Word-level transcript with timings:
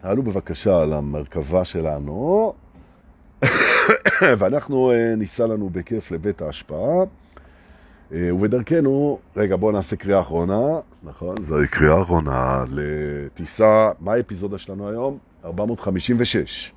תעלו 0.00 0.22
בבקשה 0.22 0.78
על 0.78 0.92
המרכבה 0.92 1.64
שלנו, 1.64 2.52
ואנחנו 4.38 4.92
ניסע 5.16 5.46
לנו 5.46 5.70
בכיף 5.70 6.10
לבית 6.10 6.42
ההשפעה, 6.42 7.04
ובדרכנו, 8.10 9.18
רגע 9.36 9.56
בואו 9.56 9.72
נעשה 9.72 9.96
קריאה 9.96 10.20
אחרונה, 10.20 10.60
נכון? 11.02 11.34
זוהי 11.42 11.68
קריאה 11.68 12.02
אחרונה 12.02 12.64
לטיסה, 12.70 13.90
מה 14.00 14.12
האפיזודה 14.12 14.58
שלנו 14.58 14.88
היום? 14.88 15.18
456. 15.44 16.72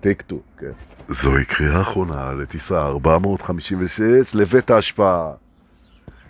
טייק 0.00 0.22
טו, 0.22 0.38
כן. 0.58 0.70
זוהי 1.08 1.44
קריאה 1.44 1.80
אחרונה 1.80 2.32
לטיסה 2.32 2.82
456 2.82 4.34
לבית 4.34 4.70
ההשפעה. 4.70 5.32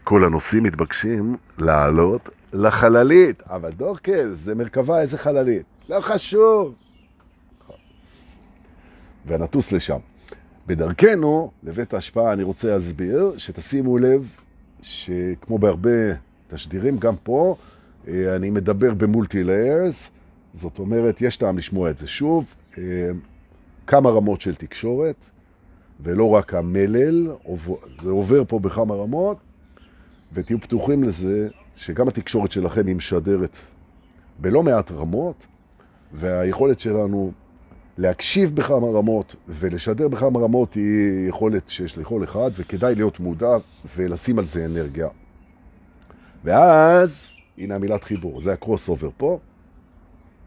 כל 0.05 0.25
הנוסעים 0.25 0.62
מתבקשים 0.62 1.37
לעלות 1.59 2.29
לחללית. 2.53 3.43
אבל 3.43 3.71
דורקס, 3.71 4.29
זה 4.32 4.55
מרכבה, 4.55 5.00
איזה 5.00 5.19
חללית? 5.19 5.67
לא 5.89 6.00
חשוב. 6.00 6.75
ונטוס 9.26 9.73
לשם. 9.73 9.99
בדרכנו 10.67 11.50
לבית 11.63 11.95
ההשפעה 11.95 12.32
אני 12.32 12.43
רוצה 12.43 12.68
להסביר 12.68 13.32
שתשימו 13.36 13.99
לב 13.99 14.29
שכמו 14.82 15.59
בהרבה 15.59 15.90
תשדירים, 16.49 16.99
גם 16.99 17.14
פה 17.23 17.57
אני 18.09 18.51
מדבר 18.51 18.95
במולטי 18.95 19.45
ליירס, 19.45 20.11
זאת 20.54 20.79
אומרת, 20.79 21.23
יש 21.23 21.37
טעם 21.37 21.59
לשמוע 21.59 21.90
את 21.90 21.98
זה 21.98 22.07
שוב. 22.07 22.54
כמה 23.87 24.11
רמות 24.11 24.40
של 24.40 24.54
תקשורת, 24.54 25.17
ולא 26.03 26.29
רק 26.31 26.54
המלל, 26.54 27.29
זה 28.03 28.11
עובר 28.11 28.43
פה 28.48 28.59
בכמה 28.59 28.95
רמות, 28.95 29.37
ותהיו 30.32 30.61
פתוחים 30.61 31.04
לזה 31.04 31.48
שגם 31.80 32.08
התקשורת 32.08 32.52
שלכם 32.52 32.86
היא 32.86 32.97
משדרת 32.97 33.56
בלא 34.39 34.62
מעט 34.62 34.91
רמות, 34.91 35.47
והיכולת 36.12 36.80
שלנו 36.80 37.33
להקשיב 37.98 38.56
בכמה 38.56 38.86
רמות 38.86 39.37
ולשדר 39.48 40.09
בכמה 40.09 40.41
רמות 40.41 40.75
היא 40.75 41.28
יכולת 41.28 41.69
שיש 41.69 41.98
לכל 41.98 42.25
אחד, 42.25 42.50
וכדאי 42.56 42.95
להיות 42.95 43.20
מודע 43.20 43.56
ולשים 43.97 44.39
על 44.39 44.45
זה 44.45 44.64
אנרגיה. 44.64 45.09
ואז, 46.45 47.31
הנה 47.59 47.75
המילת 47.75 48.05
חיבור, 48.05 48.42
זה 48.42 48.53
הקרוס 48.53 48.89
אובר 48.89 49.11
פה, 49.17 49.39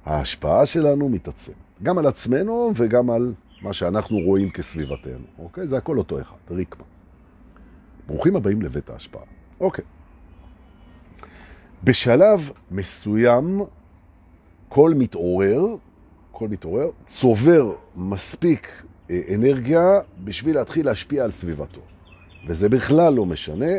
ההשפעה 0.05 0.65
שלנו 0.65 1.09
מתעצם. 1.09 1.53
גם 1.83 1.97
על 1.97 2.07
עצמנו 2.07 2.71
וגם 2.75 3.09
על 3.09 3.33
מה 3.61 3.73
שאנחנו 3.73 4.17
רואים 4.19 4.49
כסביבתנו, 4.49 5.25
אוקיי? 5.39 5.67
זה 5.67 5.77
הכל 5.77 5.97
אותו 5.97 6.21
אחד, 6.21 6.37
ריקמה. 6.51 6.83
ברוכים 8.07 8.35
הבאים 8.35 8.61
לבית 8.61 8.89
ההשפעה. 8.89 9.23
אוקיי. 9.59 9.85
בשלב 11.83 12.51
מסוים, 12.71 13.61
כל 14.69 14.93
מתעורר, 14.95 15.65
כל 16.31 16.47
מתעורר, 16.47 16.89
צובר 17.05 17.73
מספיק 17.95 18.83
אנרגיה 19.33 19.99
בשביל 20.23 20.55
להתחיל 20.55 20.85
להשפיע 20.85 21.23
על 21.23 21.31
סביבתו. 21.31 21.81
וזה 22.47 22.69
בכלל 22.69 23.13
לא 23.13 23.25
משנה 23.25 23.71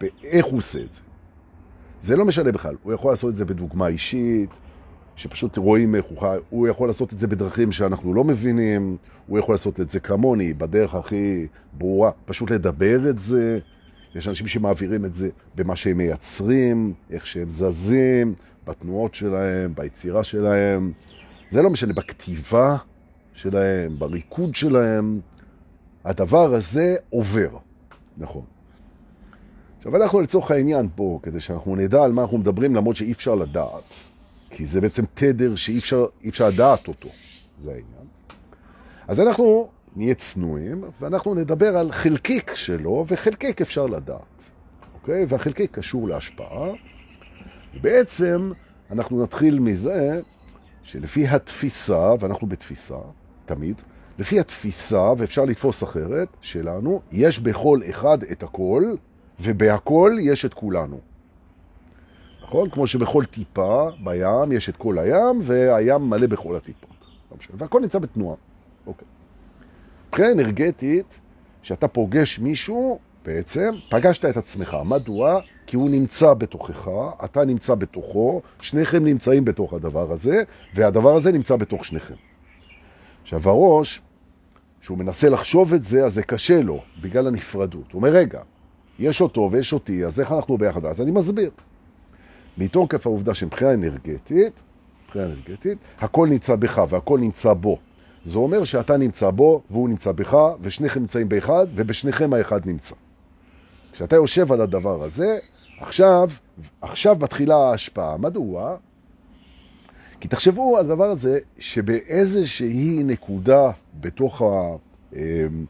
באיך 0.00 0.46
הוא 0.46 0.58
עושה 0.58 0.78
את 0.80 0.92
זה. 0.92 1.00
זה 2.00 2.16
לא 2.16 2.24
משנה 2.24 2.52
בכלל. 2.52 2.76
הוא 2.82 2.92
יכול 2.92 3.12
לעשות 3.12 3.30
את 3.30 3.36
זה 3.36 3.44
בדוגמה 3.44 3.86
אישית, 3.86 4.50
שפשוט 5.16 5.56
רואים 5.56 5.94
איך 5.94 6.04
הוא 6.04 6.20
חי, 6.20 6.36
הוא 6.50 6.68
יכול 6.68 6.88
לעשות 6.88 7.12
את 7.12 7.18
זה 7.18 7.26
בדרכים 7.26 7.72
שאנחנו 7.72 8.14
לא 8.14 8.24
מבינים, 8.24 8.96
הוא 9.26 9.38
יכול 9.38 9.54
לעשות 9.54 9.80
את 9.80 9.90
זה 9.90 10.00
כמוני, 10.00 10.54
בדרך 10.54 10.94
הכי 10.94 11.46
ברורה, 11.72 12.10
פשוט 12.24 12.50
לדבר 12.50 13.10
את 13.10 13.18
זה. 13.18 13.58
יש 14.14 14.28
אנשים 14.28 14.46
שמעבירים 14.46 15.04
את 15.04 15.14
זה 15.14 15.28
במה 15.54 15.76
שהם 15.76 15.98
מייצרים, 15.98 16.92
איך 17.10 17.26
שהם 17.26 17.48
זזים, 17.48 18.34
בתנועות 18.66 19.14
שלהם, 19.14 19.74
ביצירה 19.74 20.24
שלהם. 20.24 20.92
זה 21.50 21.62
לא 21.62 21.70
משנה, 21.70 21.92
בכתיבה 21.92 22.76
שלהם, 23.34 23.98
בריקוד 23.98 24.54
שלהם. 24.54 25.20
הדבר 26.04 26.54
הזה 26.54 26.96
עובר, 27.10 27.56
נכון. 28.18 28.44
עכשיו 29.78 29.96
אנחנו 29.96 30.20
לצורך 30.20 30.50
העניין 30.50 30.88
פה, 30.94 31.20
כדי 31.22 31.40
שאנחנו 31.40 31.76
נדע 31.76 32.02
על 32.04 32.12
מה 32.12 32.22
אנחנו 32.22 32.38
מדברים, 32.38 32.74
למרות 32.74 32.96
שאי 32.96 33.12
אפשר 33.12 33.34
לדעת. 33.34 33.94
כי 34.50 34.66
זה 34.66 34.80
בעצם 34.80 35.04
תדר 35.14 35.54
שאי 35.54 35.78
אפשר, 35.78 36.06
אפשר 36.28 36.48
לדעת 36.48 36.88
אותו, 36.88 37.08
זה 37.58 37.70
העניין. 37.70 38.06
אז 39.08 39.20
אנחנו 39.20 39.68
נהיה 39.96 40.14
צנועים, 40.14 40.84
ואנחנו 41.00 41.34
נדבר 41.34 41.76
על 41.76 41.92
חלקיק 41.92 42.54
שלו, 42.54 43.04
וחלקיק 43.08 43.60
אפשר 43.60 43.86
לדעת, 43.86 44.42
אוקיי? 44.94 45.26
והחלקיק 45.28 45.70
קשור 45.78 46.08
להשפעה. 46.08 46.70
בעצם 47.80 48.52
אנחנו 48.90 49.22
נתחיל 49.22 49.58
מזה 49.58 50.20
שלפי 50.82 51.28
התפיסה, 51.28 52.14
ואנחנו 52.20 52.46
בתפיסה, 52.46 52.98
תמיד, 53.46 53.82
לפי 54.18 54.40
התפיסה, 54.40 55.12
ואפשר 55.18 55.44
לתפוס 55.44 55.82
אחרת, 55.82 56.28
שלנו, 56.40 57.00
יש 57.12 57.38
בכל 57.38 57.80
אחד 57.90 58.22
את 58.22 58.42
הכל, 58.42 58.84
ובהכל 59.40 60.16
יש 60.20 60.44
את 60.44 60.54
כולנו. 60.54 61.00
נכון? 62.42 62.70
כמו 62.70 62.86
שבכל 62.86 63.24
טיפה 63.24 63.88
בים 64.04 64.52
יש 64.52 64.68
את 64.68 64.76
כל 64.76 64.98
הים, 64.98 65.40
והים 65.42 66.00
מלא 66.00 66.26
בכל 66.26 66.56
הטיפות. 66.56 66.90
לא 67.30 67.36
והכל 67.54 67.80
נמצא 67.80 67.98
בתנועה. 67.98 68.36
אוקיי. 68.86 69.08
מבחינה 70.10 70.32
אנרגטית, 70.32 71.20
שאתה 71.62 71.88
פוגש 71.88 72.38
מישהו, 72.38 72.98
בעצם, 73.24 73.74
פגשת 73.90 74.24
את 74.24 74.36
עצמך. 74.36 74.76
מדוע? 74.84 75.40
כי 75.66 75.76
הוא 75.76 75.90
נמצא 75.90 76.34
בתוכך, 76.34 76.88
אתה 77.24 77.44
נמצא 77.44 77.74
בתוכו, 77.74 78.42
שניכם 78.60 79.04
נמצאים 79.04 79.44
בתוך 79.44 79.72
הדבר 79.72 80.12
הזה, 80.12 80.42
והדבר 80.74 81.16
הזה 81.16 81.32
נמצא 81.32 81.56
בתוך 81.56 81.84
שניכם. 81.84 82.14
עכשיו, 83.22 83.48
הראש, 83.48 84.00
שהוא 84.80 84.98
מנסה 84.98 85.28
לחשוב 85.28 85.74
את 85.74 85.82
זה, 85.82 86.04
אז 86.04 86.14
זה 86.14 86.22
קשה 86.22 86.62
לו, 86.62 86.82
בגלל 87.00 87.26
הנפרדות. 87.26 87.92
הוא 87.92 87.98
אומר, 87.98 88.08
רגע, 88.08 88.40
יש 88.98 89.20
אותו 89.20 89.48
ויש 89.52 89.72
אותי, 89.72 90.04
אז 90.04 90.20
איך 90.20 90.32
אנחנו 90.32 90.58
ביחד? 90.58 90.84
אז 90.84 91.00
אני 91.00 91.10
מסביר. 91.10 91.50
מתוקף 92.58 93.06
העובדה 93.06 93.34
שמבחינה 93.34 93.74
אנרגטית, 93.74 94.62
מבחינה 95.04 95.24
אנרגטית, 95.24 95.78
הכל 95.98 96.28
נמצא 96.28 96.56
בך 96.56 96.82
והכל 96.88 97.18
נמצא 97.18 97.52
בו. 97.52 97.78
זה 98.24 98.38
אומר 98.38 98.64
שאתה 98.64 98.96
נמצא 98.96 99.30
בו 99.30 99.62
והוא 99.70 99.88
נמצא 99.88 100.12
בך, 100.12 100.36
ושניכם 100.60 101.00
נמצאים 101.00 101.28
באחד, 101.28 101.66
ובשניכם 101.74 102.32
האחד 102.32 102.66
נמצא. 102.66 102.94
כשאתה 103.92 104.16
יושב 104.16 104.52
על 104.52 104.60
הדבר 104.60 105.02
הזה, 105.02 105.38
עכשיו, 105.80 106.30
עכשיו 106.80 107.16
מתחילה 107.20 107.56
ההשפעה. 107.56 108.16
מדוע? 108.16 108.76
כי 110.20 110.28
תחשבו 110.28 110.76
על 110.76 110.84
הדבר 110.84 111.04
הזה, 111.04 111.38
שבאיזושהי 111.58 113.02
נקודה 113.04 113.70
בתוך 114.00 114.42
ה... 114.42 114.44
אמ, 115.16 115.64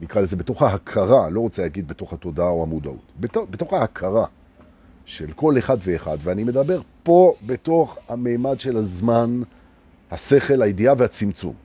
נקרא 0.00 0.22
לזה, 0.22 0.36
בתוך 0.36 0.62
ההכרה, 0.62 1.30
לא 1.30 1.40
רוצה 1.40 1.62
להגיד 1.62 1.88
בתוך 1.88 2.12
התודעה 2.12 2.48
או 2.48 2.62
המודעות, 2.62 3.12
בתוך, 3.20 3.46
בתוך 3.50 3.72
ההכרה 3.72 4.26
של 5.04 5.32
כל 5.32 5.58
אחד 5.58 5.76
ואחד, 5.80 6.18
ואני 6.20 6.44
מדבר 6.44 6.80
פה 7.02 7.34
בתוך 7.46 7.98
המימד 8.08 8.60
של 8.60 8.76
הזמן, 8.76 9.42
השכל, 10.10 10.62
הידיעה 10.62 10.94
והצמצום. 10.98 11.63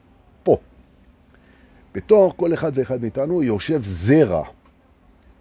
בתוך 1.94 2.34
כל 2.36 2.54
אחד 2.54 2.72
ואחד 2.74 3.02
מאיתנו 3.02 3.42
יושב 3.42 3.80
זרע, 3.84 4.44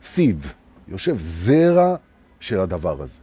סיד, 0.01 0.45
יושב 0.87 1.15
זרע 1.19 1.95
של 2.39 2.59
הדבר 2.59 3.01
הזה. 3.01 3.17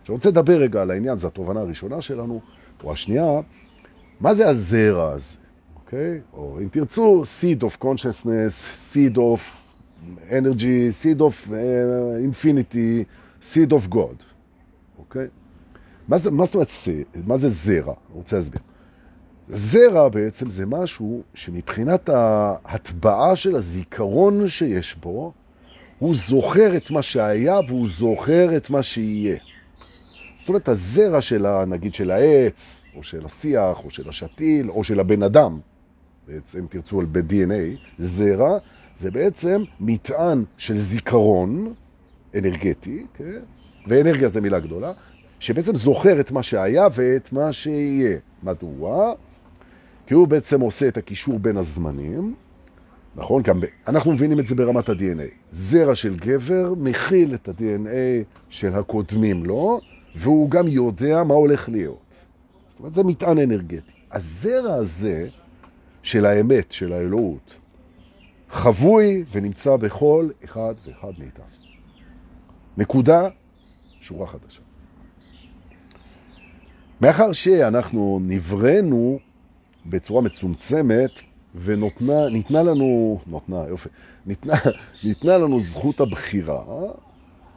עכשיו, 0.00 0.14
רוצה 0.14 0.28
לדבר 0.28 0.56
רגע 0.56 0.82
על 0.82 0.90
העניין, 0.90 1.18
זו 1.18 1.26
התובנה 1.26 1.60
הראשונה 1.60 2.02
שלנו, 2.02 2.40
או 2.84 2.92
השנייה, 2.92 3.40
מה 4.20 4.34
זה 4.34 4.48
הזרע 4.48 5.12
הזה, 5.12 5.36
אוקיי? 5.76 6.20
או 6.32 6.58
אם 6.62 6.68
תרצו, 6.68 7.22
seed 7.22 7.62
of 7.62 7.84
consciousness, 7.84 8.92
seed 8.92 9.16
of 9.16 9.40
energy, 10.30 10.92
seed 11.02 11.20
of 11.20 11.50
uh, 11.50 11.52
infinity, 12.30 13.04
seed 13.42 13.70
of 13.70 13.94
God, 13.94 14.24
אוקיי? 14.98 15.26
מה, 16.08 16.18
זה, 16.18 16.30
מה 16.30 16.44
זאת 16.44 16.54
אומרת, 16.54 16.68
מה 17.26 17.36
זה 17.36 17.50
זרע? 17.50 17.94
אני 18.08 18.14
רוצה 18.14 18.36
להסביר. 18.36 18.60
זרע 19.50 20.08
בעצם 20.08 20.50
זה 20.50 20.66
משהו 20.66 21.22
שמבחינת 21.34 22.08
ההטבעה 22.08 23.36
של 23.36 23.56
הזיכרון 23.56 24.48
שיש 24.48 24.96
בו, 24.96 25.32
הוא 25.98 26.14
זוכר 26.14 26.76
את 26.76 26.90
מה 26.90 27.02
שהיה 27.02 27.60
והוא 27.68 27.88
זוכר 27.98 28.56
את 28.56 28.70
מה 28.70 28.82
שיהיה. 28.82 29.36
זאת 30.34 30.48
אומרת, 30.48 30.68
הזרע 30.68 31.20
של, 31.20 31.64
נגיד, 31.64 31.94
של 31.94 32.10
העץ, 32.10 32.80
או 32.96 33.02
של 33.02 33.26
השיח, 33.26 33.84
או 33.84 33.90
של 33.90 34.08
השתיל, 34.08 34.70
או 34.70 34.84
של 34.84 35.00
הבן 35.00 35.22
אדם, 35.22 35.60
בעצם 36.28 36.66
תרצו 36.70 37.00
על 37.00 37.06
ב-DNA, 37.12 37.78
זרע, 37.98 38.58
זה 38.96 39.10
בעצם 39.10 39.62
מטען 39.80 40.44
של 40.56 40.78
זיכרון, 40.78 41.74
אנרגטי, 42.34 43.06
כן? 43.14 43.40
ואנרגיה 43.86 44.28
זה 44.28 44.40
מילה 44.40 44.60
גדולה, 44.60 44.92
שבעצם 45.40 45.74
זוכר 45.74 46.20
את 46.20 46.30
מה 46.30 46.42
שהיה 46.42 46.88
ואת 46.94 47.32
מה 47.32 47.52
שיהיה. 47.52 48.18
מדוע? 48.42 49.14
כי 50.08 50.14
הוא 50.14 50.28
בעצם 50.28 50.60
עושה 50.60 50.88
את 50.88 50.96
הקישור 50.96 51.38
בין 51.38 51.56
הזמנים, 51.56 52.34
נכון? 53.16 53.42
גם. 53.42 53.60
אנחנו 53.88 54.12
מבינים 54.12 54.40
את 54.40 54.46
זה 54.46 54.54
ברמת 54.54 54.88
ה-DNA. 54.88 55.30
זרע 55.50 55.94
של 55.94 56.16
גבר 56.16 56.74
מכיל 56.76 57.34
את 57.34 57.48
ה-DNA 57.48 58.24
של 58.48 58.74
הקודמים 58.74 59.44
לו, 59.44 59.80
והוא 60.16 60.50
גם 60.50 60.68
יודע 60.68 61.24
מה 61.24 61.34
הולך 61.34 61.68
להיות. 61.68 61.98
זאת 62.68 62.78
אומרת, 62.78 62.94
זה 62.94 63.04
מטען 63.04 63.38
אנרגטי. 63.38 63.92
הזרע 64.12 64.74
הזה 64.74 65.28
של 66.02 66.26
האמת, 66.26 66.72
של 66.72 66.92
האלוהות, 66.92 67.58
חבוי 68.50 69.24
ונמצא 69.32 69.76
בכל 69.76 70.28
אחד 70.44 70.74
ואחד 70.86 71.12
מאיתנו. 71.18 71.44
נקודה, 72.76 73.28
שורה 74.00 74.26
חדשה. 74.26 74.60
מאחר 77.00 77.32
שאנחנו 77.32 78.20
נבראנו 78.22 79.18
בצורה 79.86 80.22
מצומצמת 80.22 81.10
וניתנה 81.54 82.62
לנו, 82.62 83.20
נותנה, 83.26 83.64
יופי, 83.68 83.88
ניתנה, 84.26 84.54
ניתנה 85.04 85.38
לנו 85.38 85.60
זכות 85.60 86.00
הבחירה, 86.00 86.64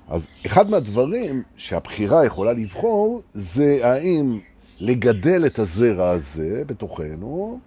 אז 0.07 0.27
אחד 0.45 0.69
מהדברים 0.69 1.43
שהבחירה 1.57 2.25
יכולה 2.25 2.53
לבחור 2.53 3.21
זה 3.33 3.79
האם 3.83 4.39
לגדל 4.79 5.45
את 5.45 5.59
הזרע 5.59 6.09
הזה 6.09 6.63
בתוכנו 6.67 7.59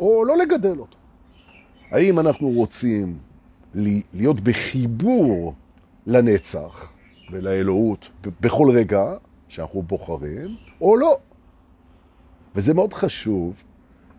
או 0.00 0.24
לא 0.24 0.36
לגדל 0.36 0.78
אותו. 0.78 0.96
האם 1.90 2.18
אנחנו 2.18 2.48
רוצים 2.48 3.18
להיות 4.14 4.40
בחיבור 4.40 5.54
לנצח 6.06 6.92
ולאלוהות 7.30 8.10
בכל 8.40 8.70
רגע 8.74 9.14
שאנחנו 9.48 9.82
בוחרים, 9.82 10.56
או 10.80 10.96
לא. 10.96 11.18
וזה 12.54 12.74
מאוד 12.74 12.92
חשוב, 12.92 13.62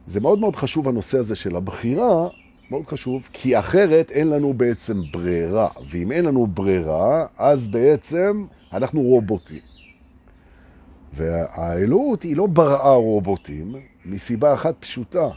זה 0.08 0.20
מאוד 0.20 0.40
מאוד 0.40 0.56
חשוב 0.56 0.88
הנושא 0.90 1.18
הזה 1.18 1.36
של 1.36 1.56
הבחירה, 1.56 2.28
מאוד 2.72 2.88
חשוב, 2.88 3.30
כי 3.34 3.60
אחרת 3.60 4.12
אין 4.12 4.30
לנו 4.30 4.54
בעצם 4.54 5.02
ברירה. 5.12 5.68
ואם 5.90 6.12
אין 6.12 6.26
לנו 6.26 6.48
ברירה, 6.48 7.26
אז 7.38 7.68
בעצם 7.68 8.46
אנחנו 8.74 9.02
רובוטים. 9.02 9.60
והאלוהות 11.14 12.24
היא 12.24 12.36
לא 12.36 12.48
בראה 12.48 12.94
רובוטים 12.94 13.76
מסיבה 14.06 14.54
אחת 14.54 14.76
פשוטה. 14.80 15.30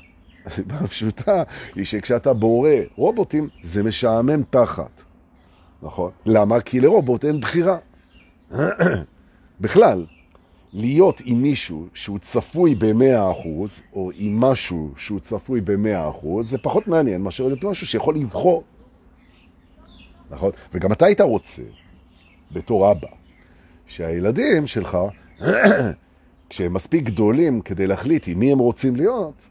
הסיבה 0.47 0.75
הפשוטה 0.75 1.43
היא 1.75 1.85
שכשאתה 1.85 2.33
בורא 2.33 2.71
רובוטים, 2.97 3.49
זה 3.63 3.83
משעמם 3.83 4.43
תחת. 4.51 5.03
נכון? 5.83 6.11
למה? 6.27 6.61
כי 6.61 6.81
לרובוט 6.81 7.25
אין 7.25 7.41
בחירה. 7.41 7.79
בכלל, 9.61 10.05
להיות 10.73 11.23
עם 11.25 11.43
מישהו 11.43 11.87
שהוא 11.95 12.19
צפוי 12.19 12.75
ב-100% 12.75 13.49
או 13.93 14.11
עם 14.15 14.41
משהו 14.41 14.91
שהוא 14.97 15.21
צפוי 15.21 15.61
ב-100% 15.61 16.27
זה 16.43 16.59
פחות 16.59 16.89
מעניין 16.89 17.21
מאשר 17.21 17.47
להיות 17.47 17.65
משהו 17.65 17.87
שיכול 17.87 18.15
לבחור. 18.15 18.65
נכון? 20.31 20.51
וגם 20.75 20.93
אתה 20.93 21.07
היית 21.07 21.21
רוצה, 21.21 21.63
בתור 22.53 22.91
אבא, 22.91 23.09
שהילדים 23.87 24.67
שלך, 24.67 24.99
כשהם 26.51 26.75
מספיק 26.75 27.05
גדולים 27.05 27.61
כדי 27.61 27.87
להחליט 27.87 28.29
עם 28.29 28.39
מי 28.39 28.53
הם 28.53 28.59
רוצים 28.59 28.97
להיות, 28.97 29.47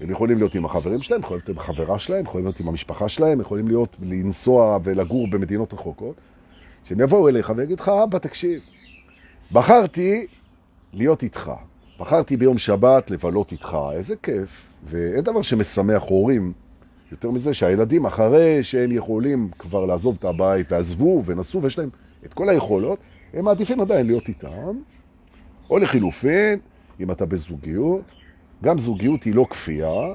הם 0.00 0.10
יכולים 0.10 0.38
להיות 0.38 0.54
עם 0.54 0.64
החברים 0.64 1.02
שלהם, 1.02 1.20
יכולים 1.20 1.40
להיות 1.40 1.48
עם 1.48 1.58
החברה 1.58 1.98
שלהם, 1.98 2.24
יכולים 2.24 2.46
להיות 2.46 2.60
עם 2.60 2.68
המשפחה 2.68 3.08
שלהם, 3.08 3.40
יכולים 3.40 3.68
להיות, 3.68 3.96
לנסוע 4.02 4.78
ולגור 4.84 5.30
במדינות 5.30 5.72
רחוקות, 5.72 6.14
שהם 6.84 7.00
יבואו 7.00 7.28
אליך 7.28 7.52
ויגיד 7.56 7.80
לך, 7.80 7.88
אבא, 7.88 8.18
תקשיב, 8.18 8.60
בחרתי 9.52 10.26
להיות 10.92 11.22
איתך. 11.22 11.50
בחרתי 11.98 12.36
ביום 12.36 12.58
שבת 12.58 13.10
לבלות 13.10 13.52
איתך, 13.52 13.76
איזה 13.92 14.16
כיף. 14.16 14.68
ואין 14.84 15.20
דבר 15.20 15.42
שמשמח 15.42 16.02
הורים 16.02 16.52
יותר 17.12 17.30
מזה 17.30 17.54
שהילדים, 17.54 18.06
אחרי 18.06 18.62
שהם 18.62 18.92
יכולים 18.92 19.48
כבר 19.58 19.86
לעזוב 19.86 20.16
את 20.18 20.24
הבית, 20.24 20.72
ועזבו 20.72 21.22
ונסעו, 21.24 21.62
ויש 21.62 21.78
להם 21.78 21.88
את 22.26 22.34
כל 22.34 22.48
היכולות, 22.48 22.98
הם 23.34 23.44
מעדיפים 23.44 23.80
עדיין 23.80 24.06
להיות 24.06 24.28
איתם. 24.28 24.78
או 25.70 25.78
לחילופין, 25.78 26.58
אם 27.00 27.10
אתה 27.10 27.26
בזוגיות, 27.26 28.02
גם 28.64 28.78
זוגיות 28.78 29.22
היא 29.22 29.34
לא 29.34 29.46
כפייה, 29.50 30.14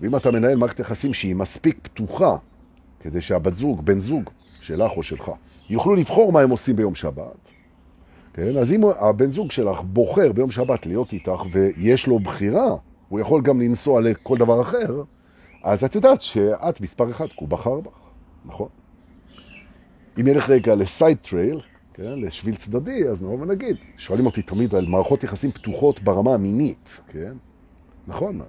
ואם 0.00 0.16
אתה 0.16 0.30
מנהל 0.30 0.56
מערכת 0.56 0.80
יחסים 0.80 1.14
שהיא 1.14 1.36
מספיק 1.36 1.78
פתוחה, 1.82 2.36
כדי 3.00 3.20
שהבת 3.20 3.54
זוג, 3.54 3.84
בן 3.84 4.00
זוג, 4.00 4.30
שלך 4.60 4.90
או 4.96 5.02
שלך, 5.02 5.30
יוכלו 5.70 5.94
לבחור 5.94 6.32
מה 6.32 6.40
הם 6.40 6.50
עושים 6.50 6.76
ביום 6.76 6.94
שבת, 6.94 7.36
כן? 8.38 8.56
אז 8.56 8.72
אם 8.72 8.80
הבן 9.00 9.30
זוג 9.30 9.50
שלך 9.50 9.80
בוחר 9.80 10.32
ביום 10.32 10.50
שבת 10.50 10.86
להיות 10.86 11.12
איתך 11.12 11.42
ויש 11.52 12.06
לו 12.06 12.18
בחירה, 12.18 12.76
הוא 13.08 13.20
יכול 13.20 13.42
גם 13.42 13.60
לנסוע 13.60 14.00
לכל 14.00 14.38
דבר 14.38 14.62
אחר, 14.62 15.02
אז 15.62 15.84
את 15.84 15.94
יודעת 15.94 16.22
שאת 16.22 16.80
מספר 16.80 17.10
אחד, 17.10 17.26
כי 17.26 17.36
הוא 17.38 17.48
בחר 17.48 17.80
בך, 17.80 17.98
נכון? 18.44 18.68
אם 20.20 20.26
ילך 20.26 20.50
רגע 20.50 20.74
ל 20.74 20.82
side 20.82 21.16
trail, 21.16 21.60
כן, 21.94 22.18
לשביל 22.20 22.54
צדדי, 22.54 23.08
אז 23.08 23.22
נאמר 23.22 23.42
ונגיד, 23.42 23.76
שואלים 23.96 24.26
אותי 24.26 24.42
תמיד 24.42 24.74
על 24.74 24.86
מערכות 24.86 25.24
יחסים 25.24 25.52
פתוחות 25.52 26.00
ברמה 26.02 26.34
המינית, 26.34 27.00
כן? 27.08 27.32
נכון, 28.06 28.40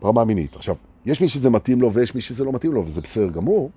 ברמה 0.00 0.20
המינית. 0.20 0.56
עכשיו, 0.56 0.74
יש 1.06 1.20
מי 1.20 1.28
שזה 1.28 1.50
מתאים 1.50 1.80
לו 1.80 1.92
ויש 1.92 2.14
מי 2.14 2.20
שזה 2.20 2.44
לא 2.44 2.52
מתאים 2.52 2.72
לו, 2.72 2.84
וזה 2.86 3.00
בסדר 3.00 3.28
גמור, 3.28 3.70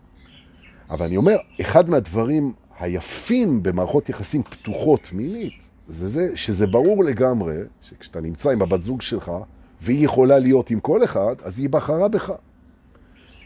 אבל 0.89 1.05
אני 1.05 1.17
אומר, 1.17 1.37
אחד 1.61 1.89
מהדברים 1.89 2.53
היפים 2.79 3.63
במערכות 3.63 4.09
יחסים 4.09 4.43
פתוחות 4.43 5.09
מינית, 5.13 5.69
זה 5.87 6.07
זה 6.07 6.29
שזה 6.35 6.67
ברור 6.67 7.03
לגמרי 7.03 7.55
שכשאתה 7.81 8.21
נמצא 8.21 8.49
עם 8.49 8.61
הבת 8.61 8.81
זוג 8.81 9.01
שלך, 9.01 9.31
והיא 9.81 10.05
יכולה 10.05 10.39
להיות 10.39 10.69
עם 10.69 10.79
כל 10.79 11.03
אחד, 11.03 11.35
אז 11.43 11.59
היא 11.59 11.69
בחרה 11.69 12.07
בך. 12.07 12.31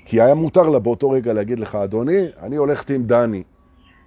כי 0.05 0.21
היה 0.21 0.35
מותר 0.35 0.69
לה 0.69 0.79
באותו 0.79 1.09
רגע 1.09 1.33
להגיד 1.33 1.59
לך, 1.59 1.75
אדוני, 1.75 2.25
אני 2.41 2.55
הולכת 2.55 2.89
עם 2.89 3.03
דני. 3.03 3.43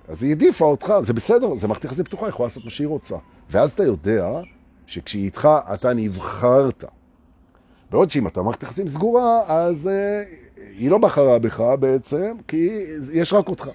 אז 0.08 0.22
היא 0.22 0.32
עדיפה 0.32 0.64
אותך, 0.64 0.94
זה 1.02 1.12
בסדר, 1.12 1.56
זה 1.56 1.68
מערכת 1.68 1.84
יחסים 1.84 2.04
פתוחה, 2.04 2.26
היא 2.26 2.28
יכולה 2.28 2.46
לעשות 2.46 2.64
מה 2.64 2.70
שהיא 2.70 2.88
רוצה. 2.88 3.16
ואז 3.50 3.72
אתה 3.72 3.84
יודע 3.84 4.40
שכשהיא 4.86 5.24
איתך, 5.24 5.48
אתה 5.74 5.94
נבחרת. 5.94 6.84
בעוד 7.90 8.10
שאם 8.10 8.26
אתה 8.26 8.42
מערכת 8.42 8.62
יחסים 8.62 8.88
סגורה, 8.88 9.42
אז 9.46 9.86
uh, 9.86 10.60
היא 10.78 10.90
לא 10.90 10.98
בחרה 10.98 11.38
בך 11.38 11.64
בעצם, 11.80 12.36
כי 12.48 12.84
יש 13.12 13.32
רק 13.32 13.48
אותך. 13.48 13.70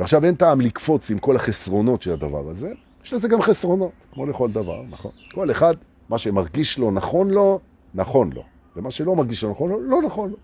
ועכשיו 0.00 0.24
אין 0.24 0.34
טעם 0.34 0.60
לקפוץ 0.60 1.10
עם 1.10 1.18
כל 1.18 1.36
החסרונות 1.36 2.02
של 2.02 2.12
הדבר 2.12 2.48
הזה, 2.48 2.72
יש 3.04 3.12
לזה 3.12 3.28
גם 3.28 3.42
חסרונות, 3.42 3.90
כמו 4.12 4.26
לכל 4.26 4.50
דבר, 4.50 4.82
נכון? 4.90 5.10
כל 5.32 5.50
אחד, 5.50 5.74
מה 6.08 6.18
שמרגיש 6.18 6.78
לו 6.78 6.90
נכון 6.90 7.30
לו, 7.30 7.60
נכון 7.94 8.32
לו. 8.32 8.42
ומה 8.76 8.90
שלא 8.90 9.16
מרגיש 9.16 9.44
לו 9.44 9.50
נכון 9.50 9.70
לו, 9.70 9.80
לא 9.80 10.02
נכון 10.02 10.30
לו. 10.30 10.36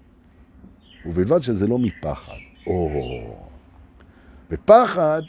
ובלבד 1.07 1.41
שזה 1.41 1.67
לא 1.67 1.79
מפחד. 1.79 2.33
או... 2.67 2.91
ופחד 4.51 5.23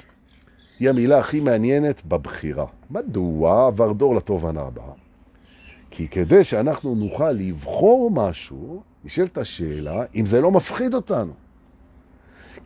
היא 0.80 0.90
המילה 0.90 1.20
הכי 1.20 1.40
מעניינת 1.40 2.06
בבחירה. 2.06 2.66
מדוע 2.92 3.68
עבר 3.68 3.94
דור 3.94 4.16
לתובנה 4.16 4.62
הבאה? 4.62 4.94
כי 5.92 6.08
כדי 6.08 6.44
שאנחנו 6.44 6.96
נוכל 6.96 7.32
לבחור 7.32 8.12
משהו, 8.12 8.82
נשאלת 9.06 9.38
השאלה 9.38 10.04
אם 10.16 10.26
זה 10.26 10.42
לא 10.42 10.52
מפחיד 10.52 10.94
אותנו. 10.94 11.34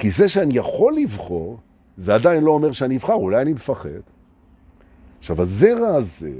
כי 0.01 0.11
זה 0.11 0.29
שאני 0.29 0.57
יכול 0.57 0.93
לבחור, 0.93 1.57
זה 1.97 2.15
עדיין 2.15 2.43
לא 2.43 2.51
אומר 2.51 2.71
שאני 2.71 2.97
אבחר, 2.97 3.13
אולי 3.13 3.41
אני 3.41 3.53
מפחד. 3.53 3.89
עכשיו, 5.19 5.41
הזרע 5.41 5.95
הזה, 5.95 6.31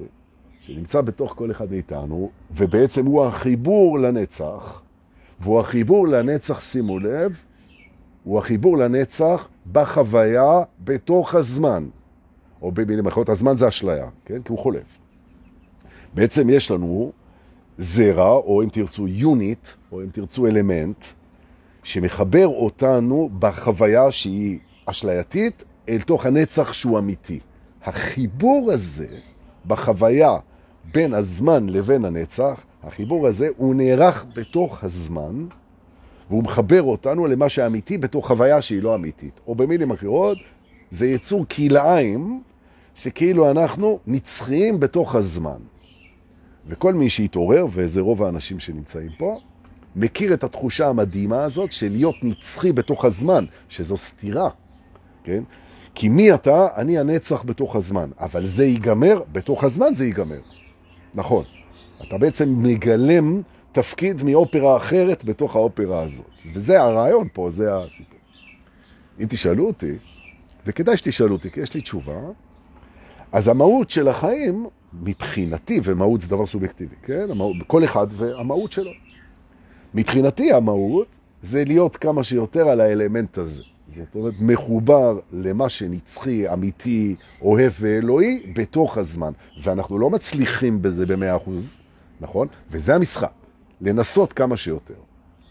שנמצא 0.62 1.02
בתוך 1.02 1.34
כל 1.38 1.52
אחד 1.52 1.72
מאיתנו, 1.72 2.30
ובעצם 2.52 3.06
הוא 3.06 3.26
החיבור 3.26 4.00
לנצח, 4.00 4.82
והוא 5.40 5.60
החיבור 5.60 6.08
לנצח, 6.08 6.62
שימו 6.62 7.00
לב, 7.00 7.36
הוא 8.24 8.40
החיבור 8.40 8.78
לנצח 8.78 9.48
בחוויה 9.72 10.60
בתוך 10.80 11.36
הזמן. 11.36 11.86
או 12.62 12.72
במילים 12.72 13.08
אחרות, 13.08 13.30
הזמן 13.30 13.56
זה 13.56 13.68
אשליה, 13.68 14.08
כן? 14.26 14.42
כי 14.42 14.52
הוא 14.52 14.60
חולף. 14.60 15.00
בעצם 16.14 16.50
יש 16.50 16.72
לנו 16.72 17.12
זרע, 17.78 18.32
או 18.32 18.64
אם 18.64 18.70
תרצו 18.70 19.08
יוניט, 19.08 19.68
או 19.92 20.02
אם 20.02 20.08
תרצו 20.12 20.48
אלמנט, 20.48 21.06
שמחבר 21.84 22.48
אותנו 22.48 23.30
בחוויה 23.40 24.12
שהיא 24.12 24.60
אשלייתית 24.86 25.64
אל 25.90 26.02
תוך 26.02 26.26
הנצח 26.26 26.74
שהוא 26.74 27.00
אמיתי. 27.00 27.40
החיבור 27.84 28.72
הזה 28.72 29.08
בחוויה 29.68 30.38
בין 30.94 31.14
הזמן 31.14 31.70
לבין 31.70 32.06
הנצח, 32.06 32.64
החיבור 32.84 33.28
הזה 33.28 33.50
הוא 33.58 33.76
נערך 33.76 34.26
בתוך 34.36 34.84
הזמן, 34.84 35.46
והוא 36.30 36.44
מחבר 36.44 36.84
אותנו 36.84 37.28
למה 37.28 37.50
שאמיתי 37.50 37.98
בתוך 37.98 38.28
חוויה 38.28 38.62
שהיא 38.62 38.84
לא 38.84 38.96
אמיתית. 38.96 39.40
או 39.48 39.56
במילים 39.56 39.92
אחרות, 39.92 40.38
זה 40.92 41.08
יצור 41.08 41.46
כלאיים, 41.48 42.42
שכאילו 42.96 43.52
אנחנו 43.52 44.00
נצחיים 44.08 44.80
בתוך 44.80 45.16
הזמן. 45.16 45.58
וכל 46.68 46.94
מי 46.94 47.10
שהתעורר, 47.10 47.66
וזה 47.72 48.02
רוב 48.02 48.24
האנשים 48.24 48.60
שנמצאים 48.60 49.10
פה, 49.18 49.40
מכיר 49.96 50.34
את 50.34 50.44
התחושה 50.44 50.88
המדהימה 50.88 51.44
הזאת 51.44 51.72
של 51.72 51.92
להיות 51.92 52.16
נצחי 52.24 52.72
בתוך 52.72 53.06
הזמן, 53.06 53.46
שזו 53.70 53.98
סתירה, 53.98 54.50
כן? 55.24 55.44
כי 55.96 56.10
מי 56.10 56.34
אתה? 56.34 56.68
אני 56.76 57.00
הנצח 57.00 57.44
בתוך 57.44 57.76
הזמן. 57.76 58.10
אבל 58.20 58.46
זה 58.46 58.66
ייגמר, 58.66 59.22
בתוך 59.32 59.64
הזמן 59.64 59.94
זה 59.94 60.06
ייגמר. 60.06 60.40
נכון. 61.14 61.44
אתה 62.08 62.18
בעצם 62.18 62.64
מגלם 62.64 63.42
תפקיד 63.72 64.24
מאופרה 64.24 64.78
אחרת 64.78 65.26
בתוך 65.26 65.56
האופרה 65.56 66.04
הזאת. 66.04 66.26
וזה 66.54 66.82
הרעיון 66.82 67.28
פה, 67.34 67.50
זה 67.50 67.78
הסיפור. 67.78 68.20
אם 69.20 69.26
תשאלו 69.30 69.68
אותי, 69.68 69.92
וכדאי 70.66 70.98
שתשאלו 70.98 71.36
אותי, 71.36 71.52
כי 71.52 71.60
יש 71.60 71.74
לי 71.74 71.82
תשובה, 71.82 72.20
אז 73.32 73.48
המהות 73.48 73.90
של 73.90 74.08
החיים 74.08 74.68
מבחינתי, 74.94 75.80
ומהות 75.84 76.22
זה 76.22 76.28
דבר 76.30 76.46
סובייקטיבי, 76.46 76.96
כן? 77.04 77.28
כל 77.68 77.84
אחד 77.84 78.08
והמהות 78.10 78.72
שלו. 78.72 78.92
מבחינתי 79.94 80.54
המהות 80.54 81.08
זה 81.42 81.64
להיות 81.64 81.98
כמה 81.98 82.24
שיותר 82.24 82.68
על 82.68 82.82
האלמנט 82.82 83.38
הזה. 83.38 83.64
זאת 83.96 84.16
אומרת, 84.16 84.34
מחובר 84.40 85.20
למה 85.32 85.70
שנצחי, 85.70 86.54
אמיתי, 86.54 87.16
אוהב 87.42 87.74
ואלוהי 87.80 88.54
בתוך 88.56 88.98
הזמן. 88.98 89.32
ואנחנו 89.64 90.00
לא 90.00 90.10
מצליחים 90.10 90.82
בזה 90.82 91.06
במאה 91.06 91.36
אחוז, 91.36 91.78
נכון? 92.22 92.48
וזה 92.72 92.96
המשחק, 92.96 93.32
לנסות 93.82 94.34
כמה 94.34 94.58
שיותר. 94.58 94.94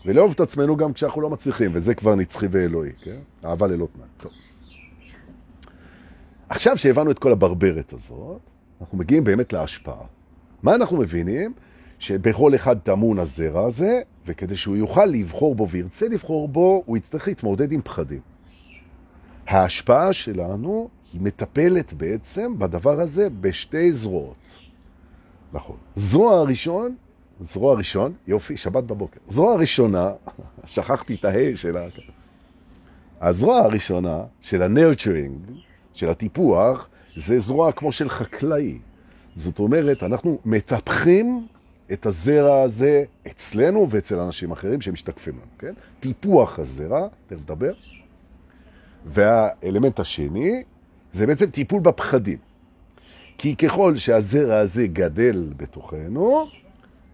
ולאהוב 0.06 0.32
את 0.32 0.40
עצמנו 0.40 0.76
גם 0.76 0.92
כשאנחנו 0.92 1.20
לא 1.20 1.30
מצליחים, 1.30 1.70
וזה 1.74 1.94
כבר 1.94 2.14
נצחי 2.14 2.46
ואלוהי, 2.50 2.92
כן? 3.02 3.18
אהבה 3.44 3.66
ללא 3.66 3.88
תנאי. 3.96 4.06
טוב. 4.20 4.32
עכשיו 6.48 6.76
שהבנו 6.76 7.10
את 7.10 7.18
כל 7.18 7.32
הברברת 7.32 7.92
הזאת, 7.92 8.40
אנחנו 8.80 8.98
מגיעים 8.98 9.24
באמת 9.24 9.52
להשפעה. 9.52 10.04
מה 10.62 10.74
אנחנו 10.74 10.96
מבינים? 10.96 11.52
שבכל 12.00 12.54
אחד 12.54 12.78
טמון 12.78 13.18
הזרע 13.18 13.66
הזה, 13.66 14.00
וכדי 14.26 14.56
שהוא 14.56 14.76
יוכל 14.76 15.06
לבחור 15.06 15.54
בו 15.54 15.68
וירצה 15.68 16.08
לבחור 16.08 16.48
בו, 16.48 16.82
הוא 16.86 16.96
יצטרך 16.96 17.28
להתמודד 17.28 17.72
עם 17.72 17.82
פחדים. 17.82 18.20
ההשפעה 19.46 20.12
שלנו 20.12 20.88
היא 21.12 21.20
מטפלת 21.20 21.92
בעצם 21.92 22.58
בדבר 22.58 23.00
הזה 23.00 23.28
בשתי 23.40 23.92
זרועות. 23.92 24.36
נכון. 25.52 25.76
זרוע 25.96 26.38
הראשון, 26.38 26.94
זרוע 27.40 27.72
הראשון, 27.72 28.12
יופי, 28.26 28.56
שבת 28.56 28.84
בבוקר. 28.84 29.20
זרוע 29.28 29.52
הראשונה, 29.52 30.10
שכחתי 30.66 31.14
את 31.14 31.24
ההי 31.24 31.56
של 31.56 31.76
ה... 31.76 31.86
הזרוע 33.20 33.58
הראשונה 33.58 34.22
של 34.40 34.62
הנרצ'רינג, 34.62 35.38
של 35.94 36.08
הטיפוח, 36.08 36.88
זה 37.16 37.40
זרוע 37.40 37.72
כמו 37.72 37.92
של 37.92 38.08
חקלאי. 38.08 38.78
זאת 39.34 39.58
אומרת, 39.58 40.02
אנחנו 40.02 40.38
מטפחים 40.44 41.46
את 41.92 42.06
הזרע 42.06 42.62
הזה 42.62 43.04
אצלנו 43.26 43.90
ואצל 43.90 44.18
אנשים 44.18 44.50
אחרים 44.50 44.80
שמשתקפים 44.80 45.34
לנו, 45.34 45.58
כן? 45.58 45.72
טיפוח 46.00 46.58
הזרע, 46.58 47.08
תכף 47.26 47.40
נדבר. 47.40 47.72
והאלמנט 49.06 50.00
השני 50.00 50.62
זה 51.12 51.26
בעצם 51.26 51.50
טיפול 51.50 51.80
בפחדים. 51.80 52.38
כי 53.38 53.56
ככל 53.56 53.96
שהזרע 53.96 54.58
הזה 54.58 54.86
גדל 54.86 55.52
בתוכנו, 55.56 56.46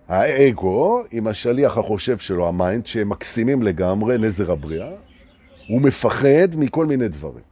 האגו, 0.08 1.02
עם 1.10 1.26
השליח 1.26 1.78
החושב 1.78 2.18
שלו, 2.18 2.48
ה 2.48 2.54
mind, 2.54 2.86
שהם 2.86 3.08
מקסימים 3.08 3.62
לגמרי, 3.62 4.18
נזר 4.18 4.52
הבריאה, 4.52 4.90
הוא 5.68 5.80
מפחד 5.80 6.56
מכל 6.56 6.86
מיני 6.86 7.08
דברים. 7.08 7.44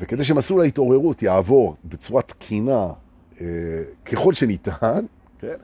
וכדי 0.00 0.24
שמסלול 0.24 0.60
ההתעוררות 0.60 1.22
יעבור 1.22 1.76
בצורה 1.84 2.22
תקינה 2.22 2.88
אה, 3.40 3.46
ככל 4.04 4.34
שניתן, 4.34 5.04
כן? 5.38 5.56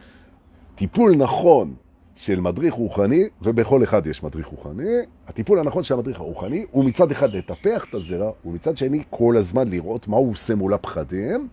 טיפול 0.76 1.16
נכון 1.16 1.74
של 2.16 2.40
מדריך 2.40 2.74
רוחני, 2.74 3.24
ובכל 3.42 3.84
אחד 3.84 4.06
יש 4.06 4.22
מדריך 4.22 4.46
רוחני, 4.46 4.96
הטיפול 5.26 5.58
הנכון 5.58 5.82
של 5.82 5.94
המדריך 5.94 6.20
הרוחני 6.20 6.66
הוא 6.70 6.84
מצד 6.84 7.10
אחד 7.10 7.32
לטפח 7.32 7.84
את 7.88 7.94
הזרע, 7.94 8.30
ומצד 8.44 8.76
שני 8.76 9.02
כל 9.10 9.36
הזמן 9.36 9.68
לראות 9.68 10.08
מה 10.08 10.16
הוא 10.16 10.32
עושה 10.32 10.54
מול 10.54 10.74
הפחדים, 10.74 11.48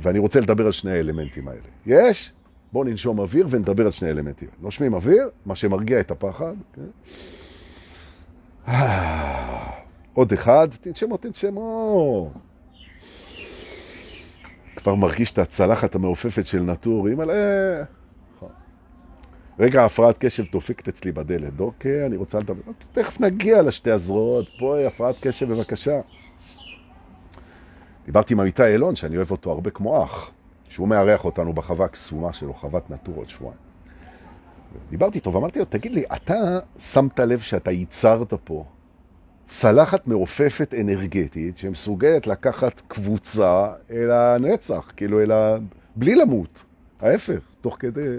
ואני 0.00 0.18
רוצה 0.18 0.40
לדבר 0.40 0.66
על 0.66 0.72
שני 0.72 0.90
האלמנטים 0.90 1.48
האלה. 1.48 1.60
יש? 1.86 2.32
בואו 2.72 2.84
ננשום 2.84 3.18
אוויר 3.18 3.46
ונדבר 3.50 3.84
על 3.84 3.90
שני 3.90 4.10
אלמנטים. 4.10 4.48
נושמים 4.60 4.94
אוויר, 4.94 5.30
מה 5.46 5.54
שמרגיע 5.54 6.00
את 6.00 6.10
הפחד. 6.10 6.54
כן? 6.72 6.82
עוד 10.14 10.32
אחד, 10.32 10.68
תנשמו, 10.80 11.16
תנשמו. 11.16 12.30
כבר 14.76 14.94
מרגיש 14.94 15.30
את 15.30 15.38
הצלחת 15.38 15.94
המעופפת 15.94 16.46
של 16.46 16.62
נטור, 16.62 17.08
אימא'לה. 17.08 17.84
רגע, 19.58 19.84
הפרעת 19.84 20.18
קשב 20.18 20.44
דופקת 20.52 20.88
אצלי 20.88 21.12
בדלת. 21.12 21.60
אוקיי, 21.60 22.06
אני 22.06 22.16
רוצה 22.16 22.38
לדבר. 22.38 22.72
תכף 22.92 23.20
נגיע 23.20 23.62
לשתי 23.62 23.90
הזרועות. 23.90 24.46
פה 24.58 24.86
הפרעת 24.86 25.16
קשב, 25.20 25.52
בבקשה. 25.52 26.00
דיברתי 28.06 28.34
עם 28.34 28.40
עמיתי 28.40 28.66
אילון, 28.66 28.96
שאני 28.96 29.16
אוהב 29.16 29.30
אותו 29.30 29.50
הרבה 29.50 29.70
כמו 29.70 30.04
אח, 30.04 30.30
שהוא 30.68 30.88
מארח 30.88 31.24
אותנו 31.24 31.52
בחווה 31.52 31.86
הקסומה 31.86 32.32
שלו, 32.32 32.54
חוות 32.54 32.90
נטור 32.90 33.16
עוד 33.16 33.28
שבועיים. 33.28 33.58
דיברתי 34.90 35.18
איתו 35.18 35.32
ואמרתי 35.32 35.58
לו, 35.58 35.64
תגיד 35.64 35.92
לי, 35.92 36.04
אתה 36.16 36.58
שמת 36.78 37.20
לב 37.20 37.40
שאתה 37.40 37.70
ייצרת 37.70 38.34
פה 38.44 38.64
צלחת 39.44 40.06
מעופפת 40.06 40.74
אנרגטית 40.80 41.58
שמסוגלת 41.58 42.26
לקחת 42.26 42.82
קבוצה 42.88 43.72
אל 43.90 44.10
הנצח, 44.10 44.92
כאילו 44.96 45.22
אל 45.22 45.32
ה... 45.32 45.56
בלי 45.96 46.14
למות, 46.14 46.64
ההפך, 47.00 47.40
תוך 47.60 47.76
כדי... 47.78 48.18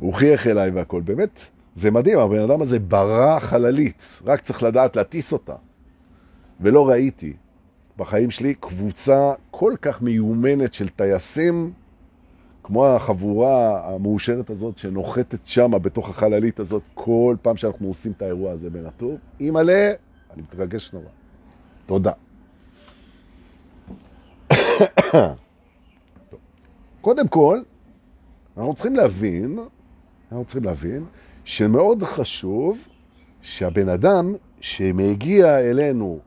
הוא 0.00 0.14
חייך 0.14 0.46
אליי 0.46 0.70
והכל, 0.70 1.00
באמת, 1.00 1.40
זה 1.74 1.90
מדהים, 1.90 2.18
הבן 2.18 2.38
אדם 2.40 2.62
הזה 2.62 2.78
ברא 2.78 3.38
חללית, 3.40 4.02
רק 4.24 4.40
צריך 4.40 4.62
לדעת 4.62 4.96
להטיס 4.96 5.32
אותה. 5.32 5.54
ולא 6.60 6.88
ראיתי 6.88 7.32
בחיים 7.96 8.30
שלי 8.30 8.54
קבוצה 8.54 9.32
כל 9.50 9.74
כך 9.82 10.02
מיומנת 10.02 10.74
של 10.74 10.88
טייסים, 10.88 11.72
כמו 12.62 12.86
החבורה 12.86 13.88
המאושרת 13.94 14.50
הזאת 14.50 14.78
שנוחתת 14.78 15.46
שם 15.46 15.70
בתוך 15.82 16.08
החללית 16.08 16.60
הזאת 16.60 16.82
כל 16.94 17.36
פעם 17.42 17.56
שאנחנו 17.56 17.88
עושים 17.88 18.12
את 18.12 18.22
האירוע 18.22 18.52
הזה 18.52 18.68
הטוב. 18.86 19.18
אימא'לה, 19.40 19.92
אני 20.34 20.42
מתרגש 20.42 20.92
נורא. 20.92 21.04
תודה. 21.86 22.12
קודם 27.00 27.28
כל, 27.28 27.60
אנחנו 28.56 28.74
צריכים 28.74 28.96
להבין 28.96 29.58
אנחנו 30.32 30.44
צריכים 30.44 30.64
להבין 30.64 31.04
שמאוד 31.44 32.02
חשוב 32.02 32.78
שהבן 33.42 33.88
אדם 33.88 34.34
שמגיע 34.60 35.58
אלינו 35.58 36.18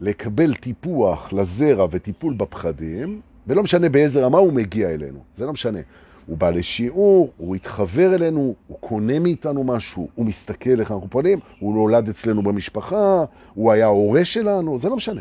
לקבל 0.00 0.54
טיפוח 0.54 1.32
לזרע 1.32 1.86
וטיפול 1.90 2.34
בפחדים, 2.34 3.20
ולא 3.46 3.62
משנה 3.62 3.88
באיזה 3.88 4.24
רמה 4.24 4.38
הוא 4.38 4.52
מגיע 4.52 4.90
אלינו, 4.90 5.18
זה 5.36 5.46
לא 5.46 5.52
משנה. 5.52 5.78
הוא 6.26 6.38
בא 6.38 6.50
לשיעור, 6.50 7.32
הוא 7.36 7.56
התחבר 7.56 8.14
אלינו, 8.14 8.54
הוא 8.66 8.78
קונה 8.80 9.18
מאיתנו 9.18 9.64
משהו, 9.64 10.08
הוא 10.14 10.26
מסתכל 10.26 10.80
איך 10.80 10.90
אנחנו 10.90 11.10
פונים, 11.10 11.38
הוא 11.58 11.74
נולד 11.74 12.08
אצלנו 12.08 12.42
במשפחה, 12.42 13.24
הוא 13.54 13.72
היה 13.72 13.86
הורה 13.86 14.24
שלנו, 14.24 14.78
זה 14.78 14.88
לא 14.88 14.96
משנה. 14.96 15.20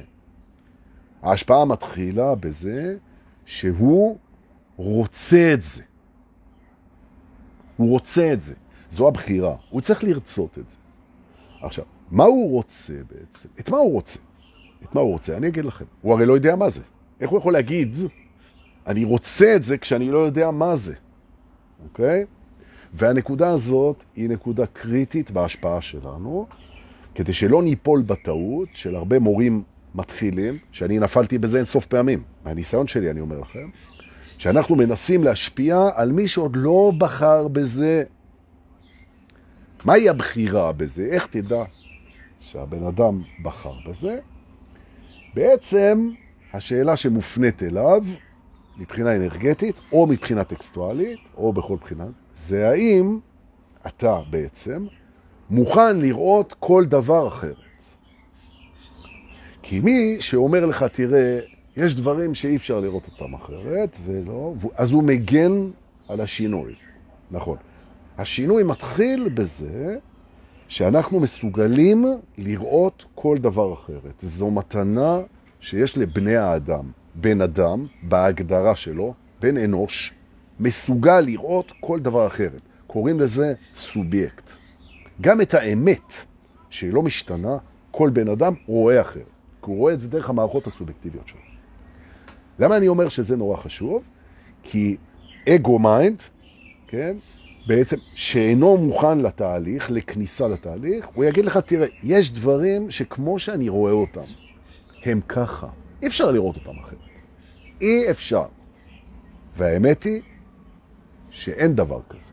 ההשפעה 1.21 1.65
מתחילה 1.65 2.35
בזה 2.35 2.95
שהוא 3.45 4.17
רוצה 4.75 5.51
את 5.53 5.61
זה. 5.61 5.81
הוא 7.81 7.89
רוצה 7.89 8.33
את 8.33 8.41
זה. 8.41 8.53
זו 8.91 9.07
הבחירה. 9.07 9.55
הוא 9.69 9.81
צריך 9.81 10.03
לרצות 10.03 10.57
את 10.59 10.69
זה. 10.69 10.75
עכשיו, 11.61 11.85
מה 12.11 12.23
הוא 12.23 12.51
רוצה 12.51 12.93
בעצם? 12.93 13.49
את 13.59 13.69
מה 13.69 13.77
הוא 13.77 13.91
רוצה? 13.91 14.19
את 14.83 14.95
מה 14.95 15.01
הוא 15.01 15.11
רוצה? 15.11 15.37
אני 15.37 15.47
אגיד 15.47 15.65
לכם. 15.65 15.85
הוא 16.01 16.13
הרי 16.13 16.25
לא 16.25 16.33
יודע 16.33 16.55
מה 16.55 16.69
זה. 16.69 16.81
איך 17.21 17.29
הוא 17.29 17.39
יכול 17.39 17.53
להגיד, 17.53 17.95
אני 18.87 19.03
רוצה 19.03 19.55
את 19.55 19.63
זה 19.63 19.77
כשאני 19.77 20.11
לא 20.11 20.17
יודע 20.17 20.51
מה 20.51 20.75
זה, 20.75 20.93
אוקיי? 21.83 22.25
והנקודה 22.93 23.49
הזאת 23.49 24.03
היא 24.15 24.29
נקודה 24.29 24.65
קריטית 24.65 25.31
בהשפעה 25.31 25.81
שלנו, 25.81 26.47
כדי 27.15 27.33
שלא 27.33 27.63
ניפול 27.63 28.01
בטעות 28.01 28.69
של 28.73 28.95
הרבה 28.95 29.19
מורים 29.19 29.63
מתחילים, 29.95 30.57
שאני 30.71 30.99
נפלתי 30.99 31.37
בזה 31.37 31.57
אין 31.57 31.65
סוף 31.65 31.85
פעמים. 31.85 32.23
מהניסיון 32.45 32.87
שלי 32.87 33.11
אני 33.11 33.19
אומר 33.19 33.39
לכם, 33.39 33.69
שאנחנו 34.41 34.75
מנסים 34.75 35.23
להשפיע 35.23 35.89
על 35.95 36.11
מי 36.11 36.27
שעוד 36.27 36.55
לא 36.55 36.91
בחר 36.97 37.47
בזה. 37.47 38.03
מהי 39.85 40.09
הבחירה 40.09 40.71
בזה? 40.71 41.07
איך 41.11 41.27
תדע 41.27 41.63
שהבן 42.39 42.83
אדם 42.83 43.21
בחר 43.43 43.73
בזה? 43.89 44.19
בעצם 45.33 46.09
השאלה 46.53 46.95
שמופנית 46.95 47.63
אליו, 47.63 48.03
מבחינה 48.77 49.15
אנרגטית, 49.15 49.79
או 49.91 50.07
מבחינה 50.07 50.43
טקסטואלית, 50.43 51.19
או 51.37 51.53
בכל 51.53 51.75
בחינה, 51.81 52.05
זה 52.35 52.69
האם 52.69 53.19
אתה 53.87 54.19
בעצם 54.29 54.85
מוכן 55.49 55.97
לראות 55.97 56.55
כל 56.59 56.85
דבר 56.85 57.27
אחרת. 57.27 57.55
כי 59.61 59.79
מי 59.79 60.17
שאומר 60.19 60.65
לך, 60.65 60.83
תראה, 60.83 61.39
יש 61.81 61.95
דברים 61.95 62.33
שאי 62.33 62.55
אפשר 62.55 62.79
לראות 62.79 63.03
אותם 63.07 63.33
אחרת, 63.33 63.97
ולא, 64.05 64.53
אז 64.75 64.91
הוא 64.91 65.03
מגן 65.03 65.69
על 66.09 66.21
השינוי. 66.21 66.73
נכון. 67.31 67.57
השינוי 68.17 68.63
מתחיל 68.63 69.29
בזה 69.29 69.97
שאנחנו 70.67 71.19
מסוגלים 71.19 72.05
לראות 72.37 73.05
כל 73.15 73.37
דבר 73.37 73.73
אחרת. 73.73 74.19
זו 74.19 74.51
מתנה 74.51 75.19
שיש 75.59 75.97
לבני 75.97 76.35
האדם. 76.35 76.91
בן 77.15 77.41
אדם, 77.41 77.85
בהגדרה 78.03 78.75
שלו, 78.75 79.13
בן 79.39 79.57
אנוש, 79.57 80.13
מסוגל 80.59 81.19
לראות 81.19 81.71
כל 81.79 81.99
דבר 81.99 82.27
אחרת. 82.27 82.61
קוראים 82.87 83.19
לזה 83.19 83.53
סובייקט. 83.75 84.51
גם 85.21 85.41
את 85.41 85.53
האמת, 85.53 86.13
שהיא 86.69 86.93
לא 86.93 87.01
משתנה, 87.01 87.57
כל 87.91 88.09
בן 88.09 88.27
אדם 88.29 88.53
רואה 88.67 89.01
אחרת. 89.01 89.23
כי 89.63 89.71
הוא 89.71 89.77
רואה 89.77 89.93
את 89.93 89.99
זה 89.99 90.07
דרך 90.07 90.29
המערכות 90.29 90.67
הסובייקטיביות 90.67 91.27
שלו. 91.27 91.50
למה 92.61 92.77
אני 92.77 92.87
אומר 92.87 93.09
שזה 93.09 93.37
נורא 93.37 93.57
חשוב? 93.57 94.03
כי 94.63 94.97
אגו 95.49 95.79
mind, 95.79 96.21
כן, 96.87 97.17
בעצם 97.67 97.97
שאינו 98.15 98.77
מוכן 98.77 99.19
לתהליך, 99.19 99.91
לכניסה 99.91 100.47
לתהליך, 100.47 101.07
הוא 101.13 101.25
יגיד 101.25 101.45
לך, 101.45 101.57
תראה, 101.57 101.87
יש 102.03 102.33
דברים 102.33 102.91
שכמו 102.91 103.39
שאני 103.39 103.69
רואה 103.69 103.91
אותם, 103.91 104.23
הם 105.05 105.21
ככה. 105.27 105.67
אי 106.01 106.07
אפשר 106.07 106.31
לראות 106.31 106.55
אותם 106.55 106.79
אחרת. 106.79 106.99
אי 107.81 108.11
אפשר. 108.11 108.45
והאמת 109.57 110.03
היא 110.03 110.21
שאין 111.29 111.75
דבר 111.75 111.99
כזה. 112.09 112.31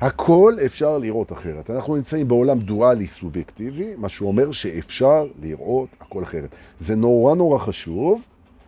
הכל 0.00 0.56
אפשר 0.66 0.98
לראות 0.98 1.32
אחרת. 1.32 1.70
אנחנו 1.70 1.96
נמצאים 1.96 2.28
בעולם 2.28 2.58
דואלי 2.58 3.06
סובייקטיבי, 3.06 3.94
מה 3.96 4.08
שאומר 4.08 4.52
שאפשר 4.52 5.26
לראות 5.42 5.88
הכל 6.00 6.22
אחרת. 6.22 6.50
זה 6.78 6.96
נורא 6.96 7.34
נורא 7.34 7.58
חשוב, 7.58 8.22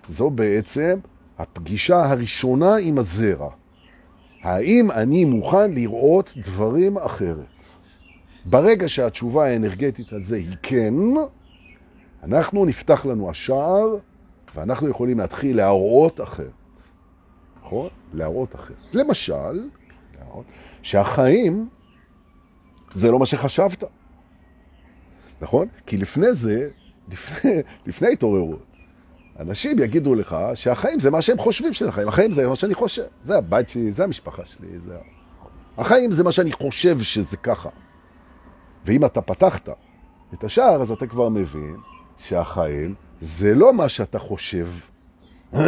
זו 0.09 0.31
בעצם 0.31 0.99
הפגישה 1.39 2.05
הראשונה 2.11 2.77
עם 2.77 2.99
הזרע. 2.99 3.51
האם 4.43 4.91
אני 4.91 5.25
מוכן 5.25 5.71
לראות 5.73 6.33
דברים 6.37 6.99
אחרת? 6.99 7.47
ברגע 8.45 8.89
שהתשובה 8.89 9.47
האנרגטית 9.47 10.13
על 10.13 10.23
זה 10.23 10.37
היא 10.37 10.57
כן, 10.63 10.95
אנחנו 12.23 12.65
נפתח 12.65 13.07
לנו 13.07 13.31
השער 13.31 13.97
ואנחנו 14.55 14.89
יכולים 14.89 15.19
להתחיל 15.19 15.57
להראות 15.57 16.21
אחרת. 16.21 16.51
נכון? 17.65 17.89
להראות 18.15 18.55
אחרת. 18.55 18.77
למשל, 18.93 19.69
להראות 20.19 20.45
שהחיים 20.83 21.69
זה 22.95 23.11
לא 23.11 23.19
מה 23.19 23.27
שחשבת. 23.27 23.85
נכון? 25.41 25.69
כי 25.87 25.97
לפני 25.97 26.33
זה, 26.33 26.69
לפני, 27.09 27.53
לפני 27.87 28.13
התעוררות, 28.13 28.74
אנשים 29.41 29.79
יגידו 29.79 30.15
לך 30.15 30.37
שהחיים 30.55 31.01
זה 31.01 31.11
מה 31.11 31.23
שהם 31.23 31.39
חושבים 31.39 31.73
שזה 31.73 31.93
חיים. 31.93 32.09
החיים 32.09 32.31
זה 32.31 32.49
מה 32.49 32.57
שאני 32.57 32.75
חושב. 32.75 33.05
זה 33.23 33.39
הבית 33.39 33.69
שלי, 33.69 33.93
זה 33.93 34.05
המשפחה 34.05 34.45
שלי. 34.45 34.69
זה... 34.87 34.97
החיים 35.79 36.11
זה 36.11 36.25
מה 36.25 36.33
שאני 36.33 36.53
חושב 36.53 37.01
שזה 37.01 37.37
ככה. 37.37 37.69
ואם 38.85 39.05
אתה 39.05 39.21
פתחת 39.21 39.69
את 40.35 40.45
השער, 40.45 40.83
אז 40.83 40.91
אתה 40.91 41.07
כבר 41.07 41.29
מבין 41.29 41.77
שהחיים 42.17 42.95
זה 43.21 43.55
לא 43.55 43.73
מה 43.73 43.89
שאתה 43.89 44.19
חושב. 44.19 44.69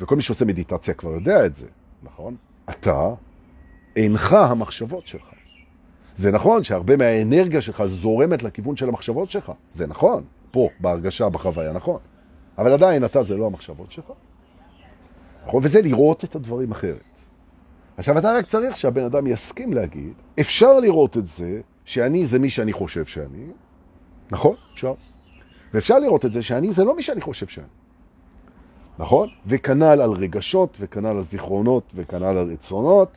וכל 0.00 0.16
מי 0.16 0.22
שעושה 0.22 0.44
מדיטציה 0.44 0.94
כבר 0.94 1.10
יודע 1.10 1.46
את 1.46 1.54
זה, 1.54 1.66
נכון? 2.02 2.36
אתה 2.70 3.14
אינך 3.96 4.32
המחשבות 4.32 5.06
שלך. 5.06 5.24
זה 6.16 6.32
נכון 6.32 6.64
שהרבה 6.64 6.96
מהאנרגיה 6.96 7.60
שלך 7.60 7.84
זורמת 7.84 8.42
לכיוון 8.42 8.76
של 8.76 8.88
המחשבות 8.88 9.30
שלך. 9.30 9.52
זה 9.72 9.86
נכון, 9.86 10.24
פה, 10.50 10.68
בהרגשה, 10.80 11.28
בחוויה, 11.28 11.72
נכון. 11.72 11.98
אבל 12.58 12.72
עדיין 12.72 13.04
אתה 13.04 13.22
זה 13.22 13.36
לא 13.36 13.46
המחשבות 13.46 13.92
שלך. 13.92 14.12
נכון? 15.46 15.60
וזה 15.64 15.82
לראות 15.82 16.24
את 16.24 16.34
הדברים 16.34 16.70
אחרת. 16.70 17.00
עכשיו, 17.96 18.18
אתה 18.18 18.32
רק 18.32 18.46
צריך 18.46 18.76
שהבן 18.76 19.04
אדם 19.04 19.26
יסכים 19.26 19.72
להגיד, 19.72 20.12
אפשר 20.40 20.80
לראות 20.80 21.16
את 21.16 21.26
זה 21.26 21.60
שאני 21.84 22.26
זה 22.26 22.38
מי 22.38 22.50
שאני 22.50 22.72
חושב 22.72 23.04
שאני, 23.04 23.46
נכון? 24.30 24.56
אפשר. 24.74 24.94
ואפשר 25.74 25.98
לראות 25.98 26.24
את 26.24 26.32
זה 26.32 26.42
שאני 26.42 26.72
זה 26.72 26.84
לא 26.84 26.96
מי 26.96 27.02
שאני 27.02 27.20
חושב 27.20 27.46
שאני. 27.46 27.66
נכון? 28.98 29.28
וכנל 29.46 30.00
על 30.00 30.10
רגשות, 30.10 30.76
וכנל 30.80 31.06
על 31.06 31.22
זיכרונות, 31.22 31.92
וכנל 31.94 32.24
על 32.24 32.50
רצונות, 32.52 33.08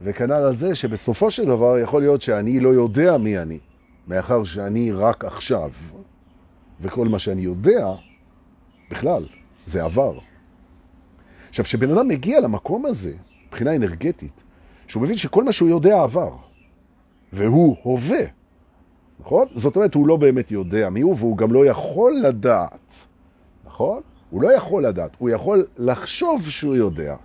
וכנל 0.00 0.32
על 0.32 0.52
זה 0.52 0.74
שבסופו 0.74 1.30
של 1.30 1.44
דבר 1.44 1.78
יכול 1.78 2.02
להיות 2.02 2.22
שאני 2.22 2.60
לא 2.60 2.68
יודע 2.68 3.18
מי 3.18 3.38
אני, 3.38 3.58
מאחר 4.08 4.44
שאני 4.44 4.92
רק 4.92 5.24
עכשיו, 5.24 5.70
וכל 6.80 7.08
מה 7.08 7.18
שאני 7.18 7.42
יודע 7.42 7.88
בכלל, 8.92 9.24
זה 9.66 9.84
עבר. 9.84 10.18
עכשיו, 11.48 11.64
כשבן 11.64 11.90
אדם 11.90 12.08
מגיע 12.08 12.40
למקום 12.40 12.86
הזה, 12.86 13.12
מבחינה 13.48 13.76
אנרגטית, 13.76 14.40
שהוא 14.86 15.02
מבין 15.02 15.16
שכל 15.16 15.44
מה 15.44 15.52
שהוא 15.52 15.68
יודע 15.68 16.02
עבר, 16.02 16.30
והוא 17.32 17.76
הווה, 17.82 18.24
נכון? 19.20 19.48
זאת 19.54 19.76
אומרת, 19.76 19.94
הוא 19.94 20.06
לא 20.06 20.16
באמת 20.16 20.50
יודע 20.50 20.90
מי 20.90 21.00
הוא, 21.00 21.16
והוא 21.18 21.36
גם 21.36 21.52
לא 21.52 21.66
יכול 21.66 22.16
לדעת, 22.24 22.92
נכון? 23.66 24.00
הוא 24.30 24.42
לא 24.42 24.52
יכול 24.52 24.86
לדעת, 24.86 25.10
הוא 25.18 25.30
יכול 25.30 25.66
לחשוב 25.78 26.48
שהוא 26.48 26.76
יודע, 26.76 27.16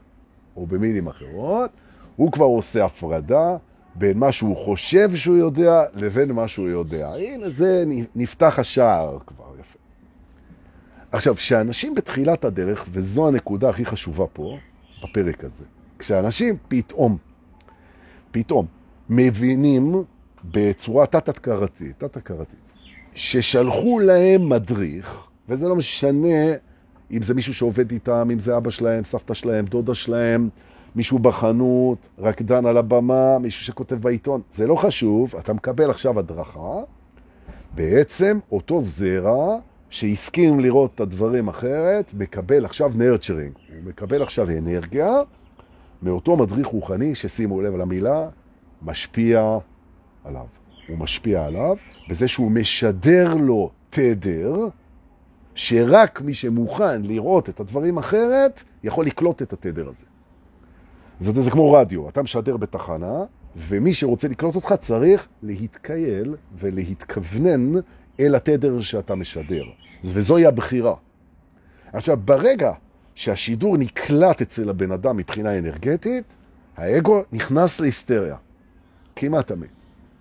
או 0.56 0.66
במילים 0.66 1.08
אחרות, 1.08 1.70
הוא 2.16 2.32
כבר 2.32 2.46
עושה 2.46 2.86
הפרדה 2.86 3.58
בין 3.96 4.18
מה 4.18 4.32
שהוא 4.32 4.56
חושב 4.56 5.16
שהוא 5.16 5.38
יודע 5.38 5.84
לבין 5.94 6.32
מה 6.32 6.48
שהוא 6.48 6.68
יודע. 6.68 7.14
הנה, 7.14 7.50
זה 7.50 7.84
נפתח 8.16 8.60
השער 8.60 9.18
כבר. 9.28 9.47
עכשיו, 11.12 11.36
כשאנשים 11.36 11.96
בתחילת 11.96 12.46
הדרך, 12.46 12.86
וזו 12.92 13.28
הנקודה 13.28 13.70
הכי 13.70 13.86
חשובה 13.86 14.26
פה, 14.34 14.58
בפרק 15.04 15.44
הזה, 15.44 15.64
כשאנשים 16.00 16.58
פתאום, 16.68 17.18
פתאום, 18.32 18.66
מבינים 19.10 20.04
בצורה 20.52 21.06
תת-הכרתית, 21.06 22.00
תת-הכרתית, 22.00 22.60
ששלחו 23.14 24.00
להם 24.00 24.50
מדריך, 24.50 25.28
וזה 25.50 25.68
לא 25.68 25.76
משנה 25.76 26.54
אם 27.12 27.22
זה 27.22 27.34
מישהו 27.34 27.54
שעובד 27.54 27.92
איתם, 27.92 28.30
אם 28.32 28.40
זה 28.40 28.58
אבא 28.58 28.70
שלהם, 28.70 29.04
סבתא 29.04 29.34
שלהם, 29.34 29.66
דודה 29.66 29.94
שלהם, 29.94 30.50
מישהו 30.96 31.20
בחנות, 31.20 32.08
רקדן 32.20 32.66
על 32.66 32.78
הבמה, 32.78 33.40
מישהו 33.40 33.66
שכותב 33.66 33.96
בעיתון, 33.96 34.42
זה 34.52 34.68
לא 34.68 34.76
חשוב, 34.76 35.36
אתה 35.40 35.54
מקבל 35.54 35.90
עכשיו 35.90 36.20
הדרכה, 36.20 36.80
בעצם 37.76 38.40
אותו 38.52 38.82
זרע 38.82 39.58
שהסכים 39.90 40.60
לראות 40.60 40.96
את 40.96 41.00
הדברים 41.00 41.48
אחרת, 41.48 42.12
מקבל 42.14 42.66
עכשיו 42.66 42.92
נרצ'רינג, 42.96 43.52
הוא 43.70 43.90
מקבל 43.90 44.24
עכשיו 44.24 44.50
אנרגיה 44.50 45.12
מאותו 46.02 46.38
מדריך 46.38 46.68
רוחני, 46.68 47.16
ששימו 47.16 47.62
לב 47.62 47.74
על 47.74 47.82
המילה, 47.82 48.28
משפיע 48.82 49.58
עליו. 50.26 50.46
הוא 50.88 50.98
משפיע 50.98 51.46
עליו 51.46 51.76
בזה 52.10 52.28
שהוא 52.28 52.52
משדר 52.52 53.34
לו 53.34 53.72
תדר, 53.90 54.56
שרק 55.56 56.22
מי 56.22 56.34
שמוכן 56.34 57.02
לראות 57.02 57.50
את 57.50 57.60
הדברים 57.60 57.98
אחרת, 57.98 58.64
יכול 58.84 59.06
לקלוט 59.06 59.42
את 59.42 59.54
התדר 59.54 59.90
הזה. 59.90 60.06
זה, 61.20 61.42
זה 61.42 61.52
כמו 61.52 61.72
רדיו, 61.72 62.10
אתה 62.10 62.22
משדר 62.22 62.58
בתחנה, 62.58 63.24
ומי 63.56 63.94
שרוצה 63.94 64.28
לקלוט 64.28 64.56
אותך 64.56 64.74
צריך 64.80 65.28
להתקייל 65.44 66.36
ולהתכוונן 66.60 67.74
אל 68.20 68.36
התדר 68.36 68.80
שאתה 68.82 69.16
משדר. 69.16 69.64
וזוהי 70.04 70.46
הבחירה. 70.46 70.96
עכשיו, 71.94 72.18
ברגע 72.26 72.72
שהשידור 73.16 73.78
נקלט 73.78 74.42
אצל 74.42 74.70
הבן 74.70 74.92
אדם 74.92 75.18
מבחינה 75.18 75.58
אנרגטית, 75.58 76.36
האגו 76.78 77.24
נכנס 77.32 77.80
להיסטריה. 77.80 78.36
כמעט 79.16 79.48
תמיד. 79.48 79.70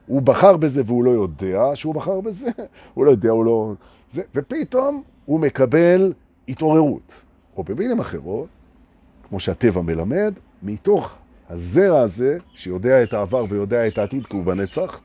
הוא 0.06 0.22
בחר 0.22 0.56
בזה 0.56 0.82
והוא 0.86 1.04
לא 1.04 1.10
יודע 1.10 1.70
שהוא 1.74 1.94
בחר 1.94 2.20
בזה, 2.20 2.48
הוא 2.94 3.04
לא 3.04 3.10
יודע, 3.10 3.30
הוא 3.30 3.44
לא... 3.44 3.72
זה, 4.10 4.22
ופתאום 4.34 5.02
הוא 5.24 5.40
מקבל 5.40 6.12
התעוררות. 6.48 7.12
או 7.56 7.64
במילים 7.64 8.00
אחרות, 8.00 8.48
כמו 9.28 9.40
שהטבע 9.40 9.80
מלמד, 9.82 10.34
מתוך 10.62 11.14
הזרע 11.50 12.00
הזה, 12.00 12.38
שיודע 12.54 13.02
את 13.02 13.12
העבר 13.12 13.44
ויודע 13.48 13.88
את 13.88 13.98
העתיד 13.98 14.26
כי 14.26 14.36
הוא 14.36 14.44
בנצח, 14.44 15.00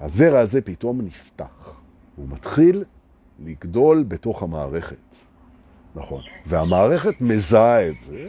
הזרע 0.00 0.38
הזה 0.38 0.60
פתאום 0.60 1.00
נפתח. 1.00 1.80
הוא 2.16 2.28
מתחיל 2.28 2.84
לגדול 3.44 4.02
בתוך 4.08 4.42
המערכת. 4.42 4.96
נכון. 5.94 6.22
והמערכת 6.46 7.20
מזהה 7.20 7.88
את 7.88 8.00
זה, 8.00 8.28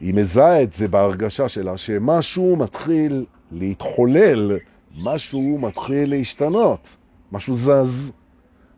היא 0.00 0.14
מזהה 0.14 0.62
את 0.62 0.72
זה 0.72 0.88
בהרגשה 0.88 1.48
שלה 1.48 1.76
שמשהו 1.76 2.56
מתחיל 2.56 3.26
להתחולל, 3.52 4.58
משהו 5.02 5.58
מתחיל 5.58 6.10
להשתנות, 6.10 6.96
משהו 7.32 7.54
זז, 7.54 8.12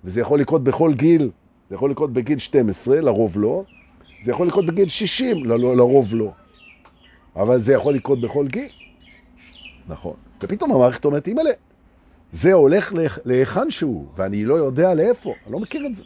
וזה 0.05 0.21
יכול 0.21 0.41
לקרות 0.41 0.65
בכל 0.65 0.95
גיל. 0.95 1.31
זה 1.69 1.75
יכול 1.75 1.91
לקרות 1.91 2.13
בגיל 2.13 2.39
12, 2.39 3.01
לרוב 3.01 3.33
לא, 3.37 3.65
זה 4.23 4.31
יכול 4.31 4.47
לקרות 4.47 4.67
בגיל 4.67 4.89
60, 4.89 5.45
לרוב 5.45 6.15
לא. 6.15 6.31
אבל 7.37 7.59
זה 7.59 7.73
יכול 7.73 7.95
לקרות 7.95 8.21
בכל 8.21 8.47
גיל. 8.49 8.69
נכון. 9.89 10.15
ופתאום 10.43 10.73
המערכת 10.73 11.05
אומרת, 11.05 11.29
אימא'לה, 11.29 11.51
זה 12.33 12.53
הולך 12.53 12.93
להיכן 13.25 13.71
שהוא, 13.71 14.07
ואני 14.17 14.45
לא 14.45 14.55
יודע 14.55 14.95
לאיפה, 14.95 15.35
אני 15.45 15.53
לא 15.53 15.59
מכיר 15.59 15.87
את 15.87 15.95
זה. 15.95 16.03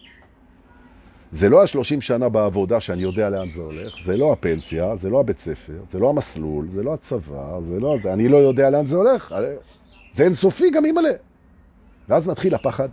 זה 1.32 1.48
לא 1.48 1.62
השלושים 1.62 2.00
שנה 2.00 2.28
בעבודה 2.28 2.80
שאני 2.80 3.02
יודע 3.02 3.30
לאן 3.30 3.50
זה 3.50 3.60
הולך, 3.60 3.94
זה 4.04 4.16
לא 4.16 4.32
הפנסיה, 4.32 4.96
זה 4.96 5.10
לא 5.10 5.20
הבית 5.20 5.38
ספר, 5.38 5.72
זה 5.90 5.98
לא 5.98 6.10
המסלול, 6.10 6.68
זה 6.68 6.82
לא 6.82 6.94
הצבא, 6.94 7.60
זה 7.60 7.80
לא 7.80 7.96
זה, 8.02 8.12
אני 8.12 8.28
לא 8.28 8.36
יודע 8.36 8.70
לאן 8.70 8.86
זה 8.86 8.96
הולך. 8.96 9.34
זה 10.12 10.24
אינסופי 10.24 10.70
גם 10.70 10.84
אימא'לה. 10.84 11.10
ואז 12.08 12.28
מתחיל 12.28 12.54
הפחד. 12.54 12.88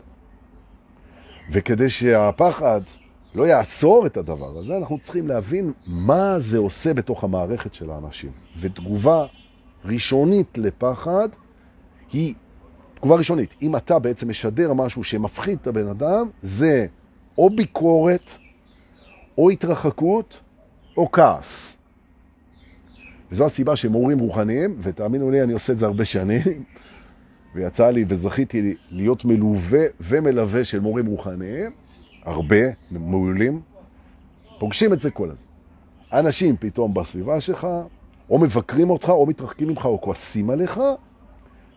וכדי 1.51 1.89
שהפחד 1.89 2.81
לא 3.35 3.43
יעצור 3.43 4.05
את 4.05 4.17
הדבר 4.17 4.57
הזה, 4.57 4.77
אנחנו 4.77 4.99
צריכים 4.99 5.27
להבין 5.27 5.71
מה 5.87 6.39
זה 6.39 6.57
עושה 6.57 6.93
בתוך 6.93 7.23
המערכת 7.23 7.73
של 7.73 7.91
האנשים. 7.91 8.31
ותגובה 8.59 9.25
ראשונית 9.85 10.57
לפחד 10.57 11.29
היא 12.13 12.33
תגובה 13.01 13.15
ראשונית. 13.15 13.55
אם 13.61 13.75
אתה 13.75 13.99
בעצם 13.99 14.29
משדר 14.29 14.73
משהו 14.73 15.03
שמפחיד 15.03 15.57
את 15.61 15.67
הבן 15.67 15.87
אדם, 15.87 16.29
זה 16.41 16.85
או 17.37 17.49
ביקורת, 17.49 18.31
או 19.37 19.49
התרחקות 19.49 20.41
או 20.97 21.11
כעס. 21.11 21.77
וזו 23.31 23.45
הסיבה 23.45 23.75
שמורים 23.75 24.19
רוחניים, 24.19 24.75
ותאמינו 24.79 25.31
לי, 25.31 25.43
אני 25.43 25.53
עושה 25.53 25.73
את 25.73 25.77
זה 25.77 25.85
הרבה 25.85 26.05
שנים, 26.05 26.63
ויצא 27.55 27.89
לי 27.89 28.05
וזכיתי 28.07 28.75
להיות 28.91 29.25
מלווה 29.25 29.85
ומלווה 30.01 30.63
של 30.63 30.79
מורים 30.79 31.05
רוחניים, 31.05 31.71
הרבה, 32.23 32.65
מעולים, 32.91 33.61
פוגשים 34.59 34.93
את 34.93 34.99
זה 34.99 35.11
כל 35.11 35.29
הזמן. 35.29 35.45
אנשים 36.19 36.55
פתאום 36.59 36.93
בסביבה 36.93 37.41
שלך, 37.41 37.67
או 38.29 38.39
מבקרים 38.39 38.89
אותך, 38.89 39.09
או 39.09 39.25
מתרחקים 39.25 39.67
ממך, 39.67 39.85
או 39.85 40.01
כועסים 40.01 40.49
עליך, 40.49 40.79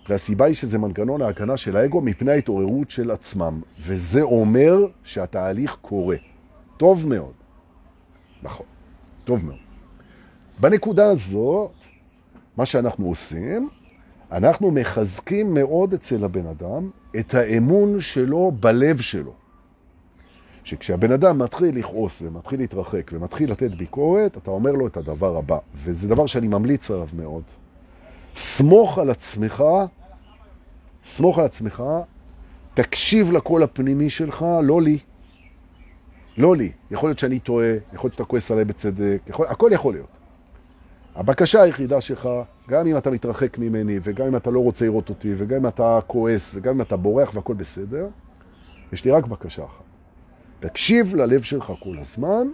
והסיבה 0.09 0.45
היא 0.45 0.55
שזה 0.55 0.79
מנגנון 0.79 1.23
ההגנה 1.23 1.57
של 1.57 1.77
האגו 1.77 2.01
מפני 2.01 2.31
ההתעוררות 2.31 2.91
של 2.91 3.11
עצמם, 3.11 3.61
וזה 3.81 4.23
אומר 4.23 4.87
שהתהליך 5.05 5.77
קורה. 5.81 6.17
טוב 6.77 7.09
מאוד. 7.09 7.33
נכון, 8.43 8.67
טוב 9.25 9.45
מאוד. 9.45 9.59
בנקודה 10.61 11.11
הזאת, 11.11 11.71
מה 12.57 12.67
שאנחנו 12.67 13.07
עושים, 13.07 13.69
אנחנו 14.33 14.71
מחזקים 14.71 15.55
מאוד 15.55 15.95
אצל 15.95 16.25
הבן 16.25 16.47
אדם 16.47 16.91
את 17.19 17.35
האמון 17.35 18.01
שלו 18.01 18.53
בלב 18.61 19.01
שלו. 19.01 19.33
שכשהבן 20.65 21.13
אדם 21.13 21.39
מתחיל 21.39 21.79
לכעוס 21.79 22.23
ומתחיל 22.23 22.61
להתרחק 22.61 23.11
ומתחיל 23.15 23.51
לתת 23.51 23.71
ביקורת, 23.71 24.37
אתה 24.37 24.51
אומר 24.51 24.73
לו 24.73 24.87
את 24.87 24.97
הדבר 24.97 25.37
הבא, 25.37 25.59
וזה 25.77 26.09
דבר 26.09 26.27
שאני 26.27 26.49
ממליץ 26.49 26.91
עליו 26.91 27.09
מאוד. 27.17 27.43
סמוך 28.37 28.99
על 28.99 29.11
עצמך, 29.11 29.65
סמוך 31.05 31.39
על 31.39 31.45
עצמך, 31.45 31.83
תקשיב 32.75 33.33
לקול 33.33 33.63
הפנימי 33.63 34.11
שלך, 34.11 34.45
לא 34.63 34.83
לי. 34.83 34.99
לא 36.37 36.57
לי. 36.57 36.73
יכול 36.91 37.09
להיות 37.09 37.19
שאני 37.19 37.39
טועה, 37.39 37.67
יכול 37.93 38.09
להיות 38.09 38.13
שאתה 38.13 38.25
כועס 38.25 38.51
עליי 38.51 38.65
בצדק, 38.65 39.19
יכול, 39.27 39.47
הכל 39.47 39.71
יכול 39.73 39.95
להיות. 39.95 40.09
הבקשה 41.15 41.63
היחידה 41.63 42.01
שלך, 42.01 42.29
גם 42.69 42.87
אם 42.87 42.97
אתה 42.97 43.11
מתרחק 43.11 43.59
ממני, 43.59 43.99
וגם 44.03 44.27
אם 44.27 44.37
אתה 44.37 44.51
לא 44.51 44.61
רוצה 44.61 44.85
לראות 44.85 45.09
אותי, 45.09 45.35
וגם 45.37 45.57
אם 45.57 45.67
אתה 45.67 45.99
כועס, 46.07 46.53
וגם 46.55 46.75
אם 46.75 46.81
אתה 46.81 46.97
בורח 46.97 47.35
והכל 47.35 47.55
בסדר, 47.55 48.07
יש 48.93 49.05
לי 49.05 49.11
רק 49.11 49.27
בקשה 49.27 49.65
אחת. 49.65 49.85
תקשיב 50.61 51.15
ללב 51.15 51.43
שלך 51.43 51.73
כל 51.81 51.99
הזמן, 51.99 52.47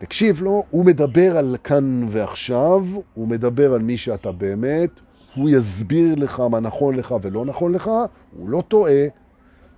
תקשיב 0.00 0.42
לו, 0.42 0.64
הוא 0.70 0.84
מדבר 0.84 1.38
על 1.38 1.56
כאן 1.64 2.06
ועכשיו, 2.08 2.86
הוא 3.14 3.28
מדבר 3.28 3.74
על 3.74 3.82
מי 3.82 3.96
שאתה 3.96 4.32
באמת, 4.32 4.90
הוא 5.34 5.50
יסביר 5.50 6.14
לך 6.14 6.40
מה 6.40 6.60
נכון 6.60 6.94
לך 6.94 7.14
ולא 7.22 7.44
נכון 7.44 7.72
לך, 7.72 7.90
הוא 8.36 8.48
לא 8.48 8.62
טועה, 8.68 9.06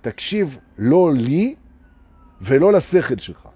תקשיב 0.01 0.57
לא 0.77 1.11
לי 1.13 1.55
ולא 2.41 2.73
לשכל 2.73 3.17
שלך. 3.17 3.47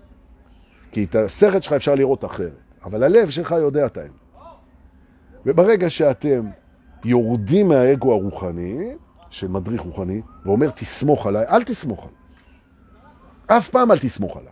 כי 0.91 1.03
את 1.03 1.15
השכל 1.15 1.61
שלך 1.61 1.73
אפשר 1.73 1.95
לראות 1.95 2.25
אחרת, 2.25 2.61
אבל 2.83 3.03
הלב 3.03 3.29
שלך 3.29 3.51
יודע 3.51 3.85
את 3.85 3.97
האמת. 3.97 4.11
וברגע 5.45 5.89
שאתם 5.89 6.45
יורדים 7.05 7.67
מהאגו 7.67 8.13
הרוחני, 8.13 8.91
של 9.29 9.47
מדריך 9.47 9.81
רוחני, 9.81 10.21
ואומר 10.45 10.69
תסמוך 10.69 11.27
עליי, 11.27 11.45
אל 11.47 11.63
תסמוך 11.63 11.99
עליי. 11.99 13.57
אף 13.57 13.69
פעם 13.69 13.91
אל 13.91 13.99
תסמוך 13.99 14.37
עליי. 14.37 14.51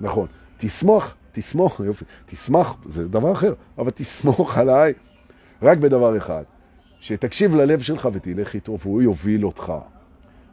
נכון, 0.00 0.26
תסמוך, 0.62 1.14
תסמוך, 1.32 1.80
יופי, 1.80 2.04
תסמך, 2.26 2.74
זה 2.86 3.08
דבר 3.08 3.32
אחר, 3.32 3.54
אבל 3.78 3.90
תסמוך 3.90 4.58
עליי 4.58 4.92
רק 5.62 5.78
בדבר 5.78 6.16
אחד, 6.16 6.42
שתקשיב 7.00 7.54
ללב 7.54 7.80
שלך 7.80 8.08
ותלך 8.12 8.54
איתו 8.54 8.78
והוא 8.78 9.02
יוביל 9.02 9.46
אותך. 9.46 9.72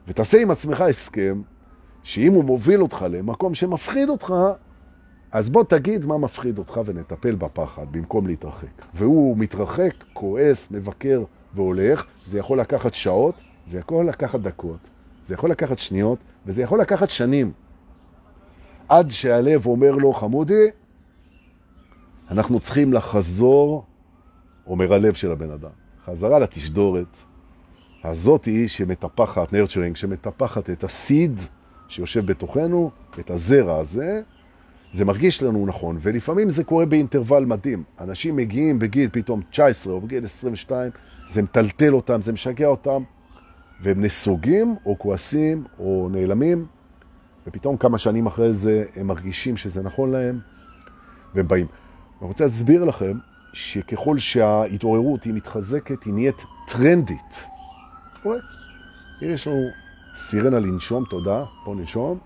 ותעשה 0.07 0.41
עם 0.41 0.51
עצמך 0.51 0.81
הסכם, 0.81 1.41
שאם 2.03 2.33
הוא 2.33 2.43
מוביל 2.43 2.81
אותך 2.81 3.05
למקום 3.09 3.53
שמפחיד 3.53 4.09
אותך, 4.09 4.33
אז 5.31 5.49
בוא 5.49 5.63
תגיד 5.63 6.05
מה 6.05 6.17
מפחיד 6.17 6.57
אותך 6.57 6.79
ונטפל 6.85 7.35
בפחד 7.35 7.85
במקום 7.91 8.27
להתרחק. 8.27 8.85
והוא 8.93 9.37
מתרחק, 9.37 9.93
כועס, 10.13 10.71
מבקר 10.71 11.23
והולך, 11.53 12.05
זה 12.25 12.39
יכול 12.39 12.59
לקחת 12.59 12.93
שעות, 12.93 13.35
זה 13.65 13.79
יכול 13.79 14.09
לקחת 14.09 14.39
דקות, 14.39 14.79
זה 15.25 15.33
יכול 15.33 15.51
לקחת 15.51 15.79
שניות, 15.79 16.19
וזה 16.45 16.61
יכול 16.61 16.81
לקחת 16.81 17.09
שנים. 17.09 17.51
עד 18.89 19.09
שהלב 19.09 19.65
אומר 19.65 19.91
לו, 19.91 20.13
חמודי, 20.13 20.67
אנחנו 22.31 22.59
צריכים 22.59 22.93
לחזור, 22.93 23.85
אומר 24.67 24.93
הלב 24.93 25.13
של 25.13 25.31
הבן 25.31 25.51
אדם, 25.51 25.69
חזרה 26.05 26.39
לתשדורת 26.39 27.17
הזאת 28.03 28.45
היא 28.45 28.67
שמטפחת, 28.67 29.53
נרצ'רינג, 29.53 29.95
שמטפחת 29.95 30.69
את 30.69 30.83
הסיד 30.83 31.39
שיושב 31.87 32.25
בתוכנו, 32.25 32.91
את 33.19 33.29
הזרע 33.29 33.77
הזה, 33.77 34.21
זה 34.93 35.05
מרגיש 35.05 35.43
לנו 35.43 35.65
נכון, 35.65 35.97
ולפעמים 36.01 36.49
זה 36.49 36.63
קורה 36.63 36.85
באינטרוול 36.85 37.45
מדהים. 37.45 37.83
אנשים 37.99 38.35
מגיעים 38.35 38.79
בגיל 38.79 39.09
פתאום 39.11 39.41
19 39.49 39.93
או 39.93 40.01
בגיל 40.01 40.23
22, 40.23 40.91
זה 41.29 41.41
מטלטל 41.41 41.93
אותם, 41.93 42.21
זה 42.21 42.31
משגע 42.31 42.67
אותם, 42.67 43.03
והם 43.81 44.01
נסוגים 44.01 44.75
או 44.85 44.99
כועסים 44.99 45.63
או 45.79 46.09
נעלמים, 46.11 46.65
ופתאום 47.49 47.77
כמה 47.77 47.97
שנים 47.97 48.25
אחרי 48.25 48.53
זה 48.53 48.85
הם 48.95 49.07
מרגישים 49.07 49.57
שזה 49.57 49.81
נכון 49.81 50.11
להם, 50.11 50.39
והם 51.35 51.47
באים. 51.47 51.67
אני 52.21 52.27
רוצה 52.27 52.43
להסביר 52.43 52.83
לכם 52.83 53.17
שככל 53.53 54.17
שההתעוררות 54.17 55.23
היא 55.23 55.33
מתחזקת, 55.33 56.03
היא 56.03 56.13
נהיית 56.13 56.43
טרנדית. 56.67 57.43
רואה? 58.23 58.37
יש 59.21 59.47
לנו 59.47 59.67
סירנה 60.15 60.59
לנשום, 60.59 61.03
תודה, 61.09 61.43
בוא 61.65 61.75
נשום. 61.75 62.19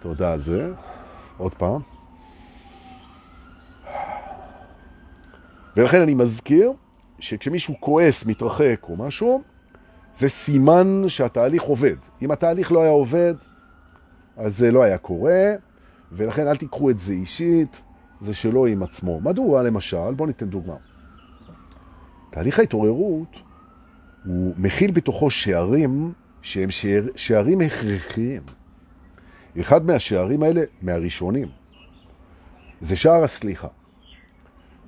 תודה 0.00 0.32
על 0.32 0.40
זה. 0.40 0.72
עוד 1.36 1.54
פעם. 1.54 1.80
ולכן 5.76 6.00
אני 6.00 6.14
מזכיר 6.14 6.72
שכשמישהו 7.20 7.74
כועס, 7.80 8.26
מתרחק 8.26 8.86
או 8.88 8.96
משהו, 8.96 9.42
זה 10.18 10.28
סימן 10.28 11.04
שהתהליך 11.08 11.62
עובד. 11.62 11.96
אם 12.22 12.30
התהליך 12.30 12.72
לא 12.72 12.82
היה 12.82 12.90
עובד, 12.90 13.34
אז 14.36 14.56
זה 14.58 14.72
לא 14.72 14.82
היה 14.82 14.98
קורה, 14.98 15.52
ולכן 16.12 16.48
אל 16.48 16.56
תיקחו 16.56 16.90
את 16.90 16.98
זה 16.98 17.12
אישית, 17.12 17.80
זה 18.20 18.34
שלא 18.34 18.66
עם 18.66 18.82
עצמו. 18.82 19.20
מדוע, 19.20 19.62
למשל, 19.62 20.14
בואו 20.16 20.26
ניתן 20.26 20.46
דוגמה. 20.46 20.76
תהליך 22.30 22.58
ההתעוררות 22.58 23.36
הוא 24.24 24.54
מכיל 24.56 24.90
בתוכו 24.90 25.30
שערים 25.30 26.12
שהם 26.42 26.70
שער, 26.70 27.04
שערים 27.16 27.60
הכרחיים. 27.60 28.42
אחד 29.60 29.86
מהשערים 29.86 30.42
האלה, 30.42 30.62
מהראשונים, 30.82 31.48
זה 32.80 32.96
שער 32.96 33.24
הסליחה. 33.24 33.68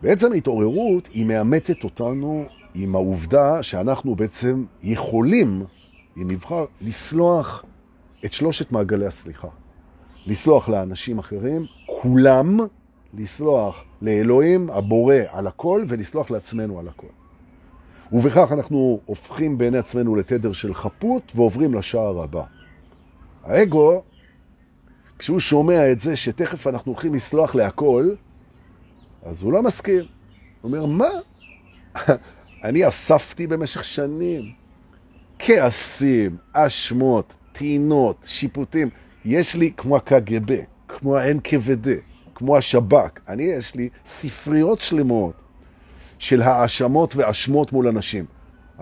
בעצם 0.02 0.32
ההתעוררות 0.32 1.06
היא 1.06 1.26
מאמתת 1.26 1.84
אותנו 1.84 2.46
עם 2.74 2.94
העובדה 2.94 3.62
שאנחנו 3.62 4.14
בעצם 4.14 4.64
יכולים, 4.82 5.64
אם 6.16 6.30
נבחר, 6.30 6.64
לסלוח 6.80 7.64
את 8.24 8.32
שלושת 8.32 8.72
מעגלי 8.72 9.06
הסליחה. 9.06 9.48
לסלוח 10.26 10.68
לאנשים 10.68 11.18
אחרים, 11.18 11.66
כולם, 11.86 12.58
לסלוח 13.14 13.84
לאלוהים, 14.02 14.70
הבורא, 14.70 15.14
על 15.30 15.46
הכל, 15.46 15.84
ולסלוח 15.88 16.30
לעצמנו 16.30 16.78
על 16.78 16.88
הכל. 16.88 17.06
ובכך 18.12 18.52
אנחנו 18.52 19.00
הופכים 19.06 19.58
בעיני 19.58 19.78
עצמנו 19.78 20.16
לתדר 20.16 20.52
של 20.52 20.74
חפות 20.74 21.32
ועוברים 21.34 21.74
לשער 21.74 22.22
הבא. 22.22 22.42
האגו, 23.44 24.02
כשהוא 25.18 25.40
שומע 25.40 25.92
את 25.92 26.00
זה 26.00 26.16
שתכף 26.16 26.66
אנחנו 26.66 26.92
הולכים 26.92 27.14
לסלוח 27.14 27.54
להכל, 27.54 28.10
אז 29.22 29.42
הוא 29.42 29.52
לא 29.52 29.62
מסכים. 29.62 30.04
הוא 30.60 30.72
אומר, 30.72 30.86
מה? 30.86 31.10
אני 32.64 32.88
אספתי 32.88 33.46
במשך 33.46 33.84
שנים 33.84 34.52
כעסים, 35.38 36.36
אשמות, 36.52 37.34
טינות, 37.52 38.16
שיפוטים. 38.26 38.88
יש 39.24 39.56
לי 39.56 39.72
כמו 39.76 39.96
הקג"ב, 39.96 40.60
כמו 40.88 41.16
ה-NKVD, 41.16 41.88
כמו 42.34 42.56
השב"כ. 42.56 43.20
אני, 43.28 43.42
יש 43.42 43.74
לי 43.74 43.88
ספריות 44.06 44.80
שלמות 44.80 45.42
של 46.18 46.42
האשמות 46.42 47.16
ואשמות 47.16 47.72
מול 47.72 47.88
אנשים. 47.88 48.24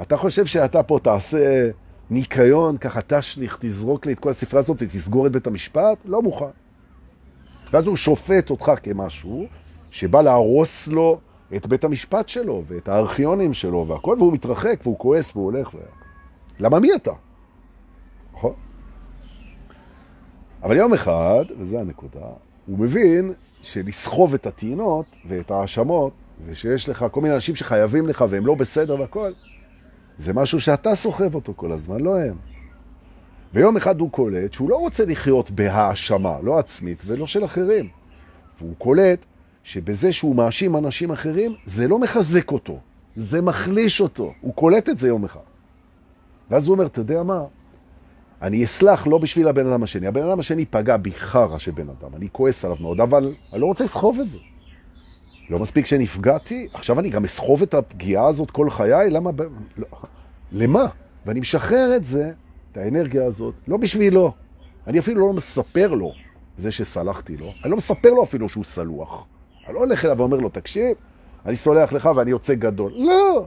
אתה 0.03 0.17
חושב 0.17 0.47
שאתה 0.47 0.83
פה 0.83 0.99
תעשה 1.03 1.71
ניקיון, 2.11 2.79
ככה 2.79 3.01
תשליך, 3.07 3.57
תזרוק 3.61 4.07
לי 4.07 4.13
את 4.13 4.19
כל 4.19 4.31
הספרה 4.31 4.61
הזאת 4.61 4.77
ותסגור 4.81 5.27
את 5.27 5.33
בית 5.33 5.47
המשפט? 5.47 5.99
לא 6.05 6.23
מוכן. 6.23 6.45
ואז 7.73 7.87
הוא 7.87 7.97
שופט 7.97 8.51
אותך 8.51 8.73
כמשהו, 8.83 9.47
שבא 9.91 10.23
להרוס 10.23 10.89
לו 10.89 11.21
את 11.57 11.67
בית 11.67 11.85
המשפט 11.85 12.29
שלו, 12.29 12.63
ואת 12.67 12.89
הארכיונים 12.89 13.55
שלו, 13.55 13.87
והכל, 13.89 14.17
והוא 14.19 14.33
מתרחק, 14.33 14.81
והוא 14.83 14.99
כועס, 14.99 15.37
והוא 15.37 15.45
הולך. 15.45 15.75
ו... 15.75 15.79
למה 16.61 16.81
מי 16.81 16.95
אתה? 16.95 17.13
נכון? 18.35 18.53
אבל 20.63 20.77
יום 20.77 20.95
אחד, 20.95 21.45
וזו 21.59 21.79
הנקודה, 21.79 22.27
הוא 22.67 22.79
מבין 22.79 23.33
שלסחוב 23.63 24.35
את 24.35 24.47
הטעינות 24.47 25.07
ואת 25.29 25.51
האשמות, 25.51 26.13
ושיש 26.47 26.89
לך 26.89 27.07
כל 27.11 27.21
מיני 27.21 27.35
אנשים 27.35 27.55
שחייבים 27.55 28.07
לך 28.07 28.25
והם 28.29 28.47
לא 28.47 28.55
בסדר 28.55 29.01
והכל, 29.01 29.33
זה 30.19 30.33
משהו 30.33 30.61
שאתה 30.61 30.95
סוחב 30.95 31.35
אותו 31.35 31.53
כל 31.57 31.73
הזמן, 31.73 32.01
לא 32.01 32.19
הם. 32.19 32.35
ויום 33.55 33.77
אחד 33.77 34.01
הוא 34.01 34.11
קולט 34.11 34.53
שהוא 34.53 34.71
לא 34.71 34.77
רוצה 34.77 35.05
לחיות 35.05 35.51
בהאשמה, 35.51 36.37
לא 36.43 36.59
עצמית 36.59 37.03
ולא 37.07 37.27
של 37.27 37.45
אחרים. 37.45 37.89
והוא 38.59 38.75
קולט 38.79 39.25
שבזה 39.65 40.13
שהוא 40.13 40.37
מאשים 40.37 40.77
אנשים 40.77 41.11
אחרים, 41.11 41.55
זה 41.65 41.89
לא 41.89 41.99
מחזק 41.99 42.51
אותו, 42.51 42.79
זה 43.17 43.43
מחליש 43.43 44.01
אותו. 44.01 44.33
הוא 44.41 44.55
קולט 44.55 44.89
את 44.89 44.99
זה 44.99 45.09
יום 45.09 45.25
אחד. 45.25 45.41
ואז 46.51 46.67
הוא 46.67 46.75
אומר, 46.75 46.87
אתה 46.87 47.01
יודע 47.01 47.23
מה? 47.23 47.45
אני 48.43 48.65
אסלח 48.65 49.07
לא 49.07 49.19
בשביל 49.19 49.49
הבן 49.49 49.67
אדם 49.67 49.83
השני. 49.83 50.07
הבן 50.07 50.23
אדם 50.23 50.39
השני 50.39 50.65
פגע 50.65 50.97
בי 50.97 51.13
חרא 51.13 51.59
של 51.59 51.71
בן 51.71 51.87
אדם, 51.89 52.15
אני 52.17 52.29
כועס 52.33 52.65
עליו 52.65 52.77
מאוד, 52.81 53.01
אבל 53.01 53.35
אני 53.53 53.61
לא 53.61 53.67
רוצה 53.67 53.85
לסחוב 53.85 54.21
את 54.21 54.31
זה. 54.31 54.39
לא 55.51 55.59
מספיק 55.59 55.87
שנפגעתי, 55.87 56.69
עכשיו 56.75 57.01
אני 57.01 57.11
גם 57.11 57.25
אסחוב 57.25 57.63
את 57.63 57.75
הפגיעה 57.75 58.27
הזאת 58.27 58.51
כל 58.51 58.71
חיי? 58.71 59.11
למה? 59.11 59.31
לא. 59.77 59.87
למה? 60.53 60.87
ואני 61.27 61.41
משחרר 61.41 61.97
את 61.97 62.05
זה, 62.05 62.33
את 62.73 62.77
האנרגיה 62.77 63.25
הזאת, 63.25 63.55
לא 63.69 63.77
בשבילו. 63.77 64.33
אני 64.87 64.99
אפילו 64.99 65.27
לא 65.27 65.33
מספר 65.33 65.95
לו, 65.95 66.13
זה 66.57 66.71
שסלחתי 66.71 67.37
לו, 67.37 67.53
אני 67.63 67.71
לא 67.71 67.77
מספר 67.77 68.11
לו 68.11 68.23
אפילו 68.23 68.49
שהוא 68.49 68.65
סלוח. 68.65 69.25
אני 69.69 69.75
לא 69.75 69.81
הולך 69.81 70.05
אליו 70.05 70.19
ואומר 70.19 70.37
לו, 70.37 70.49
תקשיב, 70.49 70.97
אני 71.47 71.57
סולח 71.57 71.93
לך 71.93 72.09
ואני 72.17 72.31
יוצא 72.31 72.55
גדול. 72.55 72.93
לא! 72.97 73.47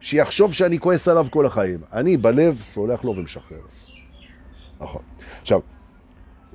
שיחשוב 0.00 0.52
שאני 0.52 0.78
כועס 0.78 1.08
עליו 1.08 1.26
כל 1.30 1.46
החיים. 1.46 1.80
אני 1.92 2.16
בלב 2.16 2.60
סולח 2.60 3.04
לו 3.04 3.16
ומשחרר. 3.16 3.60
נכון. 4.80 5.02
עכשיו, 5.42 5.60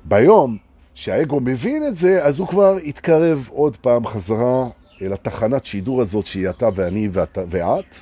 ביום 0.04 0.58
שהאגו 0.94 1.40
מבין 1.40 1.86
את 1.86 1.96
זה, 1.96 2.24
אז 2.24 2.38
הוא 2.38 2.48
כבר 2.48 2.76
התקרב 2.84 3.48
עוד 3.52 3.76
פעם 3.76 4.06
חזרה 4.06 4.66
אל 5.02 5.12
התחנת 5.12 5.66
שידור 5.66 6.02
הזאת 6.02 6.26
שהיא 6.26 6.50
אתה 6.50 6.68
ואני 6.74 7.08
ואת, 7.12 7.38
ואת 7.50 7.96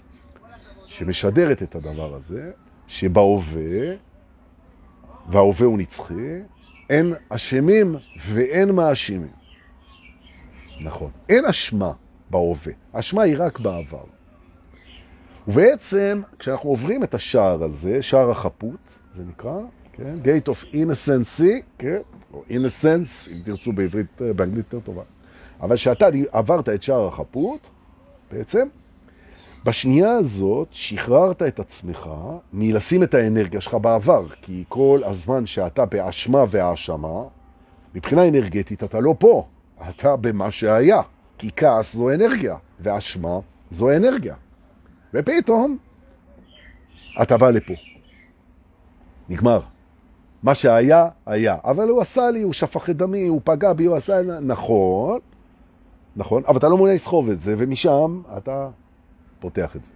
שמשדרת 0.87 1.63
את 1.63 1.75
הדבר 1.75 2.15
הזה, 2.15 2.51
שבהווה, 2.87 3.95
וההווה 5.29 5.67
הוא 5.67 5.79
נצחי, 5.79 6.39
אין 6.91 7.15
אשמים 7.29 7.97
ואין 8.27 8.71
מאשימים. 8.71 9.40
נכון. 10.81 11.11
אין 11.29 11.45
אשמה 11.45 11.93
בהווה. 12.31 12.73
אשמה 12.93 13.23
היא 13.23 13.37
רק 13.39 13.59
בעבר. 13.59 14.05
ובעצם, 15.49 16.23
כשאנחנו 16.39 16.71
עוברים 16.71 17.03
את 17.03 17.15
השער 17.15 17.63
הזה, 17.63 18.03
שער 18.03 18.31
החפות, 18.31 18.99
זה 19.17 19.23
נקרא, 19.29 19.59
כן? 19.93 20.15
Gate 20.25 20.49
of 20.49 20.75
Innocence, 20.75 21.43
כן? 21.79 21.99
או 22.33 22.45
Innocence, 22.51 23.31
אם 23.31 23.41
תרצו 23.45 23.73
בעברית, 23.73 24.07
באנגלית 24.37 24.73
יותר 24.73 24.87
טובה. 24.87 25.03
אבל 25.61 25.77
כשאתה 25.77 26.07
עברת 26.33 26.69
את 26.69 26.83
שער 26.83 27.07
החפות, 27.07 27.71
בעצם, 28.33 28.69
בשנייה 29.65 30.13
הזאת 30.13 30.69
שחררת 30.71 31.43
את 31.43 31.61
עצמך 31.61 32.09
מלשים 32.53 33.03
את 33.03 33.15
האנרגיה 33.15 33.61
שלך 33.61 33.75
בעבר, 33.75 34.27
כי 34.43 34.65
כל 34.69 35.01
הזמן 35.05 35.47
שאתה 35.47 35.85
באשמה 35.85 36.45
והאשמה, 36.51 37.23
מבחינה 37.95 38.29
אנרגטית 38.29 38.85
אתה 38.85 39.01
לא 39.01 39.15
פה, 39.19 39.47
אתה 39.89 40.17
במה 40.17 40.51
שהיה, 40.51 41.01
כי 41.39 41.51
כעס 41.57 41.95
זו 41.95 42.11
אנרגיה, 42.11 42.57
ואשמה 42.81 43.39
זו 43.71 43.91
אנרגיה. 43.91 44.35
ופתאום 45.15 45.77
אתה 47.23 47.37
בא 47.37 47.51
לפה. 47.51 47.75
נגמר. 49.29 49.61
מה 50.43 50.55
שהיה, 50.55 51.09
היה. 51.27 51.57
אבל 51.65 51.89
הוא 51.89 52.01
עשה 52.01 52.31
לי, 52.31 52.43
הוא 52.43 52.53
שפך 52.53 52.91
את 52.91 52.97
דמי, 52.97 53.27
הוא 53.27 53.41
פגע 53.45 53.73
בי, 53.73 53.85
הוא 53.85 53.97
עשה... 53.97 54.23
נכון, 54.41 55.19
נכון, 56.17 56.43
אבל 56.49 56.57
אתה 56.59 56.69
לא 56.69 56.77
מעוניין 56.77 56.95
לסחוב 56.95 57.31
את 57.31 57.39
זה, 57.39 57.55
ומשם 57.59 58.23
אתה 58.37 58.69
פותח 59.41 59.77
את 59.77 59.85
זה. 59.85 59.91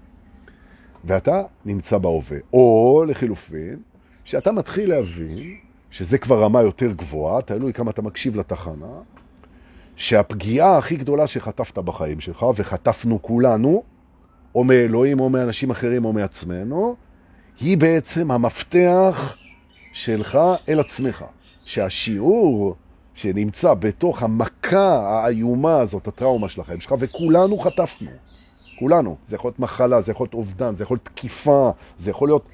ואתה 1.05 1.43
נמצא 1.65 1.99
בהווה. 1.99 2.39
או 2.53 3.05
לחילופין, 3.09 3.79
שאתה 4.25 4.53
מתחיל 4.53 4.91
להבין, 4.91 5.57
שזה 5.91 6.19
כבר 6.19 6.43
רמה 6.43 6.63
יותר 6.63 6.93
גבוהה, 6.93 7.43
תלוי 7.43 7.73
כמה 7.73 7.91
אתה 7.91 8.03
מקשיב 8.03 8.37
לתחנה, 8.37 9.01
שהפגיעה 9.97 10.79
הכי 10.79 10.97
גדולה 10.97 11.27
שחטפת 11.27 11.79
בחיים 11.79 12.21
שלך, 12.21 12.47
וחטפנו 12.57 13.23
כולנו, 13.23 13.83
או 14.55 14.65
מאלוהים, 14.65 15.21
או 15.21 15.31
מאנשים 15.31 15.71
אחרים, 15.71 16.05
או 16.05 16.13
מעצמנו, 16.13 16.97
היא 17.61 17.79
בעצם 17.79 18.31
המפתח 18.31 19.37
שלך 19.93 20.39
אל 20.69 20.81
עצמך. 20.81 21.25
שהשיעור 21.65 22.75
שנמצא 23.15 23.75
בתוך 23.75 24.23
המכה 24.23 25.21
האיומה 25.25 25.81
הזאת, 25.81 26.09
הטראומה 26.09 26.49
של 26.49 26.61
החיים 26.61 26.81
שלך, 26.81 26.95
וכולנו 26.99 27.59
חטפנו. 27.59 28.11
כולנו. 28.79 29.17
זה 29.27 29.37
יכול 29.37 29.49
להיות 29.49 29.59
מחלה, 29.59 30.01
זה 30.01 30.13
יכול 30.13 30.25
להיות 30.25 30.35
אובדן, 30.35 30.75
זה 30.75 30.85
יכול 30.85 30.95
להיות 30.95 31.05
תקיפה, 31.05 31.71
זה 31.99 32.11
יכול 32.11 32.29
להיות 32.29 32.49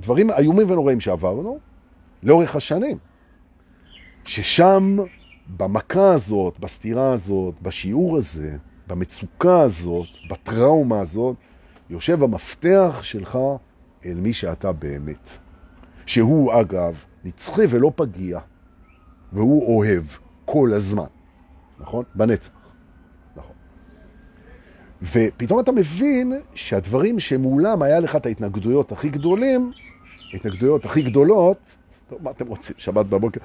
דברים 0.00 0.30
איומים 0.30 0.70
ונוראים 0.70 1.00
שעברנו 1.00 1.58
לאורך 2.22 2.56
השנים. 2.56 2.98
ששם, 4.24 4.96
במכה 5.48 6.12
הזאת, 6.12 6.58
בסתירה 6.58 7.12
הזאת, 7.12 7.54
בשיעור 7.62 8.16
הזה, 8.16 8.56
במצוקה 8.86 9.60
הזאת, 9.60 10.06
בטראומה 10.30 11.00
הזאת, 11.00 11.36
יושב 11.90 12.22
המפתח 12.22 12.98
שלך 13.02 13.38
אל 14.04 14.14
מי 14.14 14.32
שאתה 14.32 14.72
באמת. 14.72 15.28
שהוא, 16.06 16.60
אגב, 16.60 17.04
נצחי 17.24 17.62
ולא 17.68 17.92
פגיע, 17.96 18.38
והוא 19.32 19.76
אוהב 19.76 20.04
כל 20.44 20.72
הזמן, 20.72 21.06
נכון? 21.80 22.04
בנצח. 22.14 22.50
נכון. 23.36 23.54
ופתאום 25.02 25.60
אתה 25.60 25.72
מבין 25.72 26.32
שהדברים 26.54 27.20
שמולם 27.20 27.82
היה 27.82 28.00
לך 28.00 28.16
את 28.16 28.26
ההתנגדויות 28.26 28.92
הכי 28.92 29.08
גדולים, 29.08 29.72
ההתנגדויות 30.32 30.84
הכי 30.84 31.02
גדולות, 31.02 31.76
טוב, 32.08 32.18
מה 32.22 32.30
אתם 32.30 32.46
רוצים? 32.46 32.76
שבת 32.78 33.06
בבוקר. 33.06 33.40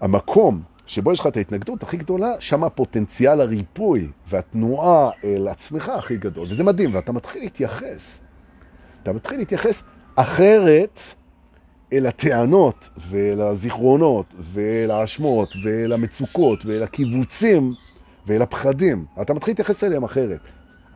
המקום 0.00 0.62
שבו 0.86 1.12
יש 1.12 1.20
לך 1.20 1.26
את 1.26 1.36
ההתנגדות 1.36 1.82
הכי 1.82 1.96
גדולה, 1.96 2.32
שם 2.38 2.64
הפוטנציאל 2.64 3.40
הריפוי 3.40 4.08
והתנועה 4.28 5.10
אל 5.24 5.48
עצמך 5.48 5.88
הכי 5.88 6.16
גדול. 6.16 6.46
וזה 6.50 6.64
מדהים, 6.64 6.94
ואתה 6.94 7.12
מתחיל 7.12 7.42
להתייחס. 7.42 8.20
אתה 9.02 9.12
מתחיל 9.12 9.38
להתייחס 9.38 9.82
אחרת 10.16 10.98
אל 11.92 12.06
הטענות 12.06 12.90
ואל 13.10 13.40
הזיכרונות 13.40 14.34
ואל 14.52 14.90
האשמות 14.90 15.56
ואל 15.64 15.92
המצוקות 15.92 16.66
ואל 16.66 16.82
הקיבוצים 16.82 17.72
ואל 18.26 18.42
הפחדים. 18.42 19.06
אתה 19.22 19.34
מתחיל 19.34 19.50
להתייחס 19.52 19.84
אליהם 19.84 20.04
אחרת. 20.04 20.40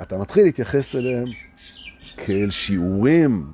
אתה 0.03 0.18
מתחיל 0.18 0.44
להתייחס 0.44 0.96
אליהם 0.96 1.24
כאל 2.16 2.51
שיעורים. 2.51 3.53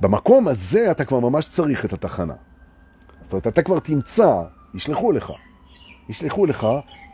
במקום 0.00 0.48
הזה 0.48 0.90
אתה 0.90 1.04
כבר 1.04 1.20
ממש 1.20 1.48
צריך 1.48 1.84
את 1.84 1.92
התחנה. 1.92 2.34
זאת 3.26 3.32
אומרת, 3.32 3.46
אתה 3.46 3.62
כבר 3.62 3.78
תמצא, 3.78 4.42
ישלחו 4.74 5.12
לך, 5.12 5.32
ישלחו 6.08 6.46
לך 6.46 6.66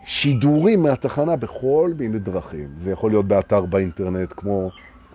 שידורים 0.05 0.83
מהתחנה 0.83 1.37
בכל 1.37 1.93
מיני 1.99 2.19
דרכים. 2.19 2.69
זה 2.75 2.93
יכול 2.93 3.11
להיות 3.11 3.29
באתר 3.29 3.65
באינטרנט, 3.67 4.33
כמו 4.37 4.71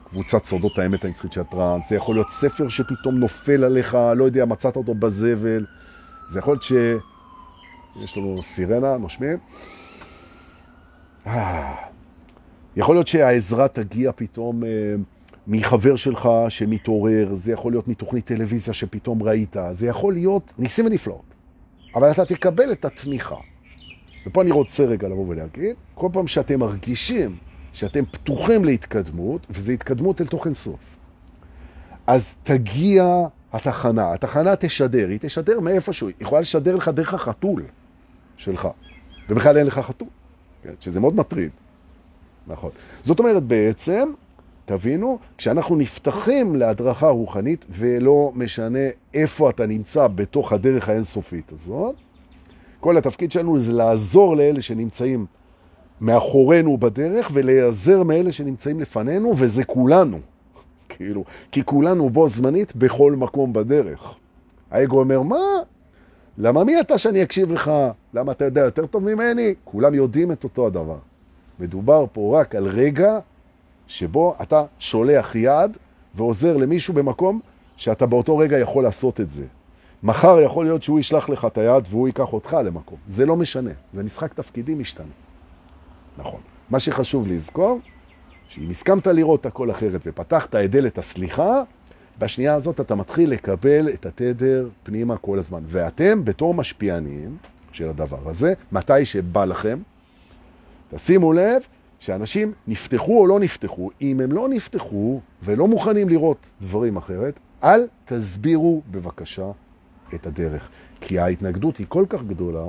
קבוצת 0.09 0.43
סודות 0.43 0.77
האמת 0.77 1.05
הנצחית 1.05 1.33
של 1.33 1.41
הטרנס, 1.41 1.89
זה 1.89 1.95
יכול 1.95 2.15
להיות 2.15 2.29
ספר 2.29 2.69
שפתאום 2.69 3.15
נופל 3.15 3.63
עליך, 3.63 3.97
לא 4.15 4.23
יודע, 4.23 4.45
מצאת 4.45 4.75
אותו 4.75 4.93
בזבל, 4.93 5.65
זה 6.29 6.39
יכול 6.39 6.53
להיות 6.53 6.63
ש... 6.63 6.73
יש 8.03 8.17
לנו 8.17 8.43
סירנה, 8.43 8.97
נושמים. 8.97 9.37
אה, 11.27 11.75
יכול 12.75 12.95
להיות 12.95 13.07
שהעזרה 13.07 13.67
תגיע 13.67 14.11
פתאום 14.15 14.63
אה, 14.63 14.69
מחבר 15.47 15.95
שלך 15.95 16.29
שמתעורר, 16.49 17.33
זה 17.33 17.51
יכול 17.51 17.71
להיות 17.71 17.87
מתוכנית 17.87 18.25
טלוויזיה 18.25 18.73
שפתאום 18.73 19.23
ראית, 19.23 19.55
זה 19.71 19.87
יכול 19.87 20.13
להיות 20.13 20.53
ניסים 20.57 20.85
ונפלאות. 20.85 21.33
אבל 21.95 22.11
אתה 22.11 22.25
תקבל 22.25 22.71
את 22.71 22.85
התמיכה. 22.85 23.35
ופה 24.27 24.41
אני 24.41 24.51
רוצה 24.51 24.85
רגע 24.85 25.07
לבוא 25.07 25.25
ולהגיד, 25.27 25.75
כל 25.93 26.09
פעם 26.13 26.27
שאתם 26.27 26.59
מרגישים 26.59 27.37
שאתם 27.73 28.05
פתוחים 28.05 28.65
להתקדמות, 28.65 29.47
וזו 29.49 29.71
התקדמות 29.71 30.21
אל 30.21 30.27
תוכן 30.27 30.53
סוף. 30.53 30.79
אז 32.07 32.35
תגיע 32.43 33.27
התחנה, 33.53 34.13
התחנה 34.13 34.55
תשדר, 34.55 35.07
היא 35.09 35.19
תשדר 35.21 35.59
מאיפשהו, 35.59 36.07
היא 36.07 36.15
יכולה 36.19 36.41
לשדר 36.41 36.75
לך 36.75 36.87
דרך 36.87 37.13
החתול 37.13 37.63
שלך, 38.37 38.67
ובכלל 39.29 39.57
אין 39.57 39.67
לך 39.67 39.79
חתול, 39.79 40.07
כן? 40.63 40.73
שזה 40.79 40.99
מאוד 40.99 41.15
מטריד. 41.15 41.51
נכון. 42.47 42.71
זאת 43.03 43.19
אומרת, 43.19 43.43
בעצם, 43.43 44.09
תבינו, 44.67 45.19
כשאנחנו 45.37 45.75
נפתחים 45.75 46.55
להדרכה 46.55 47.07
רוחנית, 47.07 47.65
ולא 47.69 48.31
משנה 48.35 48.79
איפה 49.13 49.49
אתה 49.49 49.65
נמצא 49.65 50.07
בתוך 50.07 50.53
הדרך 50.53 50.89
האינסופית 50.89 51.51
הזאת, 51.51 51.95
כל 52.79 52.97
התפקיד 52.97 53.31
שלנו 53.31 53.59
זה 53.59 53.73
לעזור 53.73 54.37
לאלה 54.37 54.61
שנמצאים 54.61 55.25
מאחורינו 56.01 56.77
בדרך 56.77 57.29
ולהיעזר 57.33 58.03
מאלה 58.03 58.31
שנמצאים 58.31 58.79
לפנינו, 58.79 59.33
וזה 59.37 59.63
כולנו. 59.63 60.19
כאילו, 60.89 61.23
כי 61.51 61.65
כולנו 61.65 62.09
בו 62.09 62.27
זמנית 62.27 62.75
בכל 62.75 63.13
מקום 63.13 63.53
בדרך. 63.53 64.13
האגו 64.71 64.99
אומר, 64.99 65.21
מה? 65.21 65.45
למה 66.37 66.63
מי 66.63 66.79
אתה 66.79 66.97
שאני 66.97 67.23
אקשיב 67.23 67.51
לך? 67.51 67.71
למה 68.13 68.31
אתה 68.31 68.45
יודע 68.45 68.61
יותר 68.61 68.85
טוב 68.85 69.03
ממני? 69.03 69.53
כולם 69.63 69.93
יודעים 69.93 70.31
את 70.31 70.43
אותו 70.43 70.67
הדבר. 70.67 70.97
מדובר 71.59 72.05
פה 72.13 72.39
רק 72.39 72.55
על 72.55 72.67
רגע 72.67 73.19
שבו 73.87 74.35
אתה 74.41 74.63
שולח 74.79 75.35
יד 75.35 75.77
ועוזר 76.15 76.57
למישהו 76.57 76.93
במקום 76.93 77.39
שאתה 77.77 78.05
באותו 78.05 78.37
רגע 78.37 78.59
יכול 78.59 78.83
לעשות 78.83 79.21
את 79.21 79.29
זה. 79.29 79.45
מחר 80.03 80.39
יכול 80.39 80.65
להיות 80.65 80.83
שהוא 80.83 80.99
ישלח 80.99 81.29
לך 81.29 81.45
את 81.45 81.57
היד 81.57 81.83
והוא 81.89 82.07
ייקח 82.07 82.33
אותך 82.33 82.57
למקום. 82.65 82.97
זה 83.07 83.25
לא 83.25 83.35
משנה, 83.35 83.71
זה 83.93 84.03
משחק 84.03 84.33
תפקידים 84.33 84.79
משתנה. 84.79 85.05
נכון. 86.17 86.39
מה 86.69 86.79
שחשוב 86.79 87.27
לזכור, 87.27 87.79
שאם 88.49 88.69
הסכמת 88.69 89.07
לראות 89.07 89.45
הכל 89.45 89.71
אחרת 89.71 90.01
ופתחת 90.05 90.55
את 90.55 90.71
דלת 90.71 90.97
הסליחה, 90.97 91.61
בשנייה 92.19 92.53
הזאת 92.53 92.79
אתה 92.79 92.95
מתחיל 92.95 93.31
לקבל 93.31 93.89
את 93.89 94.05
התדר 94.05 94.69
פנימה 94.83 95.17
כל 95.17 95.39
הזמן. 95.39 95.63
ואתם, 95.67 96.25
בתור 96.25 96.53
משפיענים 96.53 97.37
של 97.71 97.89
הדבר 97.89 98.29
הזה, 98.29 98.53
מתי 98.71 99.05
שבא 99.05 99.45
לכם, 99.45 99.79
תשימו 100.89 101.33
לב 101.33 101.61
שאנשים 101.99 102.53
נפתחו 102.67 103.21
או 103.21 103.27
לא 103.27 103.39
נפתחו. 103.39 103.89
אם 104.01 104.19
הם 104.19 104.31
לא 104.31 104.49
נפתחו 104.49 105.21
ולא 105.43 105.67
מוכנים 105.67 106.09
לראות 106.09 106.49
דברים 106.61 106.97
אחרת, 106.97 107.39
אל 107.63 107.87
תסבירו 108.05 108.81
בבקשה 108.91 109.51
את 110.15 110.27
הדרך. 110.27 110.69
כי 111.01 111.19
ההתנגדות 111.19 111.77
היא 111.77 111.85
כל 111.89 112.05
כך 112.09 112.23
גדולה, 112.23 112.65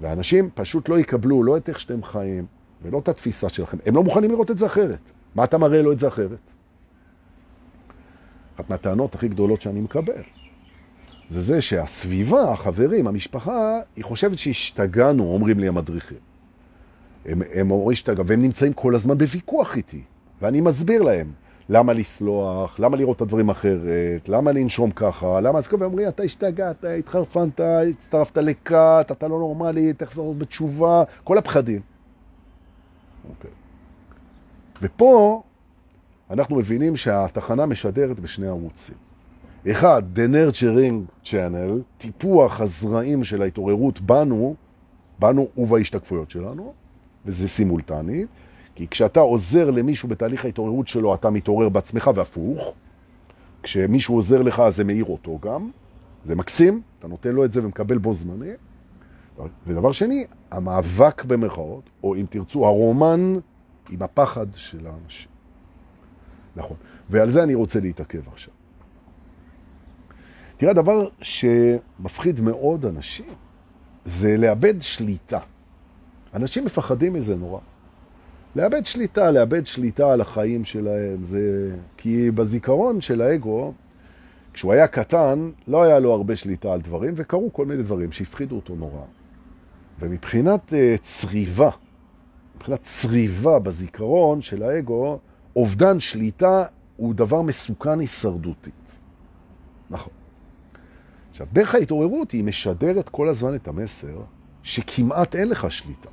ואנשים 0.00 0.50
פשוט 0.54 0.88
לא 0.88 0.98
יקבלו 0.98 1.42
לא 1.42 1.56
את 1.56 1.68
איך 1.68 1.80
שאתם 1.80 2.02
חיים, 2.02 2.46
ולא 2.82 2.98
את 2.98 3.08
התפיסה 3.08 3.48
שלכם. 3.48 3.76
הם 3.86 3.94
לא 3.94 4.02
מוכנים 4.02 4.30
לראות 4.30 4.50
את 4.50 4.58
זה 4.58 4.66
אחרת. 4.66 5.10
מה 5.34 5.44
אתה 5.44 5.58
מראה 5.58 5.82
לו 5.82 5.92
את 5.92 5.98
זה 5.98 6.08
אחרת? 6.08 6.38
אחת 8.56 8.70
מהטענות 8.70 9.14
הכי 9.14 9.28
גדולות 9.28 9.60
שאני 9.60 9.80
מקבל, 9.80 10.22
זה 11.30 11.40
זה 11.40 11.60
שהסביבה, 11.60 12.52
החברים, 12.52 13.06
המשפחה, 13.06 13.78
היא 13.96 14.04
חושבת 14.04 14.38
שהשתגענו, 14.38 15.24
אומרים 15.24 15.58
לי 15.58 15.68
המדריכים. 15.68 16.18
הם, 17.26 17.42
הם 17.54 17.70
אומרים 17.70 17.90
השתגע, 17.90 18.22
והם 18.26 18.42
נמצאים 18.42 18.72
כל 18.72 18.94
הזמן 18.94 19.18
בוויכוח 19.18 19.76
איתי, 19.76 20.02
ואני 20.42 20.60
מסביר 20.60 21.02
להם. 21.02 21.32
למה 21.68 21.92
לסלוח, 21.92 22.80
למה 22.80 22.96
לראות 22.96 23.16
את 23.16 23.22
הדברים 23.22 23.48
אחרת, 23.48 24.28
למה 24.28 24.52
לנשום 24.52 24.90
ככה, 24.90 25.40
למה 25.40 25.58
אז 25.58 25.66
ככה 25.66 25.84
אומרים, 25.84 26.08
אתה 26.08 26.22
השתגעת, 26.22 26.84
התחרפנת, 26.98 27.60
הצטרפת 27.60 28.38
לקאט, 28.38 29.12
אתה 29.12 29.28
לא 29.28 29.38
נורמלי, 29.38 29.92
תחזור 29.92 30.34
בתשובה, 30.34 31.02
כל 31.24 31.38
הפחדים. 31.38 31.80
אוקיי. 33.28 33.50
ופה 34.82 35.42
אנחנו 36.30 36.56
מבינים 36.56 36.96
שהתחנה 36.96 37.66
משדרת 37.66 38.20
בשני 38.20 38.46
ערוצים. 38.46 38.96
אחד, 39.70 40.02
The 40.16 40.34
Nurturing 40.34 41.26
Channel, 41.26 41.82
טיפוח 41.98 42.60
הזרעים 42.60 43.24
של 43.24 43.42
ההתעוררות 43.42 44.00
בנו, 44.00 44.54
בנו 45.18 45.48
ובהשתקפויות 45.56 46.30
שלנו, 46.30 46.72
וזה 47.26 47.48
סימולטנית. 47.48 48.28
כי 48.74 48.88
כשאתה 48.88 49.20
עוזר 49.20 49.70
למישהו 49.70 50.08
בתהליך 50.08 50.44
ההתעוררות 50.44 50.88
שלו, 50.88 51.14
אתה 51.14 51.30
מתעורר 51.30 51.68
בעצמך 51.68 52.10
והפוך. 52.14 52.74
כשמישהו 53.62 54.14
עוזר 54.14 54.42
לך, 54.42 54.62
זה 54.68 54.84
מאיר 54.84 55.04
אותו 55.04 55.38
גם. 55.42 55.70
זה 56.24 56.34
מקסים, 56.34 56.80
אתה 56.98 57.08
נותן 57.08 57.32
לו 57.32 57.44
את 57.44 57.52
זה 57.52 57.64
ומקבל 57.64 57.98
בו 57.98 58.14
זמני. 58.14 58.50
ודבר 59.66 59.92
שני, 59.92 60.26
המאבק 60.50 61.24
במרכאות, 61.24 61.90
או 62.02 62.14
אם 62.14 62.26
תרצו, 62.30 62.66
הרומן 62.66 63.34
עם 63.90 64.02
הפחד 64.02 64.46
של 64.54 64.86
האנשים. 64.86 65.30
נכון. 66.56 66.76
ועל 67.10 67.30
זה 67.30 67.42
אני 67.42 67.54
רוצה 67.54 67.80
להתעכב 67.80 68.28
עכשיו. 68.28 68.54
תראה, 70.56 70.70
הדבר 70.70 71.08
שמפחיד 71.22 72.40
מאוד 72.40 72.86
אנשים 72.86 73.34
זה 74.04 74.36
לאבד 74.36 74.82
שליטה. 74.82 75.40
אנשים 76.34 76.64
מפחדים 76.64 77.12
מזה 77.12 77.36
נורא. 77.36 77.60
לאבד 78.56 78.86
שליטה, 78.86 79.30
לאבד 79.30 79.66
שליטה 79.66 80.12
על 80.12 80.20
החיים 80.20 80.64
שלהם. 80.64 81.24
זה... 81.24 81.74
כי 81.96 82.30
בזיכרון 82.30 83.00
של 83.00 83.22
האגו, 83.22 83.72
כשהוא 84.52 84.72
היה 84.72 84.86
קטן, 84.86 85.50
לא 85.68 85.82
היה 85.82 85.98
לו 85.98 86.12
הרבה 86.12 86.36
שליטה 86.36 86.72
על 86.72 86.80
דברים, 86.80 87.14
וקרו 87.16 87.52
כל 87.52 87.66
מיני 87.66 87.82
דברים 87.82 88.12
שהפחידו 88.12 88.56
אותו 88.56 88.74
נורא. 88.74 89.02
ומבחינת 90.00 90.72
uh, 90.72 91.02
צריבה, 91.02 91.70
מבחינת 92.56 92.82
צריבה 92.82 93.58
בזיכרון 93.58 94.42
של 94.42 94.62
האגו, 94.62 95.18
אובדן 95.56 96.00
שליטה 96.00 96.64
הוא 96.96 97.14
דבר 97.14 97.42
מסוכן 97.42 98.00
הישרדותית. 98.00 98.72
נכון. 99.90 100.12
עכשיו, 101.30 101.46
דרך 101.52 101.74
ההתעוררות 101.74 102.30
היא 102.30 102.44
משדרת 102.44 103.08
כל 103.08 103.28
הזמן 103.28 103.54
את 103.54 103.68
המסר 103.68 104.20
שכמעט 104.62 105.36
אין 105.36 105.48
לך 105.48 105.70
שליטה. 105.70 106.08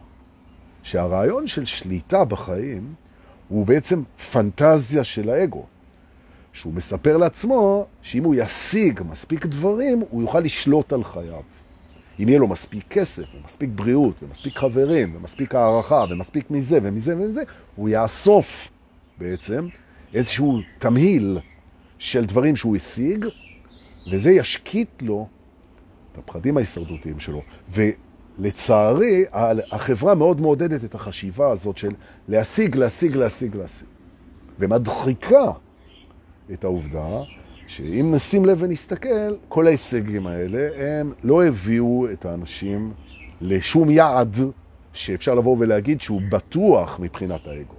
שהרעיון 0.83 1.47
של 1.47 1.65
שליטה 1.65 2.25
בחיים 2.25 2.93
הוא 3.47 3.65
בעצם 3.65 4.03
פנטזיה 4.31 5.03
של 5.03 5.29
האגו. 5.29 5.65
שהוא 6.53 6.73
מספר 6.73 7.17
לעצמו 7.17 7.85
שאם 8.01 8.23
הוא 8.23 8.35
ישיג 8.37 9.01
מספיק 9.09 9.45
דברים, 9.45 10.03
הוא 10.09 10.21
יוכל 10.21 10.39
לשלוט 10.39 10.93
על 10.93 11.03
חייו. 11.03 11.41
אם 12.19 12.29
יהיה 12.29 12.39
לו 12.39 12.47
מספיק 12.47 12.83
כסף, 12.89 13.23
ומספיק 13.35 13.69
בריאות, 13.75 14.23
ומספיק 14.23 14.57
חברים, 14.57 15.15
ומספיק 15.15 15.55
הערכה, 15.55 16.05
ומספיק 16.09 16.51
מזה 16.51 16.79
ומזה 16.83 17.15
ומזה, 17.17 17.43
הוא 17.75 17.89
יאסוף 17.89 18.69
בעצם 19.17 19.67
איזשהו 20.13 20.59
תמהיל 20.79 21.39
של 21.97 22.25
דברים 22.25 22.55
שהוא 22.55 22.75
השיג, 22.75 23.25
וזה 24.11 24.31
ישקיט 24.31 25.01
לו 25.01 25.27
את 26.11 26.17
הפחדים 26.17 26.57
ההישרדותיים 26.57 27.19
שלו. 27.19 27.41
ולצערי, 28.39 29.25
החברה 29.71 30.15
מאוד 30.15 30.41
מעודדת 30.41 30.83
את 30.83 30.95
החשיבה 30.95 31.51
הזאת 31.51 31.77
של 31.77 31.91
להשיג, 32.27 32.75
להשיג, 32.75 33.15
להשיג, 33.15 33.55
להשיג. 33.55 33.87
ומדחיקה 34.59 35.51
את 36.53 36.63
העובדה 36.63 37.21
שאם 37.67 38.11
נשים 38.15 38.45
לב 38.45 38.57
ונסתכל, 38.61 39.35
כל 39.47 39.67
ההישגים 39.67 40.27
האלה 40.27 40.69
הם 40.77 41.13
לא 41.23 41.45
הביאו 41.45 42.07
את 42.13 42.25
האנשים 42.25 42.91
לשום 43.41 43.89
יעד 43.89 44.37
שאפשר 44.93 45.35
לבוא 45.35 45.55
ולהגיד 45.59 46.01
שהוא 46.01 46.21
בטוח 46.29 46.99
מבחינת 46.99 47.47
האגו. 47.47 47.73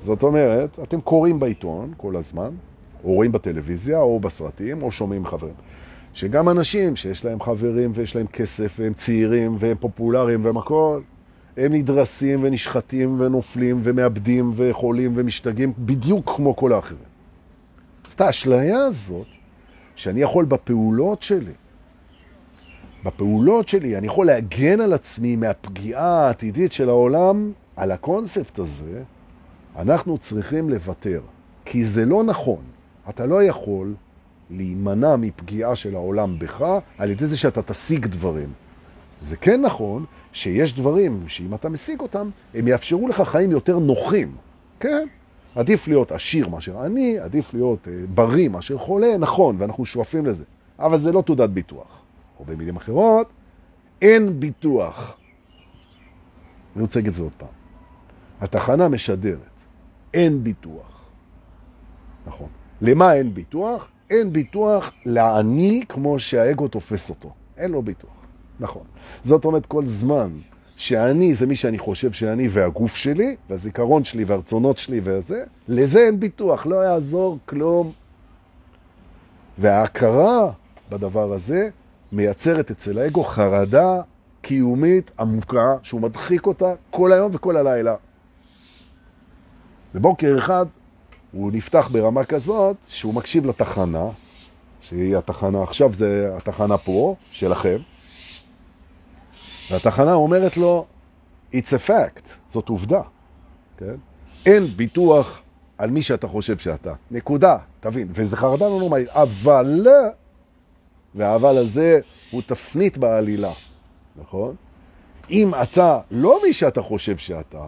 זאת 0.00 0.22
אומרת, 0.22 0.78
אתם 0.82 1.00
קוראים 1.00 1.40
בעיתון 1.40 1.92
כל 1.96 2.16
הזמן, 2.16 2.50
או 3.04 3.12
רואים 3.12 3.32
בטלוויזיה, 3.32 3.98
או 3.98 4.20
בסרטים, 4.20 4.82
או 4.82 4.90
שומעים 4.90 5.26
חברים. 5.26 5.54
שגם 6.18 6.48
אנשים 6.48 6.96
שיש 6.96 7.24
להם 7.24 7.40
חברים 7.40 7.90
ויש 7.94 8.16
להם 8.16 8.26
כסף, 8.26 8.76
והם 8.78 8.94
צעירים 8.94 9.56
והם 9.58 9.76
פופולריים 9.80 10.44
והם 10.44 10.56
הכל, 10.56 11.00
הם 11.56 11.72
נדרסים 11.72 12.42
ונשחטים 12.42 13.20
ונופלים 13.20 13.80
ומאבדים 13.84 14.52
וחולים 14.56 15.12
ומשתגעים 15.16 15.72
בדיוק 15.78 16.32
כמו 16.36 16.56
כל 16.56 16.72
האחרים. 16.72 17.00
את 18.14 18.20
האשליה 18.20 18.84
הזאת 18.84 19.26
שאני 19.96 20.20
יכול 20.20 20.44
בפעולות 20.44 21.22
שלי, 21.22 21.52
בפעולות 23.04 23.68
שלי, 23.68 23.98
אני 23.98 24.06
יכול 24.06 24.26
להגן 24.26 24.80
על 24.80 24.92
עצמי 24.92 25.36
מהפגיעה 25.36 26.26
העתידית 26.26 26.72
של 26.72 26.88
העולם, 26.88 27.52
על 27.76 27.90
הקונספט 27.90 28.58
הזה, 28.58 29.02
אנחנו 29.76 30.18
צריכים 30.18 30.70
לוותר. 30.70 31.20
כי 31.64 31.84
זה 31.84 32.04
לא 32.04 32.24
נכון. 32.24 32.62
אתה 33.08 33.26
לא 33.26 33.42
יכול 33.42 33.94
להימנע 34.50 35.16
מפגיעה 35.16 35.76
של 35.76 35.94
העולם 35.94 36.38
בך 36.38 36.64
על 36.98 37.10
ידי 37.10 37.26
זה 37.26 37.36
שאתה 37.36 37.62
תשיג 37.62 38.06
דברים. 38.06 38.52
זה 39.22 39.36
כן 39.36 39.60
נכון 39.60 40.04
שיש 40.32 40.74
דברים 40.74 41.24
שאם 41.28 41.54
אתה 41.54 41.68
משיג 41.68 42.00
אותם, 42.00 42.30
הם 42.54 42.68
יאפשרו 42.68 43.08
לך 43.08 43.20
חיים 43.20 43.50
יותר 43.50 43.78
נוחים. 43.78 44.36
כן, 44.80 45.06
עדיף 45.54 45.88
להיות 45.88 46.12
עשיר 46.12 46.48
מאשר 46.48 46.80
עני, 46.80 47.18
עדיף 47.18 47.54
להיות 47.54 47.88
אה, 47.88 47.92
בריא 48.14 48.48
מאשר 48.48 48.78
חולה, 48.78 49.16
נכון, 49.18 49.56
ואנחנו 49.58 49.84
שואפים 49.84 50.26
לזה. 50.26 50.44
אבל 50.78 50.98
זה 50.98 51.12
לא 51.12 51.22
תעודת 51.22 51.50
ביטוח. 51.50 52.02
או 52.40 52.44
במילים 52.44 52.76
אחרות, 52.76 53.28
אין 54.02 54.40
ביטוח. 54.40 55.16
אני 56.76 56.82
רוצה 56.82 56.98
להגיד 56.98 57.10
את 57.10 57.14
זה 57.14 57.22
עוד 57.22 57.32
פעם. 57.38 57.48
התחנה 58.40 58.88
משדרת, 58.88 59.38
אין 60.14 60.44
ביטוח. 60.44 61.04
נכון. 62.26 62.48
למה 62.80 63.14
אין 63.14 63.34
ביטוח? 63.34 63.88
אין 64.10 64.32
ביטוח 64.32 64.92
לעני 65.04 65.84
כמו 65.88 66.18
שהאגו 66.18 66.68
תופס 66.68 67.10
אותו. 67.10 67.32
אין 67.56 67.70
לו 67.70 67.82
ביטוח. 67.82 68.10
נכון. 68.60 68.82
זאת 69.24 69.44
אומרת, 69.44 69.66
כל 69.66 69.84
זמן 69.84 70.30
שאני 70.76 71.34
זה 71.34 71.46
מי 71.46 71.56
שאני 71.56 71.78
חושב 71.78 72.12
שאני 72.12 72.48
והגוף 72.48 72.96
שלי, 72.96 73.36
והזיכרון 73.50 74.04
שלי 74.04 74.24
והרצונות 74.24 74.78
שלי 74.78 75.00
וזה, 75.04 75.44
לזה 75.68 76.00
אין 76.00 76.20
ביטוח, 76.20 76.66
לא 76.66 76.76
יעזור 76.76 77.38
כלום. 77.46 77.92
וההכרה 79.58 80.50
בדבר 80.90 81.32
הזה 81.32 81.68
מייצרת 82.12 82.70
אצל 82.70 82.98
האגו 82.98 83.24
חרדה 83.24 84.00
קיומית 84.42 85.10
עמוקה, 85.18 85.74
שהוא 85.82 86.00
מדחיק 86.00 86.46
אותה 86.46 86.72
כל 86.90 87.12
היום 87.12 87.30
וכל 87.34 87.56
הלילה. 87.56 87.94
בבוקר 89.94 90.38
אחד 90.38 90.66
הוא 91.32 91.52
נפתח 91.52 91.88
ברמה 91.92 92.24
כזאת 92.24 92.76
שהוא 92.88 93.14
מקשיב 93.14 93.46
לתחנה, 93.46 94.08
שהיא 94.80 95.16
התחנה, 95.16 95.62
עכשיו 95.62 95.92
זה 95.92 96.30
התחנה 96.36 96.78
פה, 96.78 97.16
שלכם, 97.32 97.76
והתחנה 99.70 100.12
אומרת 100.12 100.56
לו, 100.56 100.86
it's 101.52 101.68
a 101.86 101.88
fact, 101.88 102.28
זאת 102.46 102.68
עובדה, 102.68 103.02
כן? 103.76 103.94
אין 104.46 104.66
ביטוח 104.66 105.42
על 105.78 105.90
מי 105.90 106.02
שאתה 106.02 106.28
חושב 106.28 106.58
שאתה. 106.58 106.92
נקודה, 107.10 107.58
תבין. 107.80 108.08
וזה 108.10 108.36
חרדה 108.36 108.68
לא 108.68 108.78
נורמלית. 108.78 109.08
אבל, 109.08 109.86
והאבל 111.14 111.58
הזה 111.58 112.00
הוא 112.30 112.42
תפנית 112.46 112.98
בעלילה, 112.98 113.52
נכון? 114.16 114.54
אם 115.30 115.54
אתה 115.62 116.00
לא 116.10 116.40
מי 116.46 116.52
שאתה 116.52 116.82
חושב 116.82 117.16
שאתה, 117.16 117.66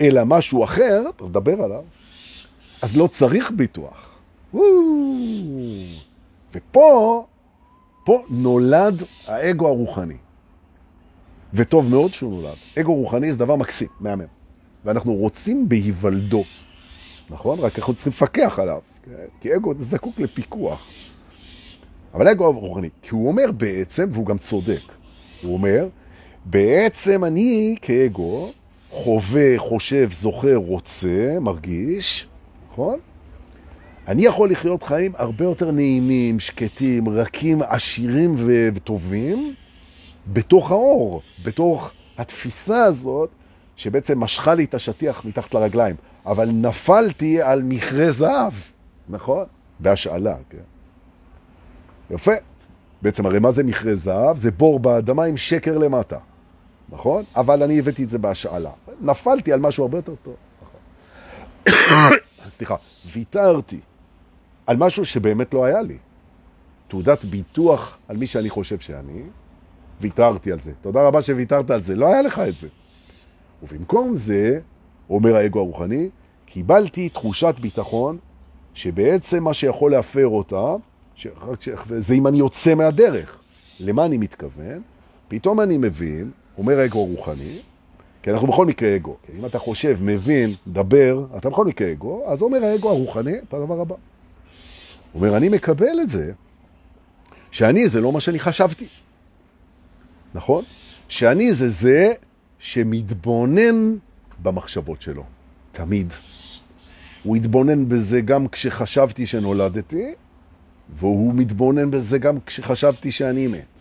אלא 0.00 0.24
משהו 0.24 0.64
אחר, 0.64 1.02
אתה 1.16 1.24
מדבר 1.24 1.62
עליו, 1.62 1.82
אז 2.82 2.96
לא 2.96 3.06
צריך 3.06 3.50
ביטוח. 3.50 4.18
ופה, 6.54 7.26
פה 8.04 8.24
נולד 8.30 9.02
האגו 9.26 9.68
הרוחני. 9.68 10.16
וטוב 11.54 11.88
מאוד 11.88 12.12
שהוא 12.12 12.32
נולד. 12.32 12.56
אגו 12.80 12.94
רוחני 12.94 13.32
זה 13.32 13.38
דבר 13.38 13.56
מקסים, 13.56 13.88
מהמם. 14.00 14.24
ואנחנו 14.84 15.14
רוצים 15.14 15.68
בהיוולדו, 15.68 16.44
נכון? 17.30 17.58
רק 17.58 17.78
אנחנו 17.78 17.94
צריכים 17.94 18.10
לפקח 18.10 18.58
עליו, 18.58 18.80
כן? 19.02 19.12
כי 19.40 19.56
אגו 19.56 19.74
זקוק 19.78 20.20
לפיקוח. 20.20 20.86
אבל 22.14 22.28
אגו 22.28 22.52
רוחני, 22.52 22.88
כי 23.02 23.08
הוא 23.10 23.28
אומר 23.28 23.52
בעצם, 23.52 24.08
והוא 24.12 24.26
גם 24.26 24.38
צודק, 24.38 24.82
הוא 25.42 25.52
אומר, 25.52 25.88
בעצם 26.44 27.24
אני 27.24 27.76
כאגו 27.82 28.52
חווה, 28.90 29.54
חושב, 29.56 30.08
זוכר, 30.12 30.56
רוצה, 30.56 31.36
מרגיש, 31.40 32.26
נכון? 32.72 32.98
אני 34.08 34.24
יכול 34.24 34.50
לחיות 34.50 34.82
חיים 34.82 35.12
הרבה 35.16 35.44
יותר 35.44 35.70
נעימים, 35.70 36.40
שקטים, 36.40 37.08
רכים, 37.08 37.62
עשירים 37.62 38.34
וטובים, 38.74 39.54
בתוך 40.26 40.70
האור, 40.70 41.22
בתוך 41.44 41.92
התפיסה 42.18 42.84
הזאת, 42.84 43.30
שבעצם 43.76 44.20
משכה 44.20 44.54
לי 44.54 44.64
את 44.64 44.74
השטיח 44.74 45.24
מתחת 45.24 45.54
לרגליים. 45.54 45.96
אבל 46.26 46.50
נפלתי 46.50 47.42
על 47.42 47.62
מכרה 47.62 48.10
זהב, 48.10 48.52
נכון? 49.08 49.44
בהשאלה, 49.80 50.36
כן. 50.50 50.58
יפה. 52.10 52.32
בעצם 53.02 53.26
הרי 53.26 53.38
מה 53.38 53.50
זה 53.50 53.64
מכרה 53.64 53.94
זהב? 53.94 54.36
זה 54.36 54.50
בור 54.50 54.80
באדמה 54.80 55.24
עם 55.24 55.36
שקר 55.36 55.78
למטה, 55.78 56.18
נכון? 56.88 57.24
אבל 57.36 57.62
אני 57.62 57.78
הבאתי 57.78 58.04
את 58.04 58.08
זה 58.08 58.18
בהשאלה. 58.18 58.70
נפלתי 59.00 59.52
על 59.52 59.60
משהו 59.60 59.84
הרבה 59.84 59.98
יותר 59.98 60.14
טוב. 60.22 60.34
נכון. 61.68 62.12
סליחה, 62.48 62.76
ויתרתי 63.12 63.80
על 64.66 64.76
משהו 64.76 65.04
שבאמת 65.04 65.54
לא 65.54 65.64
היה 65.64 65.82
לי. 65.82 65.96
תעודת 66.88 67.24
ביטוח 67.24 67.98
על 68.08 68.16
מי 68.16 68.26
שאני 68.26 68.50
חושב 68.50 68.78
שאני, 68.78 69.22
ויתרתי 70.00 70.52
על 70.52 70.60
זה. 70.60 70.72
תודה 70.80 71.02
רבה 71.02 71.22
שוויתרת 71.22 71.70
על 71.70 71.80
זה. 71.80 71.96
לא 71.96 72.06
היה 72.06 72.22
לך 72.22 72.38
את 72.38 72.56
זה. 72.56 72.68
ובמקום 73.62 74.16
זה, 74.16 74.60
אומר 75.10 75.36
האגו 75.36 75.58
הרוחני, 75.58 76.08
קיבלתי 76.46 77.08
תחושת 77.08 77.54
ביטחון 77.60 78.18
שבעצם 78.74 79.44
מה 79.44 79.54
שיכול 79.54 79.90
להפר 79.90 80.26
אותה, 80.26 80.74
ש... 81.14 81.26
זה 81.98 82.14
אם 82.14 82.26
אני 82.26 82.38
יוצא 82.38 82.74
מהדרך. 82.74 83.38
למה 83.80 84.04
אני 84.04 84.18
מתכוון? 84.18 84.82
פתאום 85.28 85.60
אני 85.60 85.78
מבין, 85.78 86.30
אומר 86.58 86.78
האגו 86.78 86.98
הרוחני, 86.98 87.58
כי 88.22 88.30
אנחנו 88.30 88.48
בכל 88.48 88.66
מקרה 88.66 88.96
אגו. 88.96 89.16
אם 89.38 89.46
אתה 89.46 89.58
חושב, 89.58 89.98
מבין, 90.00 90.54
דבר, 90.66 91.26
אתה 91.36 91.50
בכל 91.50 91.64
מקרה 91.64 91.92
אגו, 91.92 92.24
אז 92.26 92.42
אומר 92.42 92.64
האגו 92.64 92.90
הרוחני 92.90 93.38
את 93.48 93.54
הדבר 93.54 93.80
הבא. 93.80 93.94
הוא 95.12 95.22
אומר, 95.22 95.36
אני 95.36 95.48
מקבל 95.48 96.00
את 96.02 96.08
זה, 96.08 96.32
שאני 97.50 97.88
זה 97.88 98.00
לא 98.00 98.12
מה 98.12 98.20
שאני 98.20 98.38
חשבתי. 98.38 98.86
נכון? 100.34 100.64
שאני 101.08 101.54
זה 101.54 101.68
זה 101.68 102.12
שמתבונן 102.58 103.94
במחשבות 104.42 105.00
שלו, 105.00 105.24
תמיד. 105.72 106.12
הוא 107.22 107.36
התבונן 107.36 107.88
בזה 107.88 108.20
גם 108.20 108.48
כשחשבתי 108.48 109.26
שנולדתי, 109.26 110.12
והוא 110.98 111.34
מתבונן 111.34 111.90
בזה 111.90 112.18
גם 112.18 112.38
כשחשבתי 112.46 113.10
שאני 113.10 113.46
מת. 113.46 113.71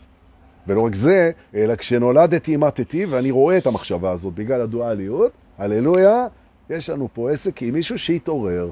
ולא 0.68 0.82
רק 0.82 0.96
זה, 0.96 1.32
אלא 1.56 1.76
כשנולדתי 1.76 2.58
מתתי, 2.58 3.06
ואני 3.06 3.32
רואה 3.32 3.58
את 3.58 3.68
המחשבה 3.68 4.12
הזאת 4.12 4.34
בגלל 4.34 4.62
הדואליות, 4.62 5.32
הללויה, 5.58 6.28
יש 6.70 6.90
לנו 6.90 7.08
פה 7.14 7.32
עסק 7.32 7.62
עם 7.62 7.74
מישהו 7.74 7.98
שהתעורר. 7.98 8.70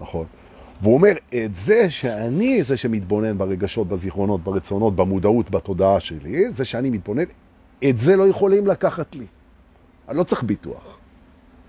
נכון. 0.00 0.26
והוא 0.82 0.94
אומר, 0.94 1.12
את 1.34 1.54
זה 1.54 1.90
שאני 1.90 2.62
זה 2.62 2.76
שמתבונן 2.76 3.38
ברגשות, 3.38 3.88
בזיכרונות, 3.88 4.44
ברצונות, 4.44 4.96
במודעות, 4.96 5.50
בתודעה 5.50 6.00
שלי, 6.00 6.50
זה 6.50 6.64
שאני 6.64 6.90
מתבונן, 6.90 7.24
את 7.88 7.98
זה 7.98 8.16
לא 8.16 8.28
יכולים 8.28 8.66
לקחת 8.66 9.14
לי. 9.14 9.26
אני 10.08 10.18
לא 10.18 10.24
צריך 10.24 10.42
ביטוח. 10.42 10.98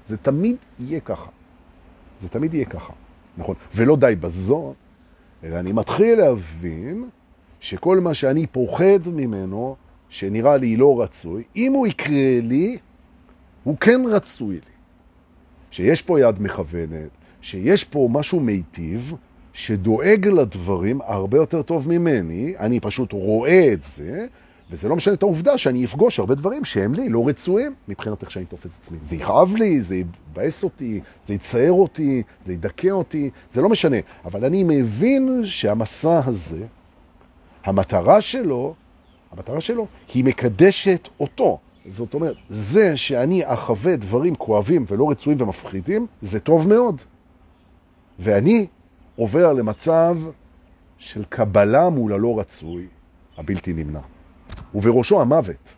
זה 0.07 0.17
תמיד 0.17 0.55
יהיה 0.79 0.99
ככה. 0.99 1.29
זה 2.21 2.29
תמיד 2.29 2.53
יהיה 2.53 2.65
ככה, 2.65 2.93
נכון? 3.37 3.55
ולא 3.75 3.95
די 3.97 4.13
בזאת, 4.19 4.75
אלא 5.43 5.59
אני 5.59 5.71
מתחיל 5.71 6.19
להבין 6.19 7.09
שכל 7.65 7.99
מה 7.99 8.13
שאני 8.13 8.47
פוחד 8.47 9.07
ממנו, 9.13 9.75
שנראה 10.09 10.57
לי 10.57 10.77
לא 10.77 11.01
רצוי, 11.01 11.43
אם 11.55 11.73
הוא 11.73 11.87
יקרה 11.87 12.39
לי, 12.41 12.77
הוא 13.63 13.77
כן 13.77 14.01
רצוי 14.09 14.55
לי. 14.55 14.75
שיש 15.71 16.01
פה 16.01 16.19
יד 16.19 16.41
מכוונת, 16.41 17.09
שיש 17.41 17.83
פה 17.83 18.07
משהו 18.11 18.39
מיטיב, 18.39 19.13
שדואג 19.53 20.27
לדברים 20.27 21.01
הרבה 21.01 21.37
יותר 21.37 21.61
טוב 21.61 21.89
ממני, 21.89 22.53
אני 22.59 22.79
פשוט 22.79 23.11
רואה 23.11 23.73
את 23.73 23.83
זה, 23.83 24.25
וזה 24.71 24.89
לא 24.89 24.95
משנה 24.95 25.13
את 25.13 25.23
העובדה 25.23 25.57
שאני 25.57 25.85
אפגוש 25.85 26.19
הרבה 26.19 26.35
דברים 26.35 26.65
שהם 26.65 26.93
לי 26.93 27.09
לא 27.09 27.27
רצויים 27.27 27.73
מבחינת 27.87 28.21
איך 28.21 28.31
שאני 28.31 28.45
תופס 28.45 28.65
את 28.65 28.83
עצמי. 28.83 28.97
זה 29.01 29.15
יכאב 29.15 29.55
לי, 29.55 29.81
זה 29.81 29.95
יבאס 29.95 30.63
אותי, 30.63 30.99
זה 31.25 31.33
יצייר 31.33 31.71
אותי, 31.73 32.23
זה 32.45 32.53
ידכא 32.53 32.87
אותי, 32.87 33.29
זה 33.51 33.61
לא 33.61 33.69
משנה. 33.69 33.97
אבל 34.25 34.45
אני 34.45 34.63
מבין 34.63 35.41
שהמסע 35.43 36.21
הזה, 36.25 36.65
המטרה 37.65 38.21
שלו, 38.21 38.73
המטרה 39.31 39.61
שלו 39.61 39.87
היא 40.13 40.25
מקדשת 40.25 41.07
אותו. 41.19 41.59
זאת 41.85 42.13
אומרת, 42.13 42.35
זה 42.49 42.97
שאני 42.97 43.53
אחווה 43.53 43.95
דברים 43.95 44.35
כואבים 44.35 44.85
ולא 44.87 45.09
רצויים 45.09 45.41
ומפחידים, 45.41 46.07
זה 46.21 46.39
טוב 46.39 46.67
מאוד. 46.67 47.01
ואני 48.19 48.67
עובר 49.15 49.53
למצב 49.53 50.17
של 50.97 51.23
קבלה 51.29 51.89
מול 51.89 52.13
הלא 52.13 52.39
רצוי, 52.39 52.87
הבלתי 53.37 53.73
נמנע. 53.73 53.99
ובראשו 54.75 55.21
המוות. 55.21 55.75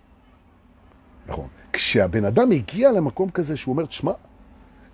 נכון. 1.28 1.48
כשהבן 1.74 2.26
אדם 2.26 2.52
הגיע 2.52 2.92
למקום 2.92 3.30
כזה 3.30 3.58
שהוא 3.58 3.74
אומר, 3.74 3.86
תשמע, 3.86 4.12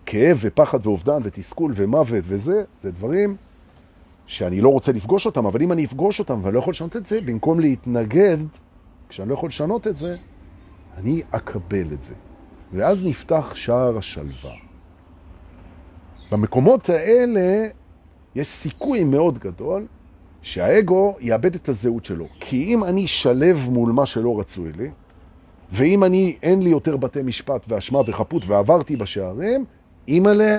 כאב 0.06 0.38
ופחד 0.41 0.88
ואובדן 0.88 1.20
ותסכול 1.24 1.74
ומוות 1.76 2.24
וזה, 2.28 2.64
זה 2.82 2.91
דברים 2.91 3.36
שאני 4.28 4.61
לא 4.61 4.69
רוצה 4.69 4.91
לפגוש 4.91 5.26
אותם, 5.26 5.45
אבל 5.45 5.61
אם 5.61 5.71
אני 5.71 5.86
אפגוש 5.86 6.19
אותם 6.19 6.39
ואני 6.43 6.53
לא 6.53 6.59
יכול 6.59 6.71
לשנות 6.71 6.95
את 6.95 7.05
זה, 7.05 7.21
במקום 7.21 7.59
להתנגד, 7.59 8.38
כשאני 9.09 9.30
לא 9.30 9.34
יכול 9.34 9.49
לשנות 9.49 9.88
את 9.88 9.95
זה, 9.95 10.15
אני 10.97 11.21
אקבל 11.32 11.93
את 11.93 12.01
זה. 12.01 12.13
ואז 12.74 13.05
נפתח 13.05 13.51
שער 13.55 13.97
השלווה. 13.97 14.51
במקומות 16.32 16.89
האלה 16.89 17.67
יש 18.36 18.47
סיכוי 18.47 19.03
מאוד 19.03 19.39
גדול 19.39 19.86
שהאגו 20.41 21.15
יאבד 21.19 21.55
את 21.55 21.69
הזהות 21.69 22.05
שלו. 22.05 22.28
כי 22.39 22.63
אם 22.63 22.84
אני 22.84 23.07
שלב 23.07 23.67
מול 23.69 23.91
מה 23.91 24.05
שלא 24.05 24.39
רצוי 24.39 24.71
לי, 24.71 24.89
ואם 25.71 26.03
אני, 26.03 26.38
אין 26.43 26.61
לי 26.61 26.69
יותר 26.69 26.97
בתי 26.97 27.21
משפט 27.21 27.65
ואשמה 27.67 27.99
וחפות 28.07 28.43
ועברתי 28.45 28.95
בשערים, 28.95 29.65
אימא'לה, 30.07 30.57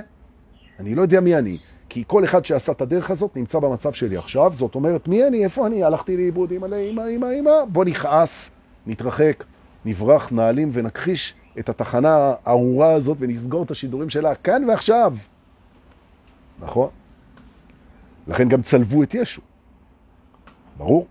אני 0.81 0.95
לא 0.95 1.03
יודע 1.03 1.21
מי 1.21 1.39
אני. 1.39 1.59
כי 1.95 2.05
כל 2.07 2.25
אחד 2.25 2.45
שעשה 2.45 2.73
את 2.73 2.81
הדרך 2.81 3.11
הזאת 3.11 3.37
נמצא 3.37 3.59
במצב 3.59 3.93
שלי 3.93 4.17
עכשיו, 4.17 4.53
זאת 4.53 4.75
אומרת, 4.75 5.09
מי 5.09 5.27
אני? 5.27 5.45
איפה 5.45 5.67
אני? 5.67 5.85
הלכתי 5.85 6.17
לאיבוד, 6.17 6.51
אימא'לה, 6.51 6.77
אימא, 6.77 7.01
אימא, 7.01 7.27
אימא. 7.27 7.51
בוא 7.73 7.85
נכעס, 7.85 8.51
נתרחק, 8.87 9.45
נברח, 9.85 10.33
נעלים 10.33 10.71
ונכחיש 10.73 11.35
את 11.59 11.69
התחנה 11.69 12.35
הארורה 12.45 12.93
הזאת 12.93 13.17
ונסגור 13.21 13.63
את 13.63 13.71
השידורים 13.71 14.11
שלה 14.11 14.35
כאן 14.35 14.65
ועכשיו. 14.69 15.17
נכון? 16.61 16.89
לכן 18.27 18.49
גם 18.49 18.63
צלבו 18.63 19.03
את 19.03 19.15
ישו. 19.15 19.43
ברור? 20.77 21.07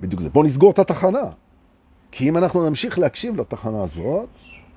בדיוק 0.00 0.22
זה. 0.22 0.28
בואו 0.28 0.44
נסגור 0.44 0.70
את 0.70 0.78
התחנה. 0.78 1.24
כי 2.10 2.28
אם 2.28 2.36
אנחנו 2.36 2.68
נמשיך 2.68 2.98
להקשיב 2.98 3.40
לתחנה 3.40 3.82
הזאת, 3.82 4.28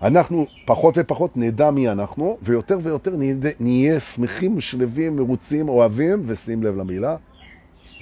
אנחנו 0.02 0.45
פחות 0.66 0.95
ופחות 0.97 1.38
נדע 1.38 1.72
מי 1.72 1.89
אנחנו, 1.89 2.38
ויותר 2.41 2.80
ויותר 2.84 3.16
נהיה, 3.16 3.36
נהיה 3.60 3.99
שמחים, 3.99 4.62
שלווים, 4.62 5.16
מרוצים, 5.16 5.70
אוהבים, 5.70 6.22
ושים 6.26 6.64
לב 6.64 6.76
למילה, 6.76 7.16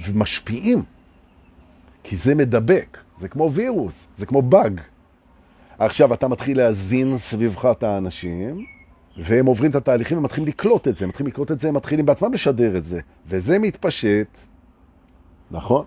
ומשפיעים. 0.07 0.83
כי 2.03 2.15
זה 2.15 2.35
מדבק, 2.35 2.97
זה 3.17 3.27
כמו 3.27 3.51
וירוס, 3.51 4.07
זה 4.15 4.25
כמו 4.25 4.41
באג. 4.41 4.81
עכשיו 5.79 6.13
אתה 6.13 6.27
מתחיל 6.27 6.57
להזין 6.57 7.17
סביבך 7.17 7.67
את 7.71 7.83
האנשים, 7.83 8.65
והם 9.17 9.45
עוברים 9.45 9.71
את 9.71 9.75
התהליכים 9.75 10.17
ומתחילים 10.17 10.47
לקלוט 10.47 10.87
את 10.87 10.95
זה, 10.95 11.05
הם 11.05 11.09
מתחילים 11.09 11.31
לקלוט 11.31 11.51
את 11.51 11.59
זה, 11.59 11.67
הם 11.67 11.75
מתחילים 11.75 12.05
בעצמם 12.05 12.33
לשדר 12.33 12.77
את 12.77 12.85
זה, 12.85 12.99
וזה 13.27 13.59
מתפשט, 13.59 14.37
נכון? 15.51 15.85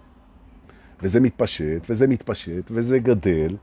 וזה 1.03 1.21
מתפשט, 1.21 1.87
וזה 1.91 2.07
מתפשט, 2.07 2.71
וזה 2.71 2.99
גדל, 2.99 3.57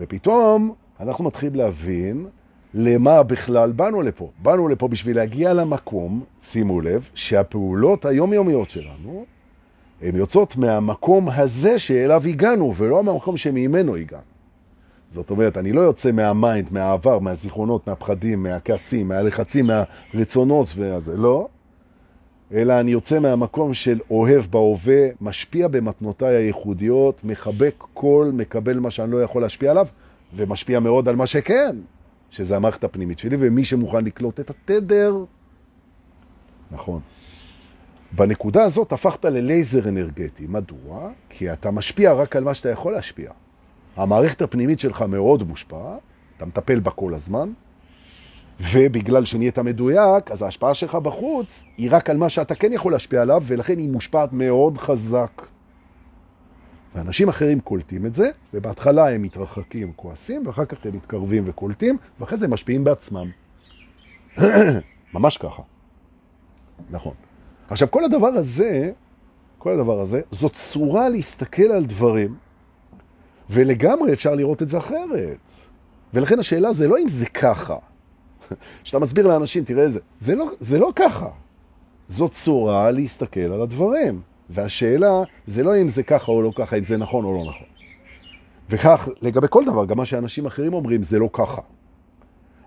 ופתאום 0.00 0.74
אנחנו 1.00 1.24
מתחילים 1.24 1.54
להבין 1.54 2.26
למה 2.74 3.22
בכלל 3.22 3.72
באנו 3.72 4.02
לפה? 4.02 4.30
באנו 4.42 4.68
לפה 4.68 4.88
בשביל 4.88 5.16
להגיע 5.16 5.52
למקום, 5.52 6.24
שימו 6.42 6.80
לב, 6.80 7.08
שהפעולות 7.14 8.04
היומיומיות 8.04 8.70
שלנו, 8.70 9.24
הן 10.02 10.16
יוצאות 10.16 10.56
מהמקום 10.56 11.28
הזה 11.28 11.78
שאליו 11.78 12.22
הגענו, 12.26 12.74
ולא 12.76 13.04
מהמקום 13.04 13.36
שממנו 13.36 13.96
הגענו. 13.96 14.22
זאת 15.10 15.30
אומרת, 15.30 15.56
אני 15.56 15.72
לא 15.72 15.80
יוצא 15.80 16.12
מהמיינד, 16.12 16.68
מהעבר, 16.72 17.18
מהזיכרונות, 17.18 17.86
מהפחדים, 17.86 18.42
מהכעסים, 18.42 19.08
מהלחצים, 19.08 19.66
מהרצונות 19.66 20.66
וזה, 20.76 21.16
לא. 21.16 21.48
אלא 22.52 22.80
אני 22.80 22.90
יוצא 22.90 23.18
מהמקום 23.18 23.74
של 23.74 23.98
אוהב 24.10 24.44
בהווה, 24.50 25.08
משפיע 25.20 25.68
במתנותיי 25.68 26.34
הייחודיות, 26.34 27.24
מחבק 27.24 27.74
כל, 27.94 28.30
מקבל 28.34 28.78
מה 28.78 28.90
שאני 28.90 29.12
לא 29.12 29.22
יכול 29.22 29.42
להשפיע 29.42 29.70
עליו, 29.70 29.86
ומשפיע 30.36 30.80
מאוד 30.80 31.08
על 31.08 31.16
מה 31.16 31.26
שכן, 31.26 31.76
שזה 32.30 32.56
המערכת 32.56 32.84
הפנימית 32.84 33.18
שלי, 33.18 33.36
ומי 33.40 33.64
שמוכן 33.64 34.04
לקלוט 34.04 34.40
את 34.40 34.50
התדר, 34.50 35.16
נכון. 36.70 37.00
בנקודה 38.12 38.62
הזאת 38.62 38.92
הפכת 38.92 39.24
ללייזר 39.24 39.88
אנרגטי. 39.88 40.46
מדוע? 40.48 41.10
כי 41.28 41.52
אתה 41.52 41.70
משפיע 41.70 42.12
רק 42.12 42.36
על 42.36 42.44
מה 42.44 42.54
שאתה 42.54 42.68
יכול 42.70 42.92
להשפיע. 42.92 43.30
המערכת 43.96 44.42
הפנימית 44.42 44.80
שלך 44.80 45.02
מאוד 45.02 45.42
מושפעת, 45.42 46.00
אתה 46.36 46.46
מטפל 46.46 46.80
בה 46.80 46.90
כל 46.90 47.14
הזמן, 47.14 47.52
ובגלל 48.72 49.24
שנהיית 49.24 49.58
מדויק, 49.58 50.30
אז 50.30 50.42
ההשפעה 50.42 50.74
שלך 50.74 50.94
בחוץ 50.94 51.64
היא 51.76 51.88
רק 51.92 52.10
על 52.10 52.16
מה 52.16 52.28
שאתה 52.28 52.54
כן 52.54 52.72
יכול 52.72 52.92
להשפיע 52.92 53.22
עליו, 53.22 53.42
ולכן 53.46 53.78
היא 53.78 53.90
מושפעת 53.90 54.32
מאוד 54.32 54.78
חזק. 54.78 55.42
ואנשים 56.96 57.28
אחרים 57.28 57.60
קולטים 57.60 58.06
את 58.06 58.14
זה, 58.14 58.30
ובהתחלה 58.54 59.10
הם 59.10 59.22
מתרחקים, 59.22 59.92
כועסים, 59.96 60.46
ואחר 60.46 60.64
כך 60.64 60.86
הם 60.86 60.96
מתקרבים 60.96 61.44
וקולטים, 61.46 61.96
ואחרי 62.20 62.38
זה 62.38 62.44
הם 62.44 62.52
משפיעים 62.52 62.84
בעצמם. 62.84 63.30
ממש 65.14 65.38
ככה. 65.38 65.62
נכון. 66.90 67.14
עכשיו, 67.70 67.90
כל 67.90 68.04
הדבר 68.04 68.26
הזה, 68.26 68.92
כל 69.58 69.72
הדבר 69.72 70.00
הזה, 70.00 70.20
זו 70.30 70.48
צורה 70.48 71.08
להסתכל 71.08 71.62
על 71.62 71.84
דברים, 71.84 72.36
ולגמרי 73.50 74.12
אפשר 74.12 74.34
לראות 74.34 74.62
את 74.62 74.68
זה 74.68 74.78
אחרת. 74.78 75.38
ולכן 76.14 76.38
השאלה 76.38 76.72
זה 76.72 76.88
לא 76.88 76.98
אם 76.98 77.08
זה 77.08 77.26
ככה. 77.26 77.76
כשאתה 78.84 78.98
מסביר 78.98 79.26
לאנשים, 79.26 79.64
תראה 79.64 79.82
איזה, 79.82 80.00
זה 80.18 80.34
לא, 80.34 80.46
זה 80.60 80.78
לא 80.78 80.92
ככה. 80.96 81.28
זו 82.08 82.28
צורה 82.28 82.90
להסתכל 82.90 83.40
על 83.40 83.62
הדברים. 83.62 84.20
והשאלה 84.50 85.22
זה 85.46 85.62
לא 85.62 85.80
אם 85.80 85.88
זה 85.88 86.02
ככה 86.02 86.32
או 86.32 86.42
לא 86.42 86.50
ככה, 86.56 86.76
אם 86.76 86.84
זה 86.84 86.96
נכון 86.96 87.24
או 87.24 87.32
לא 87.32 87.40
נכון. 87.40 87.66
וכך, 88.70 89.08
לגבי 89.22 89.46
כל 89.50 89.64
דבר, 89.64 89.84
גם 89.84 89.96
מה 89.96 90.04
שאנשים 90.04 90.46
אחרים 90.46 90.74
אומרים, 90.74 91.02
זה 91.02 91.18
לא 91.18 91.28
ככה. 91.32 91.60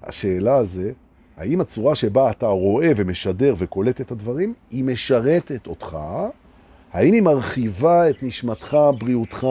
השאלה 0.04 0.64
זה, 0.64 0.92
האם 1.38 1.62
הצורה 1.62 1.96
שבה 1.96 2.32
אתה 2.32 2.48
רואה 2.48 2.92
ומשדר 2.96 3.56
וקולט 3.58 4.02
את 4.02 4.12
הדברים, 4.12 4.54
היא 4.72 4.84
משרתת 4.84 5.68
אותך? 5.68 5.98
האם 6.94 7.14
היא 7.14 7.22
מרחיבה 7.22 8.10
את 8.10 8.24
נשמתך, 8.24 8.78
בריאותך, 9.00 9.48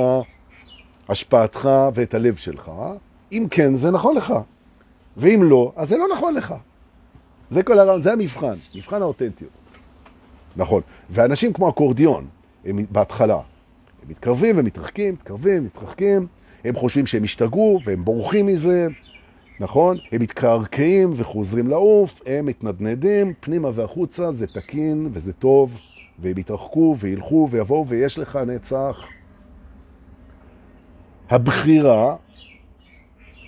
השפעתך 1.08 1.68
ואת 1.94 2.14
הלב 2.14 2.36
שלך? 2.36 2.70
אם 3.32 3.46
כן, 3.50 3.74
זה 3.74 3.90
נכון 3.90 4.16
לך. 4.16 4.34
ואם 5.16 5.40
לא, 5.42 5.72
אז 5.76 5.88
זה 5.88 5.96
לא 5.96 6.06
נכון 6.12 6.34
לך. 6.34 6.54
זה 7.50 7.62
כל 7.62 7.78
הרעיון, 7.78 8.02
זה 8.02 8.12
המבחן, 8.12 8.54
מבחן 8.74 9.02
האותנטיות. 9.02 9.50
נכון. 10.58 10.82
ואנשים 11.10 11.52
כמו 11.52 11.68
אקורדיון, 11.68 12.26
הם 12.64 12.78
בהתחלה, 12.90 13.34
הם 14.02 14.08
מתקרבים 14.08 14.58
ומתרחקים, 14.58 15.14
מתקרבים, 15.14 15.64
מתרחקים, 15.64 16.26
הם 16.64 16.74
חושבים 16.76 17.06
שהם 17.06 17.24
השתגעו 17.24 17.80
והם 17.84 18.04
בורחים 18.04 18.46
מזה, 18.46 18.88
נכון? 19.60 19.96
הם 20.12 20.22
מתקרקעים 20.22 21.12
וחוזרים 21.16 21.68
לעוף, 21.68 22.20
הם 22.26 22.46
מתנדנדים, 22.46 23.32
פנימה 23.40 23.70
והחוצה, 23.74 24.32
זה 24.32 24.46
תקין 24.46 25.08
וזה 25.12 25.32
טוב, 25.32 25.78
והם 26.18 26.38
יתרחקו 26.38 26.96
וילכו 26.98 27.48
ויבואו 27.50 27.86
ויש 27.88 28.18
לך 28.18 28.36
נצח. 28.36 28.96
הבחירה, 31.30 32.16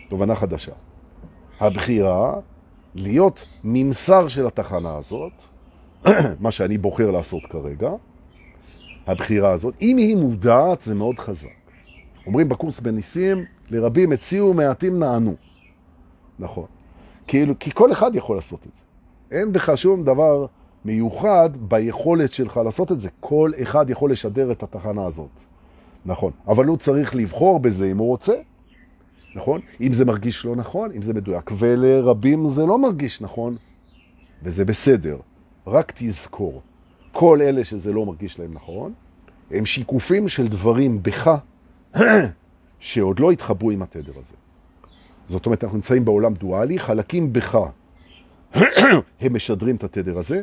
תובנה 0.09 0.37
חדשה, 0.37 0.73
הבחירה 1.61 2.35
להיות 2.95 3.47
ממסר 3.65 4.29
של 4.29 4.47
התחנה 4.47 4.97
הזאת, 4.97 5.33
מה 6.41 6.51
שאני 6.51 6.79
בוחר 6.79 7.11
לעשות 7.11 7.47
כרגע, 7.47 7.91
הבחירה 9.07 9.53
הזאת, 9.53 9.75
אם 9.83 9.97
היא 9.97 10.17
מודעת 10.17 10.81
זה 10.81 10.95
מאוד 10.95 11.19
חזק. 11.19 11.49
אומרים 12.27 12.49
בקורס 12.49 12.81
בניסים, 12.81 13.45
לרבים 13.71 14.13
הציעו, 14.13 14.55
מעטים 14.55 14.99
נענו. 14.99 15.35
נכון. 16.39 16.67
כאילו, 17.27 17.59
כי 17.59 17.71
כל 17.75 17.93
אחד 17.93 18.17
יכול 18.17 18.37
לעשות 18.37 18.67
את 18.67 18.75
זה. 18.75 18.81
אין 19.31 19.53
בך 19.53 19.73
שום 19.77 20.05
דבר 20.05 20.47
מיוחד 20.85 21.51
ביכולת 21.61 22.33
שלך 22.33 22.57
לעשות 22.57 22.93
את 22.93 23.01
זה. 23.01 23.09
כל 23.21 23.51
אחד 23.63 23.91
יכול 23.91 24.13
לשדר 24.13 24.53
את 24.53 24.63
התחנה 24.63 25.07
הזאת. 25.07 25.41
נכון. 26.07 26.33
אבל 26.49 26.67
הוא 26.67 26.77
צריך 26.77 27.15
לבחור 27.15 27.61
בזה 27.61 27.91
אם 27.91 27.99
הוא 27.99 28.09
רוצה. 28.09 28.35
נכון? 29.35 29.61
אם 29.81 29.93
זה 29.93 30.05
מרגיש 30.05 30.45
לא 30.45 30.57
נכון, 30.57 30.91
אם 30.97 31.03
זה 31.03 31.15
מדויק. 31.15 31.51
ולרבים 31.59 32.49
זה 32.49 32.67
לא 32.67 32.79
מרגיש 32.79 33.21
נכון, 33.21 33.57
וזה 34.43 34.65
בסדר. 34.65 35.17
רק 35.71 35.93
תזכור, 35.97 36.63
כל 37.13 37.39
אלה 37.43 37.65
שזה 37.65 37.93
לא 37.93 38.07
מרגיש 38.07 38.39
להם 38.39 38.55
נכון, 38.55 38.93
הם 39.51 39.67
שיקופים 39.67 40.29
של 40.29 40.49
דברים 40.49 41.03
בך 41.03 41.31
שעוד 42.79 43.21
לא 43.21 43.31
התחברו 43.31 43.71
עם 43.71 43.83
התדר 43.83 44.13
הזה. 44.19 44.35
זאת 45.29 45.47
אומרת, 45.47 45.65
אנחנו 45.65 45.77
נמצאים 45.77 46.05
בעולם 46.05 46.35
דואלי, 46.35 46.79
חלקים 46.79 47.33
בך 47.33 47.59
הם 49.21 49.35
משדרים 49.35 49.77
את 49.77 49.85
התדר 49.85 50.19
הזה, 50.19 50.43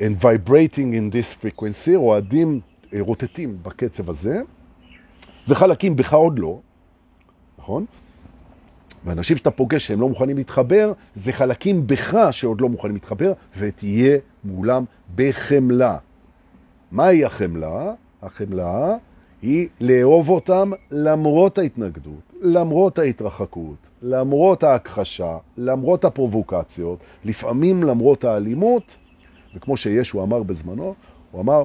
and 0.00 0.22
vibrating 0.22 0.92
in 0.94 1.14
this 1.14 1.44
frequency, 1.44 1.96
רועדים, 1.96 2.60
אה, 2.94 2.98
רוטטים 3.00 3.58
בקצב 3.62 4.10
הזה, 4.10 4.42
וחלקים 5.48 5.96
בך 5.96 6.14
עוד 6.14 6.38
לא, 6.38 6.60
נכון? 7.58 7.84
ואנשים 9.04 9.36
שאתה 9.36 9.50
פוגש 9.50 9.86
שהם 9.86 10.00
לא 10.00 10.08
מוכנים 10.08 10.36
להתחבר, 10.36 10.92
זה 11.14 11.32
חלקים 11.32 11.86
בך 11.86 12.28
שעוד 12.30 12.60
לא 12.60 12.68
מוכנים 12.68 12.94
להתחבר, 12.94 13.32
ותהיה 13.58 14.18
מולם 14.44 14.84
בחמלה. 15.14 15.96
מהי 16.90 17.24
החמלה? 17.24 17.92
החמלה 18.22 18.96
היא 19.42 19.68
לאהוב 19.80 20.28
אותם 20.28 20.70
למרות 20.90 21.58
ההתנגדות, 21.58 22.32
למרות 22.40 22.98
ההתרחקות, 22.98 23.88
למרות 24.02 24.62
ההכחשה, 24.62 25.38
למרות 25.56 26.04
הפרובוקציות, 26.04 26.98
לפעמים 27.24 27.82
למרות 27.82 28.24
האלימות, 28.24 28.96
וכמו 29.54 29.76
שישו 29.76 30.22
אמר 30.22 30.42
בזמנו, 30.42 30.94
הוא 31.30 31.40
אמר, 31.40 31.62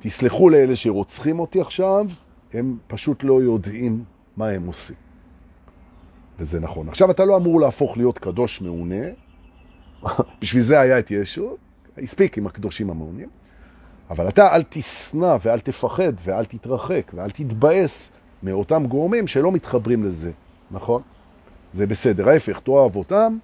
תסלחו 0.00 0.50
לאלה 0.50 0.76
שרוצחים 0.76 1.40
אותי 1.40 1.60
עכשיו, 1.60 2.06
הם 2.52 2.76
פשוט 2.86 3.24
לא 3.24 3.42
יודעים 3.42 4.04
מה 4.36 4.48
הם 4.48 4.66
עושים. 4.66 4.96
וזה 6.38 6.60
נכון. 6.60 6.88
עכשיו 6.88 7.10
אתה 7.10 7.24
לא 7.24 7.36
אמור 7.36 7.60
להפוך 7.60 7.96
להיות 7.96 8.18
קדוש 8.18 8.60
מעונה, 8.60 9.04
בשביל 10.40 10.62
זה 10.62 10.80
היה 10.80 10.98
את 10.98 11.10
ישו, 11.10 11.56
הספיק 11.98 12.38
עם 12.38 12.46
הקדושים 12.46 12.90
המעונים, 12.90 13.28
אבל 14.10 14.28
אתה 14.28 14.54
אל 14.54 14.62
תסנע 14.62 15.36
ואל 15.42 15.60
תפחד 15.60 16.12
ואל 16.24 16.44
תתרחק 16.44 17.12
ואל 17.14 17.30
תתבאס 17.30 18.10
מאותם 18.42 18.86
גורמים 18.86 19.26
שלא 19.26 19.52
מתחברים 19.52 20.04
לזה, 20.04 20.30
נכון? 20.70 21.02
זה 21.74 21.86
בסדר. 21.86 22.28
ההפך, 22.28 22.60
תאהב 22.60 22.96
אותם, 22.96 23.38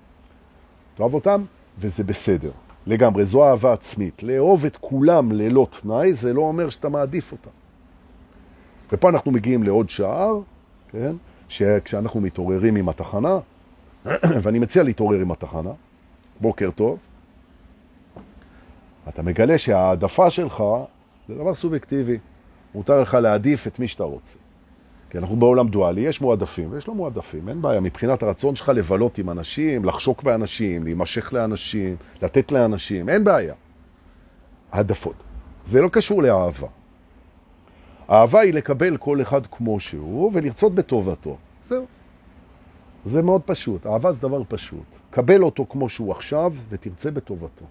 תאהב 0.95 1.15
אותם, 1.15 1.45
וזה 1.79 2.05
בסדר. 2.05 2.51
לגמרי, 2.87 3.25
זו 3.25 3.45
אהבה 3.45 3.73
עצמית. 3.73 4.23
לאהוב 4.23 4.65
את 4.65 4.77
כולם 4.77 5.33
ללא 5.33 5.67
תנאי, 5.81 6.13
זה 6.13 6.33
לא 6.33 6.41
אומר 6.41 6.69
שאתה 6.69 6.89
מעדיף 6.89 7.33
אותם. 7.33 7.51
ופה 8.93 9.09
אנחנו 9.09 9.31
מגיעים 9.31 9.63
לעוד 9.63 9.91
שער, 9.91 10.41
כן? 10.89 11.13
שכשאנחנו 11.49 12.21
מתעוררים 12.21 12.77
עם 12.77 12.89
התחנה, 12.89 13.39
ואני 14.43 14.59
מציע 14.59 14.83
להתעורר 14.83 15.19
עם 15.19 15.31
התחנה, 15.31 15.71
בוקר 16.41 16.71
טוב, 16.71 16.99
אתה 19.09 19.23
מגלה 19.23 19.59
שהעדפה 19.59 20.31
שלך 20.31 20.65
זה 21.29 21.35
דבר 21.35 21.55
סובייקטיבי. 21.55 22.19
מותר 22.75 23.01
לך 23.01 23.15
להעדיף 23.15 23.67
את 23.67 23.79
מי 23.79 23.89
שאתה 23.89 24.05
רוצה. 24.05 24.39
כי 25.11 25.19
אנחנו 25.19 25.37
בעולם 25.37 25.69
דואלי, 25.69 26.01
יש 26.01 26.21
מועדפים 26.21 26.73
ויש 26.73 26.89
לא 26.89 26.95
מועדפים, 26.95 27.49
אין 27.49 27.63
בעיה. 27.63 27.81
מבחינת 27.81 28.23
הרצון 28.23 28.55
שלך 28.55 28.69
לבלות 28.69 29.19
עם 29.19 29.31
אנשים, 29.31 29.85
לחשוק 29.85 30.23
באנשים, 30.23 30.85
להימשך 30.85 31.33
לאנשים, 31.33 31.97
לתת 32.23 32.53
לאנשים, 32.53 33.09
אין 33.09 33.25
בעיה. 33.25 33.55
העדפות. 34.73 35.15
זה 35.65 35.81
לא 35.81 35.89
קשור 35.89 36.23
לאהבה. 36.23 36.67
אהבה 38.11 38.41
היא 38.41 38.55
לקבל 38.55 38.97
כל 38.97 39.23
אחד 39.23 39.47
כמו 39.47 39.81
שהוא 39.81 40.31
ולרצות 40.35 40.75
בטובתו. 40.75 41.37
זהו. 41.65 41.87
זה 43.05 43.23
מאוד 43.23 43.43
פשוט. 43.45 43.87
אהבה 43.87 44.13
זה 44.13 44.21
דבר 44.21 44.43
פשוט. 44.49 44.97
קבל 45.11 45.43
אותו 45.43 45.67
כמו 45.69 45.89
שהוא 45.89 46.13
עכשיו 46.13 46.53
ותרצה 46.69 47.11
בטובתו. 47.11 47.65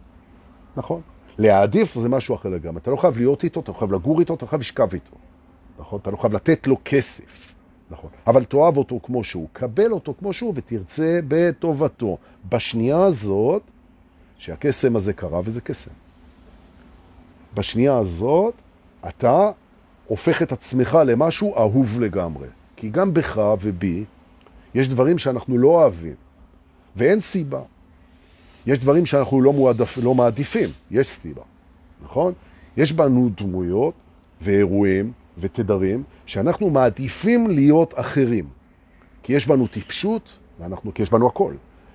נכון? 0.77 1.01
להעדיף 1.38 1.93
זה 1.93 2.09
משהו 2.09 2.35
אחר 2.35 2.49
לגמרי. 2.49 2.81
אתה 2.81 2.91
לא 2.91 2.95
חייב 2.95 3.17
להיות 3.17 3.43
איתו, 3.43 3.59
אתה 3.59 3.71
לא 3.71 3.77
חייב 3.77 3.93
לגור 3.93 4.19
איתו, 4.19 4.33
אתה 4.33 4.45
לא 4.45 4.49
חייב 4.49 4.59
לשכב 4.59 4.93
איתו. 4.93 5.15
נכון? 5.79 5.99
אתה 6.01 6.11
לא 6.11 6.17
חייב 6.17 6.33
לתת 6.33 6.67
לו 6.67 6.77
כסף. 6.85 7.53
נכון. 7.91 8.09
אבל 8.27 8.45
תאהב 8.45 8.77
אותו 8.77 8.99
כמו 9.03 9.23
שהוא, 9.23 9.47
קבל 9.53 9.91
אותו 9.91 10.13
כמו 10.19 10.33
שהוא 10.33 10.53
ותרצה 10.55 11.19
בטובתו. 11.27 12.17
בשנייה 12.49 13.03
הזאת, 13.03 13.61
שהקסם 14.38 14.95
הזה 14.95 15.13
קרה, 15.13 15.41
וזה 15.43 15.61
קסם. 15.61 15.91
בשנייה 17.53 17.97
הזאת, 17.97 18.53
אתה 19.07 19.51
הופך 20.07 20.41
את 20.41 20.51
עצמך 20.51 20.97
למשהו 21.05 21.55
אהוב 21.55 22.01
לגמרי. 22.01 22.47
כי 22.75 22.89
גם 22.89 23.13
בך 23.13 23.41
ובי 23.61 24.05
יש 24.75 24.89
דברים 24.89 25.17
שאנחנו 25.17 25.57
לא 25.57 25.67
אוהבים, 25.67 26.15
ואין 26.95 27.19
סיבה. 27.19 27.61
יש 28.68 28.80
דברים 28.80 29.05
שאנחנו 29.05 29.41
לא, 29.41 29.53
מועדפ, 29.53 29.97
לא 29.97 30.15
מעדיפים, 30.15 30.70
יש 30.91 31.07
סיבה, 31.07 31.41
נכון? 32.03 32.34
יש 32.78 32.93
בנו 32.93 33.30
דמויות 33.38 33.93
ואירועים 34.41 35.11
ותדרים 35.38 36.03
שאנחנו 36.26 36.70
מעדיפים 36.70 37.47
להיות 37.47 37.93
אחרים. 37.99 38.45
כי 39.24 39.34
יש 39.34 39.47
בנו 39.47 39.68
טיפשות, 39.68 40.30
ואנחנו, 40.59 40.93
כי 40.93 41.03
יש 41.03 41.09
בנו 41.09 41.28
הכל, 41.28 41.53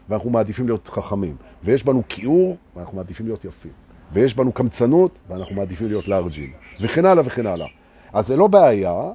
ואנחנו 0.08 0.30
מעדיפים 0.30 0.66
להיות 0.66 0.88
חכמים. 0.88 1.36
ויש 1.64 1.84
בנו 1.84 2.02
כיעור, 2.08 2.56
ואנחנו 2.76 2.96
מעדיפים 2.96 3.26
להיות 3.26 3.44
יפים. 3.44 3.72
ויש 4.12 4.34
בנו 4.34 4.52
קמצנות, 4.52 5.18
ואנחנו 5.28 5.54
מעדיפים 5.54 5.86
להיות 5.86 6.08
לארג'ים. 6.08 6.52
וכן 6.80 7.04
הלאה 7.04 7.22
וכן 7.26 7.46
הלאה. 7.46 7.66
אז 8.12 8.26
זה 8.26 8.36
לא 8.36 8.46
בעיה, 8.46 9.10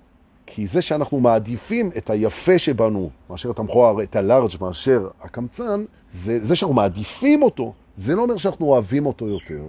כי 0.49 0.67
זה 0.67 0.81
שאנחנו 0.81 1.19
מעדיפים 1.19 1.91
את 1.97 2.09
היפה 2.09 2.59
שבנו, 2.59 3.09
מאשר 3.29 3.51
את 3.51 3.59
המכוער, 3.59 4.03
את 4.03 4.15
הלארג' 4.15 4.49
מאשר 4.61 5.07
הקמצן, 5.21 5.85
זה, 6.13 6.43
זה 6.43 6.55
שאנחנו 6.55 6.75
מעדיפים 6.75 7.43
אותו, 7.43 7.73
זה 7.95 8.15
לא 8.15 8.21
אומר 8.21 8.37
שאנחנו 8.37 8.65
אוהבים 8.65 9.05
אותו 9.05 9.27
יותר. 9.27 9.63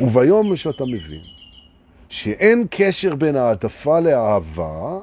וביום 0.00 0.56
שאתה 0.56 0.84
מבין 0.84 1.20
שאין 2.08 2.66
קשר 2.70 3.14
בין 3.14 3.36
העדפה 3.36 4.00
לאהבה 4.00 4.98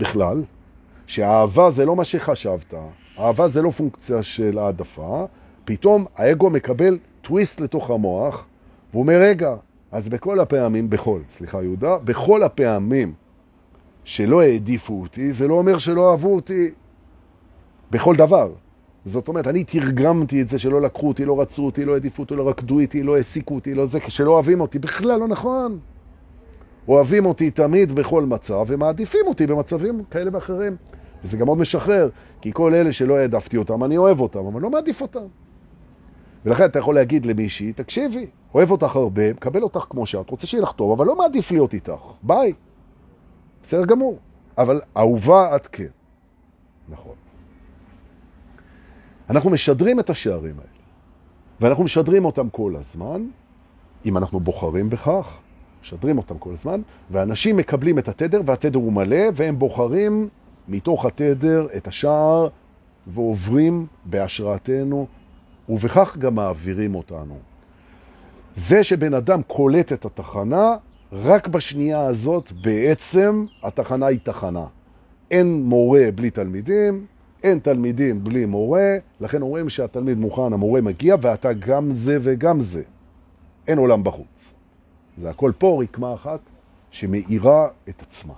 בכלל, 0.00 0.42
שהאהבה 1.06 1.70
זה 1.70 1.84
לא 1.84 1.96
מה 1.96 2.04
שחשבת, 2.04 2.74
אהבה 3.18 3.48
זה 3.48 3.62
לא 3.62 3.70
פונקציה 3.70 4.22
של 4.22 4.58
העדפה, 4.58 5.26
פתאום 5.64 6.06
האגו 6.16 6.50
מקבל 6.50 6.98
טוויסט 7.22 7.60
לתוך 7.60 7.90
המוח, 7.90 8.46
והוא 8.90 9.02
אומר, 9.02 9.20
רגע, 9.20 9.54
אז 9.92 10.08
בכל 10.08 10.40
הפעמים, 10.40 10.90
בכל, 10.90 11.20
סליחה 11.28 11.62
יהודה, 11.62 11.98
בכל 11.98 12.42
הפעמים 12.42 13.12
שלא 14.04 14.42
העדיפו 14.42 15.00
אותי, 15.02 15.32
זה 15.32 15.48
לא 15.48 15.54
אומר 15.54 15.78
שלא 15.78 16.10
אהבו 16.10 16.34
אותי 16.34 16.70
בכל 17.90 18.16
דבר. 18.16 18.52
זאת 19.06 19.28
אומרת, 19.28 19.46
אני 19.46 19.64
תרגמתי 19.64 20.42
את 20.42 20.48
זה 20.48 20.58
שלא 20.58 20.80
לקחו 20.80 21.08
אותי, 21.08 21.24
לא 21.24 21.40
רצו 21.40 21.66
אותי, 21.66 21.84
לא 21.84 21.92
העדיפו 21.92 22.22
אותי, 22.22 22.34
לא 22.34 22.48
רקדו 22.48 22.78
איתי, 22.78 23.02
לא 23.02 23.16
העסיקו 23.16 23.54
אותי, 23.54 23.74
לא 23.74 23.86
זה, 23.86 23.98
שלא 24.08 24.30
אוהבים 24.30 24.60
אותי. 24.60 24.78
בכלל 24.78 25.20
לא 25.20 25.28
נכון. 25.28 25.78
אוהבים 26.88 27.26
אותי 27.26 27.50
תמיד 27.50 27.92
בכל 27.92 28.24
מצב, 28.24 28.64
ומעדיפים 28.66 29.20
אותי 29.26 29.46
במצבים 29.46 30.04
כאלה 30.10 30.30
ואחרים. 30.32 30.76
וזה 31.24 31.36
גם 31.36 31.46
מאוד 31.46 31.58
משחרר, 31.58 32.08
כי 32.40 32.52
כל 32.52 32.74
אלה 32.74 32.92
שלא 32.92 33.16
העדפתי 33.16 33.56
אותם, 33.56 33.84
אני 33.84 33.96
אוהב 33.96 34.20
אותם, 34.20 34.46
אבל 34.46 34.60
לא 34.60 34.70
מעדיף 34.70 35.02
אותם. 35.02 35.26
ולכן 36.44 36.64
אתה 36.64 36.78
יכול 36.78 36.94
להגיד 36.94 37.26
למישהי, 37.26 37.72
תקשיבי, 37.72 38.26
אוהב 38.54 38.70
אותך 38.70 38.96
הרבה, 38.96 39.32
מקבל 39.32 39.62
אותך 39.62 39.86
כמו 39.90 40.06
שאת, 40.06 40.30
רוצה 40.30 40.46
שיהיה 40.46 40.62
לך 40.62 40.72
טוב, 40.72 40.92
אבל 40.92 41.06
לא 41.06 41.16
מעדיף 41.16 41.50
להיות 41.50 41.74
איתך. 41.74 42.00
ביי. 42.22 42.52
בסדר 43.62 43.84
גמור. 43.84 44.18
אבל 44.58 44.80
אהובה 44.96 45.56
את 45.56 45.66
כן. 45.66 45.86
נכון. 46.88 47.14
אנחנו 49.30 49.50
משדרים 49.50 50.00
את 50.00 50.10
השערים 50.10 50.54
האלה, 50.58 50.68
ואנחנו 51.60 51.84
משדרים 51.84 52.24
אותם 52.24 52.48
כל 52.50 52.76
הזמן, 52.76 53.26
אם 54.04 54.16
אנחנו 54.16 54.40
בוחרים 54.40 54.90
בכך, 54.90 55.38
משדרים 55.82 56.18
אותם 56.18 56.38
כל 56.38 56.52
הזמן, 56.52 56.80
ואנשים 57.10 57.56
מקבלים 57.56 57.98
את 57.98 58.08
התדר, 58.08 58.40
והתדר 58.46 58.78
הוא 58.78 58.92
מלא, 58.92 59.22
והם 59.34 59.58
בוחרים 59.58 60.28
מתוך 60.68 61.06
התדר 61.06 61.66
את 61.76 61.86
השער, 61.86 62.48
ועוברים 63.06 63.86
בהשראתנו, 64.04 65.06
ובכך 65.68 66.16
גם 66.16 66.34
מעבירים 66.34 66.94
אותנו. 66.94 67.38
זה 68.54 68.82
שבן 68.82 69.14
אדם 69.14 69.42
קולט 69.42 69.92
את 69.92 70.04
התחנה, 70.04 70.76
רק 71.12 71.48
בשנייה 71.48 72.06
הזאת 72.06 72.52
בעצם 72.52 73.46
התחנה 73.62 74.06
היא 74.06 74.18
תחנה. 74.22 74.66
אין 75.30 75.62
מורה 75.62 76.04
בלי 76.14 76.30
תלמידים, 76.30 77.06
אין 77.42 77.58
תלמידים 77.58 78.24
בלי 78.24 78.46
מורה, 78.46 78.96
לכן 79.20 79.42
אומרים 79.42 79.68
שהתלמיד 79.68 80.18
מוכן, 80.18 80.52
המורה 80.52 80.80
מגיע, 80.80 81.16
ואתה 81.20 81.52
גם 81.52 81.94
זה 81.94 82.18
וגם 82.22 82.60
זה. 82.60 82.82
אין 83.68 83.78
עולם 83.78 84.04
בחוץ. 84.04 84.54
זה 85.16 85.30
הכל 85.30 85.52
פה 85.58 85.82
רקמה 85.82 86.14
אחת 86.14 86.40
שמאירה 86.90 87.68
את 87.88 88.02
עצמה. 88.02 88.34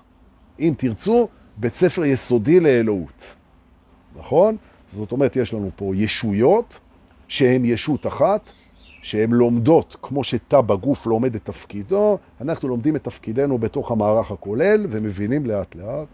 אם 0.61 0.75
תרצו, 0.77 1.29
בית 1.57 1.75
ספר 1.75 2.05
יסודי 2.05 2.61
לאלוהות. 2.61 3.23
נכון? 4.17 4.57
זאת 4.93 5.13
אומרת, 5.13 5.37
יש 5.37 5.55
לנו 5.55 5.71
פה 5.77 5.93
ישויות 5.97 6.81
שהן 7.29 7.65
ישות 7.65 8.07
אחת, 8.07 8.51
שהן 9.05 9.31
לומדות, 9.31 9.97
כמו 10.03 10.25
שתא 10.25 10.61
בגוף 10.61 11.07
לומד 11.07 11.35
את 11.35 11.45
תפקידו, 11.45 12.19
אנחנו 12.41 12.69
לומדים 12.69 12.97
את 12.97 13.05
תפקידנו 13.05 13.59
בתוך 13.59 13.91
המערך 13.91 14.31
הכולל 14.31 14.87
ומבינים 14.91 15.47
לאט 15.47 15.75
לאט 15.75 16.07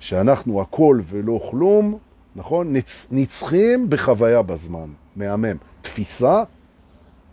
שאנחנו 0.00 0.60
הכל 0.60 1.00
ולא 1.04 1.40
כלום, 1.50 1.98
נכון? 2.36 2.72
נצ, 2.72 3.06
נצחים 3.10 3.90
בחוויה 3.90 4.42
בזמן, 4.42 4.88
מהמם. 5.16 5.56
תפיסה, 5.82 6.42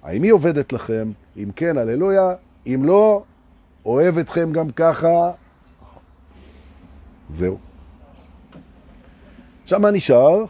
האם 0.04 0.24
היא 0.24 0.32
עובדת 0.32 0.74
לכם? 0.74 1.12
אם 1.38 1.50
כן, 1.56 1.78
הללויה. 1.78 2.34
אם 2.68 2.82
לא, 2.84 3.24
אוהב 3.86 4.18
אתכם 4.18 4.52
גם 4.52 4.72
ככה. 4.72 5.32
זהו. 7.30 7.58
עכשיו 9.64 9.80
מה 9.80 9.92
נשאר? 9.92 10.46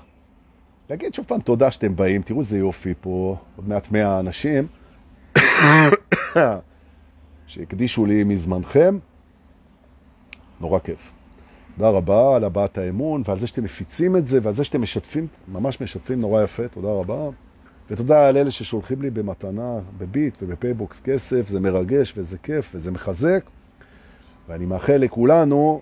להגיד 0.90 1.14
שוב 1.14 1.26
פעם 1.26 1.42
תודה 1.42 1.72
שאתם 1.72 1.96
באים, 1.96 2.22
תראו 2.22 2.40
איזה 2.40 2.58
יופי 2.58 2.94
פה, 3.02 3.38
עוד 3.56 3.70
מעט 3.70 3.92
מאה 3.92 4.20
אנשים 4.20 4.68
שהקדישו 7.48 8.06
לי 8.06 8.24
מזמנכם. 8.24 8.98
נורא 10.60 10.80
כיף. 10.80 11.12
תודה 11.76 11.90
רבה 11.90 12.36
על 12.36 12.44
הבעת 12.44 12.78
האמון 12.78 13.24
ועל 13.26 13.38
זה 13.38 13.48
שאתם 13.48 13.64
מפיצים 13.64 14.16
את 14.16 14.26
זה 14.26 14.40
ועל 14.44 14.54
זה 14.54 14.64
שאתם 14.64 14.82
משתפים, 14.82 15.28
ממש 15.48 15.82
משתפים 15.82 16.22
נורא 16.22 16.44
יפה, 16.44 16.68
תודה 16.68 16.88
רבה. 16.88 17.30
ותודה 17.90 18.28
על 18.28 18.38
אלה 18.38 18.52
ששולחים 18.52 19.02
לי 19.02 19.10
במתנה, 19.10 19.80
בביט 19.98 20.36
ובפייבוקס 20.42 21.00
כסף, 21.00 21.48
זה 21.48 21.60
מרגש 21.60 22.14
וזה 22.18 22.38
כיף 22.38 22.72
וזה 22.76 22.92
מחזק. 22.92 23.44
ואני 24.48 24.66
מאחל 24.66 24.98
לכולנו 24.98 25.82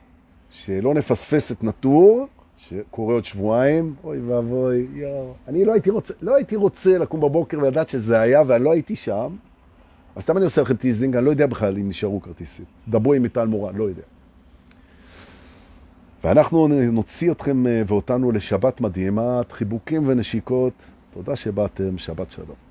שלא 0.49 0.93
נפספס 0.93 1.51
את 1.51 1.63
נטור, 1.63 2.27
שקורה 2.57 3.13
עוד 3.13 3.25
שבועיים, 3.25 3.95
אוי 4.03 4.19
ואבוי, 4.19 4.87
יואו. 4.93 5.33
אני 5.47 5.65
לא 5.65 5.73
הייתי 5.73 5.89
רוצה, 5.89 6.13
לא 6.21 6.35
הייתי 6.35 6.55
רוצה 6.55 6.97
לקום 6.97 7.21
בבוקר 7.21 7.57
ולדעת 7.57 7.89
שזה 7.89 8.19
היה 8.19 8.41
ואני 8.47 8.63
לא 8.63 8.71
הייתי 8.71 8.95
שם. 8.95 9.35
אז 10.15 10.23
סתם 10.23 10.37
אני 10.37 10.45
עושה 10.45 10.61
לכם 10.61 10.75
teasing, 10.75 11.15
אני 11.15 11.25
לא 11.25 11.29
יודע 11.29 11.45
בכלל 11.45 11.77
אם 11.77 11.89
נשארו 11.89 12.21
כרטיסים. 12.21 12.65
דברו 12.87 13.13
עם 13.13 13.21
מיטל 13.21 13.45
מורן, 13.45 13.75
לא 13.75 13.83
יודע. 13.83 14.01
ואנחנו 16.23 16.67
נוציא 16.67 17.31
אתכם 17.31 17.63
ואותנו 17.87 18.31
לשבת 18.31 18.81
מדהימה, 18.81 19.41
חיבוקים 19.51 20.07
ונשיקות. 20.07 20.73
תודה 21.13 21.35
שבאתם, 21.35 21.97
שבת 21.97 22.31
שלום. 22.31 22.66